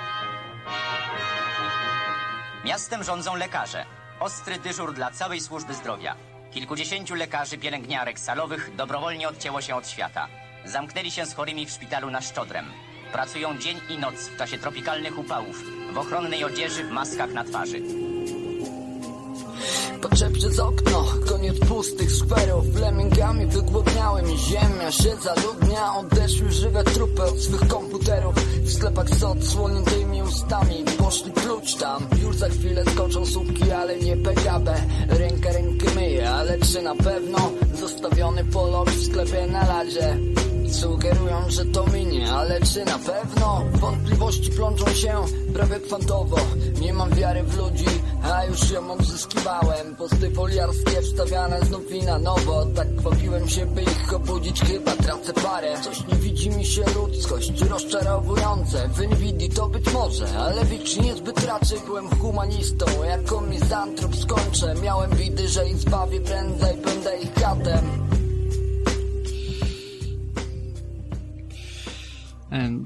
[2.64, 3.84] Miastem rządzą lekarze.
[4.20, 6.16] Ostry dyżur dla całej służby zdrowia.
[6.52, 10.28] Kilkudziesięciu lekarzy, pielęgniarek salowych dobrowolnie odcięło się od świata.
[10.64, 12.64] Zamknęli się z chorymi w szpitalu na Szczodrem.
[13.12, 17.83] Pracują dzień i noc w czasie tropikalnych upałów, w ochronnej odzieży, w maskach na twarzy.
[20.02, 22.76] Patrzę przez okno, koniec pustych skwerów.
[22.76, 28.34] Lemmingami wygłodniałem ziemia się zaludnia Odeszły żywe trupy od swych komputerów.
[28.34, 34.16] W sklepach z odsłoniętymi ustami Poszli klucz tam, już za chwilę skoczą słupki Ale nie
[34.16, 34.74] PKB,
[35.08, 40.18] rękę rękę myję Ale czy na pewno zostawiony polok w sklepie na ladzie
[40.73, 43.65] Sugerują, że to minie, ale czy na pewno?
[43.73, 45.15] Wątpliwości plączą się
[45.55, 46.36] prawie kwantowo.
[46.81, 47.86] Nie mam wiary w ludzi,
[48.23, 49.97] a już ją odzyskiwałem.
[49.97, 52.67] Posty foliarskie wstawiane znów i na nowo.
[52.67, 55.81] Tak kwapiłem się, by ich obudzić, chyba tracę parę.
[55.83, 58.89] Coś nie widzi mi się ludzkość, rozczarowujące.
[58.89, 61.78] W Nvidia to być może, ale wiecznie niezbyt raczej.
[61.86, 64.75] Byłem humanistą, jako mizantrop skończę.
[64.83, 68.14] Miałem widy, że ich zbawię prędzej, będę ich katem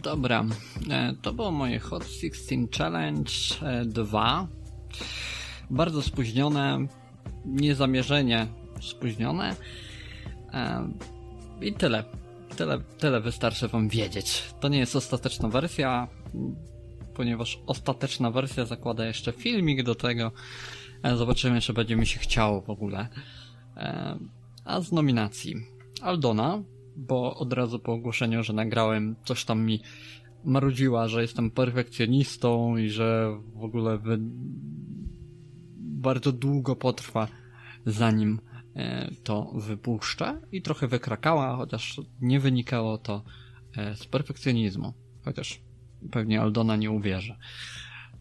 [0.02, 0.44] Dobra,
[0.90, 3.30] E, to było moje Hot 16 Challenge
[3.62, 4.48] e, 2.
[5.70, 6.86] Bardzo spóźnione,
[7.44, 8.46] niezamierzenie
[8.80, 9.56] spóźnione.
[10.52, 10.88] E,
[11.60, 12.04] I tyle.
[12.56, 14.44] Tyle, tyle wystarczy wam wiedzieć.
[14.60, 16.08] To nie jest ostateczna wersja,
[17.14, 20.32] ponieważ ostateczna wersja zakłada jeszcze filmik do tego.
[21.02, 23.08] E, Zobaczymy, czy będzie mi się chciało w ogóle.
[23.76, 24.18] E,
[24.64, 25.54] A z nominacji
[26.02, 26.62] Aldona,
[26.98, 29.80] bo od razu po ogłoszeniu, że nagrałem, coś tam mi
[30.44, 34.18] marudziła, że jestem perfekcjonistą i że w ogóle wy...
[35.78, 37.28] bardzo długo potrwa,
[37.86, 38.40] zanim
[38.76, 43.22] e, to wypuszczę i trochę wykrakała, chociaż nie wynikało to
[43.76, 44.92] e, z perfekcjonizmu.
[45.24, 45.60] Chociaż
[46.10, 47.36] pewnie Aldona nie uwierzy.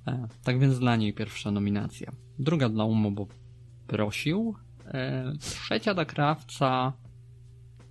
[0.08, 2.12] E, tak więc dla niej pierwsza nominacja.
[2.40, 3.28] Druga dla Umo, bo
[3.88, 4.56] prosił.
[5.40, 6.94] Trzecia dla Krawca,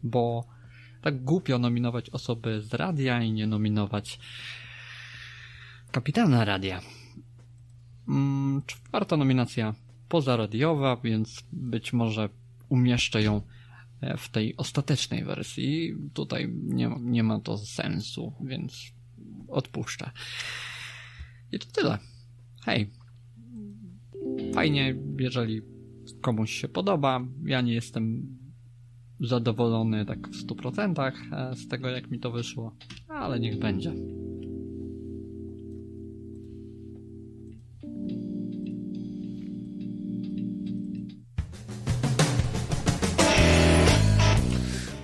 [0.02, 0.44] bo
[1.02, 4.18] tak głupio nominować osoby z radia i nie nominować
[5.90, 6.80] kapitana radia.
[8.08, 9.74] Mm, czwarta nominacja
[10.08, 12.28] pozaradiowa, więc być może
[12.68, 13.42] umieszczę ją
[14.00, 15.94] e, w tej ostatecznej wersji.
[16.14, 18.92] Tutaj nie, nie ma to sensu, więc
[19.48, 20.10] odpuszczę.
[21.52, 21.98] I to tyle.
[22.64, 22.90] Hej.
[24.54, 25.62] Fajnie, jeżeli
[26.20, 27.20] komuś się podoba.
[27.44, 28.36] Ja nie jestem
[29.20, 32.76] zadowolony tak w 100% e, z tego, jak mi to wyszło,
[33.08, 33.92] ale niech będzie.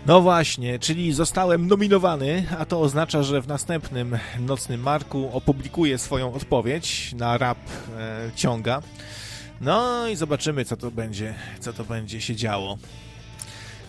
[0.06, 6.34] No właśnie, czyli zostałem nominowany, a to oznacza, że w następnym Nocnym Marku opublikuję swoją
[6.34, 7.58] odpowiedź na rap
[7.98, 8.82] e, ciąga.
[9.60, 12.78] No i zobaczymy, co to będzie, co to będzie się działo.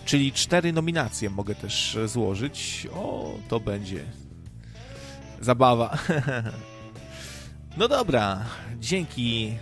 [0.04, 2.86] Czyli cztery nominacje mogę też e, złożyć.
[2.94, 4.04] O, to będzie
[5.40, 5.98] zabawa.
[7.76, 8.44] No dobra,
[8.80, 9.56] dzięki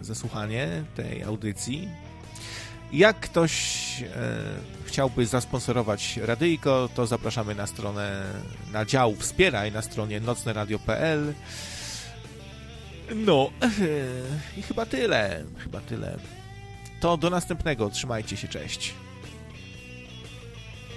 [0.00, 1.88] za słuchanie tej audycji.
[2.92, 3.52] Jak ktoś
[4.02, 4.06] e,
[4.84, 8.22] chciałby zasponsorować radyjko, to zapraszamy na stronę,
[8.72, 11.34] na dział Wspieraj na stronie nocneradio.pl.
[13.14, 13.50] No,
[14.58, 15.44] i chyba tyle.
[15.58, 16.18] Chyba tyle.
[17.00, 17.90] To do następnego.
[17.90, 18.94] Trzymajcie się, cześć.